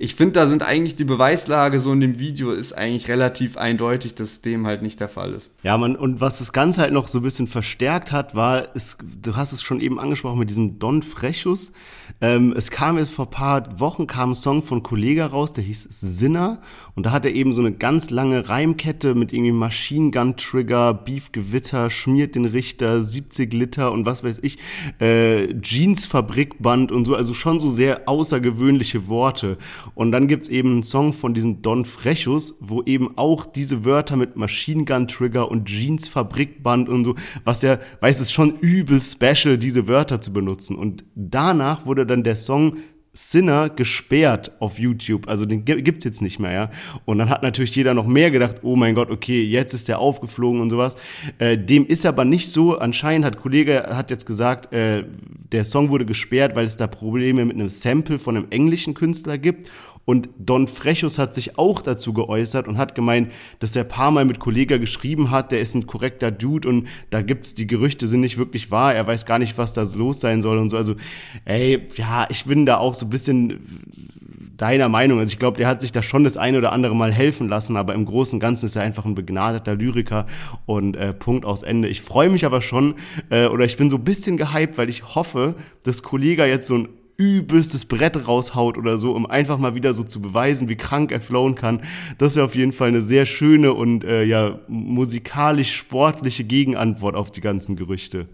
ich 0.00 0.14
finde, 0.14 0.34
da 0.34 0.46
sind 0.46 0.62
eigentlich 0.62 0.94
die 0.94 1.02
Beweislage 1.02 1.80
so 1.80 1.92
in 1.92 1.98
dem 1.98 2.20
Video 2.20 2.52
ist 2.52 2.72
eigentlich 2.72 3.08
relativ 3.08 3.56
eindeutig, 3.56 4.14
dass 4.14 4.42
dem 4.42 4.64
halt 4.64 4.80
nicht 4.80 5.00
der 5.00 5.08
Fall 5.08 5.32
ist. 5.32 5.50
Ja, 5.64 5.76
man, 5.76 5.96
und 5.96 6.20
was 6.20 6.38
das 6.38 6.52
Ganze 6.52 6.82
halt 6.82 6.92
noch 6.92 7.08
so 7.08 7.18
ein 7.18 7.22
bisschen 7.22 7.48
verstärkt 7.48 8.12
hat, 8.12 8.36
war, 8.36 8.68
es, 8.76 8.96
du 9.22 9.34
hast 9.34 9.50
es 9.50 9.60
schon 9.60 9.80
eben 9.80 9.98
angesprochen 9.98 10.38
mit 10.38 10.50
diesem 10.50 10.78
Don 10.78 11.02
Frechus. 11.02 11.72
Ähm, 12.20 12.54
es 12.56 12.70
kam 12.70 12.96
jetzt 12.96 13.10
vor 13.10 13.28
paar 13.28 13.80
Wochen 13.80 14.06
kam 14.06 14.30
ein 14.30 14.34
Song 14.36 14.62
von 14.62 14.84
Kollega 14.84 15.26
raus, 15.26 15.52
der 15.52 15.64
hieß 15.64 15.88
Sinner. 15.90 16.60
Und 16.94 17.06
da 17.06 17.10
hat 17.10 17.24
er 17.24 17.32
eben 17.32 17.52
so 17.52 17.60
eine 17.60 17.72
ganz 17.72 18.10
lange 18.10 18.48
Reimkette 18.48 19.16
mit 19.16 19.32
irgendwie 19.32 19.50
Machine 19.50 20.12
Gun 20.12 20.36
Trigger, 20.36 20.94
Beef 20.94 21.32
Gewitter, 21.32 21.90
schmiert 21.90 22.36
den 22.36 22.44
Richter, 22.44 23.02
70 23.02 23.52
Liter 23.52 23.90
und 23.90 24.06
was 24.06 24.22
weiß 24.22 24.38
ich, 24.42 24.58
äh, 25.00 25.54
Jeans 25.60 26.06
Fabrikband 26.06 26.92
und 26.92 27.04
so, 27.04 27.16
also 27.16 27.34
schon 27.34 27.58
so 27.58 27.68
sehr 27.68 28.08
außergewöhnliche 28.08 29.08
Worte. 29.08 29.58
Und 29.94 30.12
dann 30.12 30.28
gibt's 30.28 30.48
eben 30.48 30.72
einen 30.72 30.82
Song 30.82 31.12
von 31.12 31.34
diesem 31.34 31.62
Don 31.62 31.84
Frechus, 31.84 32.56
wo 32.60 32.82
eben 32.82 33.16
auch 33.16 33.46
diese 33.46 33.84
Wörter 33.84 34.16
mit 34.16 34.36
Machine 34.36 34.84
Gun 34.84 35.08
Trigger 35.08 35.50
und 35.50 35.66
Jeans 35.66 36.08
Fabrikband 36.08 36.88
und 36.88 37.04
so, 37.04 37.14
was 37.44 37.62
ja, 37.62 37.78
weiß 38.00 38.20
es 38.20 38.32
schon 38.32 38.58
übel 38.58 39.00
special, 39.00 39.58
diese 39.58 39.88
Wörter 39.88 40.20
zu 40.20 40.32
benutzen. 40.32 40.76
Und 40.76 41.04
danach 41.14 41.86
wurde 41.86 42.06
dann 42.06 42.24
der 42.24 42.36
Song 42.36 42.76
Sinner 43.18 43.68
gesperrt 43.68 44.52
auf 44.60 44.78
YouTube. 44.78 45.26
Also 45.26 45.44
den 45.44 45.64
gibt's 45.64 46.04
jetzt 46.04 46.22
nicht 46.22 46.38
mehr, 46.38 46.52
ja. 46.52 46.70
Und 47.04 47.18
dann 47.18 47.28
hat 47.30 47.42
natürlich 47.42 47.74
jeder 47.74 47.92
noch 47.92 48.06
mehr 48.06 48.30
gedacht, 48.30 48.58
oh 48.62 48.76
mein 48.76 48.94
Gott, 48.94 49.10
okay, 49.10 49.42
jetzt 49.42 49.74
ist 49.74 49.88
der 49.88 49.98
aufgeflogen 49.98 50.60
und 50.60 50.70
sowas. 50.70 50.94
Äh, 51.38 51.58
dem 51.58 51.84
ist 51.84 52.06
aber 52.06 52.24
nicht 52.24 52.52
so. 52.52 52.78
Anscheinend 52.78 53.26
hat 53.26 53.36
Kollege 53.36 53.88
hat 53.90 54.12
jetzt 54.12 54.24
gesagt, 54.24 54.72
äh, 54.72 55.02
der 55.50 55.64
Song 55.64 55.88
wurde 55.88 56.06
gesperrt, 56.06 56.54
weil 56.54 56.64
es 56.66 56.76
da 56.76 56.86
Probleme 56.86 57.44
mit 57.44 57.56
einem 57.56 57.68
Sample 57.68 58.20
von 58.20 58.36
einem 58.36 58.46
englischen 58.50 58.94
Künstler 58.94 59.36
gibt. 59.36 59.68
Und 60.08 60.30
Don 60.38 60.68
Frechus 60.68 61.18
hat 61.18 61.34
sich 61.34 61.58
auch 61.58 61.82
dazu 61.82 62.14
geäußert 62.14 62.66
und 62.66 62.78
hat 62.78 62.94
gemeint, 62.94 63.30
dass 63.58 63.76
er 63.76 63.84
paar 63.84 64.10
Mal 64.10 64.24
mit 64.24 64.38
Kollega 64.38 64.78
geschrieben 64.78 65.30
hat, 65.30 65.52
der 65.52 65.60
ist 65.60 65.74
ein 65.74 65.86
korrekter 65.86 66.30
Dude 66.30 66.66
und 66.66 66.88
da 67.10 67.20
gibt's, 67.20 67.52
die 67.52 67.66
Gerüchte 67.66 68.06
sind 68.06 68.20
nicht 68.20 68.38
wirklich 68.38 68.70
wahr, 68.70 68.94
er 68.94 69.06
weiß 69.06 69.26
gar 69.26 69.38
nicht, 69.38 69.58
was 69.58 69.74
da 69.74 69.82
los 69.82 70.20
sein 70.20 70.40
soll 70.40 70.56
und 70.56 70.70
so. 70.70 70.78
Also, 70.78 70.94
ey, 71.44 71.86
ja, 71.96 72.26
ich 72.30 72.46
bin 72.46 72.64
da 72.64 72.78
auch 72.78 72.94
so 72.94 73.04
ein 73.04 73.10
bisschen 73.10 73.60
deiner 74.56 74.88
Meinung. 74.88 75.18
Also 75.18 75.30
ich 75.30 75.38
glaube, 75.38 75.58
der 75.58 75.68
hat 75.68 75.82
sich 75.82 75.92
da 75.92 76.02
schon 76.02 76.24
das 76.24 76.38
eine 76.38 76.56
oder 76.56 76.72
andere 76.72 76.96
Mal 76.96 77.12
helfen 77.12 77.46
lassen, 77.46 77.76
aber 77.76 77.92
im 77.92 78.06
Großen 78.06 78.36
und 78.36 78.40
Ganzen 78.40 78.64
ist 78.64 78.76
er 78.76 78.84
einfach 78.84 79.04
ein 79.04 79.14
begnadeter 79.14 79.74
Lyriker 79.74 80.26
und 80.64 80.96
äh, 80.96 81.12
Punkt 81.12 81.44
aus 81.44 81.62
Ende. 81.62 81.86
Ich 81.86 82.00
freue 82.00 82.30
mich 82.30 82.46
aber 82.46 82.62
schon, 82.62 82.94
äh, 83.28 83.46
oder 83.46 83.66
ich 83.66 83.76
bin 83.76 83.90
so 83.90 83.96
ein 83.96 84.04
bisschen 84.04 84.38
gehypt, 84.38 84.78
weil 84.78 84.88
ich 84.88 85.14
hoffe, 85.14 85.54
dass 85.84 86.02
Kollega 86.02 86.46
jetzt 86.46 86.66
so 86.66 86.76
ein 86.76 86.88
übelstes 87.18 87.84
Brett 87.84 88.28
raushaut 88.28 88.78
oder 88.78 88.96
so, 88.96 89.12
um 89.12 89.26
einfach 89.26 89.58
mal 89.58 89.74
wieder 89.74 89.92
so 89.92 90.04
zu 90.04 90.22
beweisen, 90.22 90.68
wie 90.68 90.76
krank 90.76 91.10
er 91.10 91.20
flowen 91.20 91.56
kann. 91.56 91.82
Das 92.16 92.36
wäre 92.36 92.46
auf 92.46 92.54
jeden 92.54 92.72
Fall 92.72 92.88
eine 92.88 93.02
sehr 93.02 93.26
schöne 93.26 93.74
und 93.74 94.04
äh, 94.04 94.22
ja 94.22 94.60
musikalisch 94.68 95.74
sportliche 95.74 96.44
Gegenantwort 96.44 97.16
auf 97.16 97.32
die 97.32 97.40
ganzen 97.40 97.74
Gerüchte. 97.74 98.28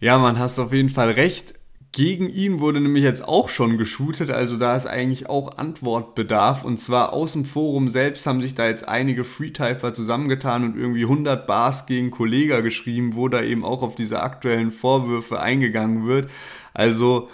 Ja, 0.00 0.18
man 0.18 0.38
hast 0.38 0.58
auf 0.58 0.72
jeden 0.72 0.88
Fall 0.88 1.10
recht. 1.10 1.54
Gegen 1.92 2.30
ihn 2.30 2.60
wurde 2.60 2.80
nämlich 2.80 3.02
jetzt 3.02 3.26
auch 3.26 3.48
schon 3.48 3.76
geshootet, 3.76 4.30
also 4.30 4.56
da 4.56 4.76
ist 4.76 4.86
eigentlich 4.86 5.28
auch 5.28 5.58
Antwortbedarf. 5.58 6.64
Und 6.64 6.78
zwar 6.78 7.12
aus 7.12 7.32
dem 7.32 7.44
Forum 7.44 7.90
selbst 7.90 8.26
haben 8.26 8.40
sich 8.40 8.54
da 8.54 8.68
jetzt 8.68 8.88
einige 8.88 9.24
Freetyper 9.24 9.92
zusammengetan 9.92 10.64
und 10.64 10.78
irgendwie 10.78 11.02
100 11.02 11.46
Bars 11.46 11.86
gegen 11.86 12.10
Kollega 12.10 12.60
geschrieben, 12.60 13.16
wo 13.16 13.28
da 13.28 13.42
eben 13.42 13.64
auch 13.64 13.82
auf 13.82 13.96
diese 13.96 14.22
aktuellen 14.22 14.70
Vorwürfe 14.70 15.40
eingegangen 15.40 16.06
wird. 16.06 16.30
Also 16.72 17.28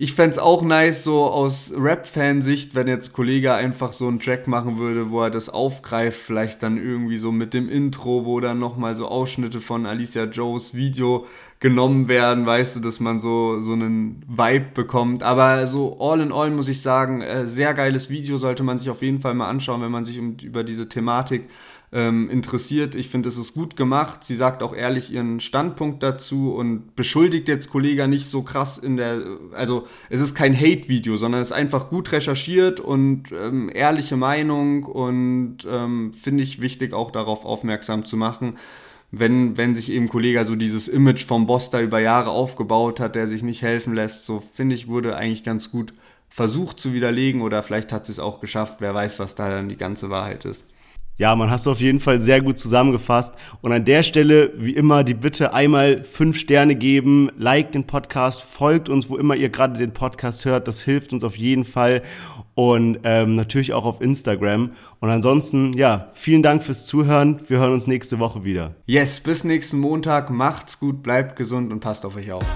ich 0.00 0.14
fände 0.14 0.40
auch 0.40 0.62
nice, 0.62 1.02
so 1.02 1.24
aus 1.24 1.72
Rap-Fansicht, 1.76 2.76
wenn 2.76 2.86
jetzt 2.86 3.14
Kollege 3.14 3.54
einfach 3.54 3.92
so 3.92 4.06
einen 4.06 4.20
Track 4.20 4.46
machen 4.46 4.78
würde, 4.78 5.10
wo 5.10 5.22
er 5.22 5.30
das 5.30 5.50
aufgreift, 5.50 6.20
vielleicht 6.20 6.62
dann 6.62 6.76
irgendwie 6.76 7.16
so 7.16 7.32
mit 7.32 7.52
dem 7.52 7.68
Intro, 7.68 8.24
wo 8.24 8.38
dann 8.38 8.60
nochmal 8.60 8.96
so 8.96 9.08
Ausschnitte 9.08 9.58
von 9.58 9.86
Alicia 9.86 10.26
Joes 10.26 10.72
Video 10.72 11.26
genommen 11.58 12.06
werden, 12.06 12.46
weißt 12.46 12.76
du, 12.76 12.80
dass 12.80 13.00
man 13.00 13.18
so, 13.18 13.60
so 13.60 13.72
einen 13.72 14.22
Vibe 14.28 14.66
bekommt. 14.72 15.24
Aber 15.24 15.66
so 15.66 15.98
all 15.98 16.20
in 16.20 16.30
all 16.30 16.52
muss 16.52 16.68
ich 16.68 16.80
sagen, 16.80 17.20
äh, 17.20 17.48
sehr 17.48 17.74
geiles 17.74 18.08
Video 18.08 18.38
sollte 18.38 18.62
man 18.62 18.78
sich 18.78 18.90
auf 18.90 19.02
jeden 19.02 19.20
Fall 19.20 19.34
mal 19.34 19.48
anschauen, 19.48 19.82
wenn 19.82 19.90
man 19.90 20.04
sich 20.04 20.16
über 20.16 20.62
diese 20.62 20.88
Thematik 20.88 21.50
ähm, 21.92 22.28
interessiert. 22.28 22.94
Ich 22.94 23.08
finde, 23.08 23.28
es 23.28 23.38
ist 23.38 23.54
gut 23.54 23.76
gemacht. 23.76 24.24
Sie 24.24 24.36
sagt 24.36 24.62
auch 24.62 24.74
ehrlich 24.74 25.12
ihren 25.12 25.40
Standpunkt 25.40 26.02
dazu 26.02 26.52
und 26.54 26.94
beschuldigt 26.96 27.48
jetzt 27.48 27.70
Kollega 27.70 28.06
nicht 28.06 28.26
so 28.26 28.42
krass 28.42 28.78
in 28.78 28.96
der, 28.96 29.22
also 29.52 29.86
es 30.10 30.20
ist 30.20 30.34
kein 30.34 30.54
Hate-Video, 30.54 31.16
sondern 31.16 31.40
es 31.40 31.48
ist 31.48 31.56
einfach 31.56 31.88
gut 31.88 32.12
recherchiert 32.12 32.80
und 32.80 33.32
ähm, 33.32 33.70
ehrliche 33.72 34.16
Meinung 34.16 34.84
und 34.84 35.58
ähm, 35.70 36.12
finde 36.12 36.42
ich 36.42 36.60
wichtig 36.60 36.92
auch 36.92 37.10
darauf 37.10 37.44
aufmerksam 37.44 38.04
zu 38.04 38.16
machen. 38.16 38.58
Wenn, 39.10 39.56
wenn 39.56 39.74
sich 39.74 39.90
eben 39.90 40.08
Kollega 40.08 40.44
so 40.44 40.54
dieses 40.54 40.86
Image 40.86 41.24
vom 41.24 41.46
Boss 41.46 41.70
da 41.70 41.80
über 41.80 41.98
Jahre 41.98 42.28
aufgebaut 42.28 43.00
hat, 43.00 43.14
der 43.14 43.26
sich 43.26 43.42
nicht 43.42 43.62
helfen 43.62 43.94
lässt, 43.94 44.26
so 44.26 44.42
finde 44.52 44.74
ich, 44.74 44.88
wurde 44.88 45.16
eigentlich 45.16 45.44
ganz 45.44 45.70
gut 45.70 45.94
versucht 46.28 46.78
zu 46.78 46.92
widerlegen 46.92 47.40
oder 47.40 47.62
vielleicht 47.62 47.90
hat 47.90 48.04
sie 48.04 48.12
es 48.12 48.20
auch 48.20 48.40
geschafft, 48.40 48.76
wer 48.80 48.94
weiß, 48.94 49.18
was 49.18 49.34
da 49.34 49.48
dann 49.48 49.70
die 49.70 49.78
ganze 49.78 50.10
Wahrheit 50.10 50.44
ist. 50.44 50.66
Ja, 51.18 51.34
man 51.34 51.50
hast 51.50 51.66
du 51.66 51.72
auf 51.72 51.80
jeden 51.80 51.98
Fall 51.98 52.20
sehr 52.20 52.40
gut 52.40 52.58
zusammengefasst. 52.58 53.34
Und 53.60 53.72
an 53.72 53.84
der 53.84 54.04
Stelle, 54.04 54.52
wie 54.56 54.70
immer, 54.70 55.02
die 55.02 55.14
Bitte 55.14 55.52
einmal 55.52 56.04
fünf 56.04 56.38
Sterne 56.38 56.76
geben, 56.76 57.28
liked 57.36 57.74
den 57.74 57.88
Podcast, 57.88 58.40
folgt 58.40 58.88
uns, 58.88 59.10
wo 59.10 59.16
immer 59.16 59.34
ihr 59.34 59.48
gerade 59.48 59.76
den 59.76 59.92
Podcast 59.92 60.44
hört. 60.44 60.68
Das 60.68 60.82
hilft 60.82 61.12
uns 61.12 61.24
auf 61.24 61.36
jeden 61.36 61.64
Fall. 61.64 62.02
Und 62.54 63.00
ähm, 63.02 63.34
natürlich 63.34 63.72
auch 63.72 63.84
auf 63.84 64.00
Instagram. 64.00 64.70
Und 65.00 65.10
ansonsten, 65.10 65.72
ja, 65.72 66.08
vielen 66.12 66.44
Dank 66.44 66.62
fürs 66.62 66.86
Zuhören. 66.86 67.40
Wir 67.48 67.58
hören 67.58 67.72
uns 67.72 67.88
nächste 67.88 68.20
Woche 68.20 68.44
wieder. 68.44 68.76
Yes, 68.86 69.18
bis 69.18 69.42
nächsten 69.42 69.80
Montag. 69.80 70.30
Macht's 70.30 70.78
gut, 70.78 71.02
bleibt 71.02 71.34
gesund 71.34 71.72
und 71.72 71.80
passt 71.80 72.06
auf 72.06 72.14
euch 72.14 72.30
auf. 72.30 72.46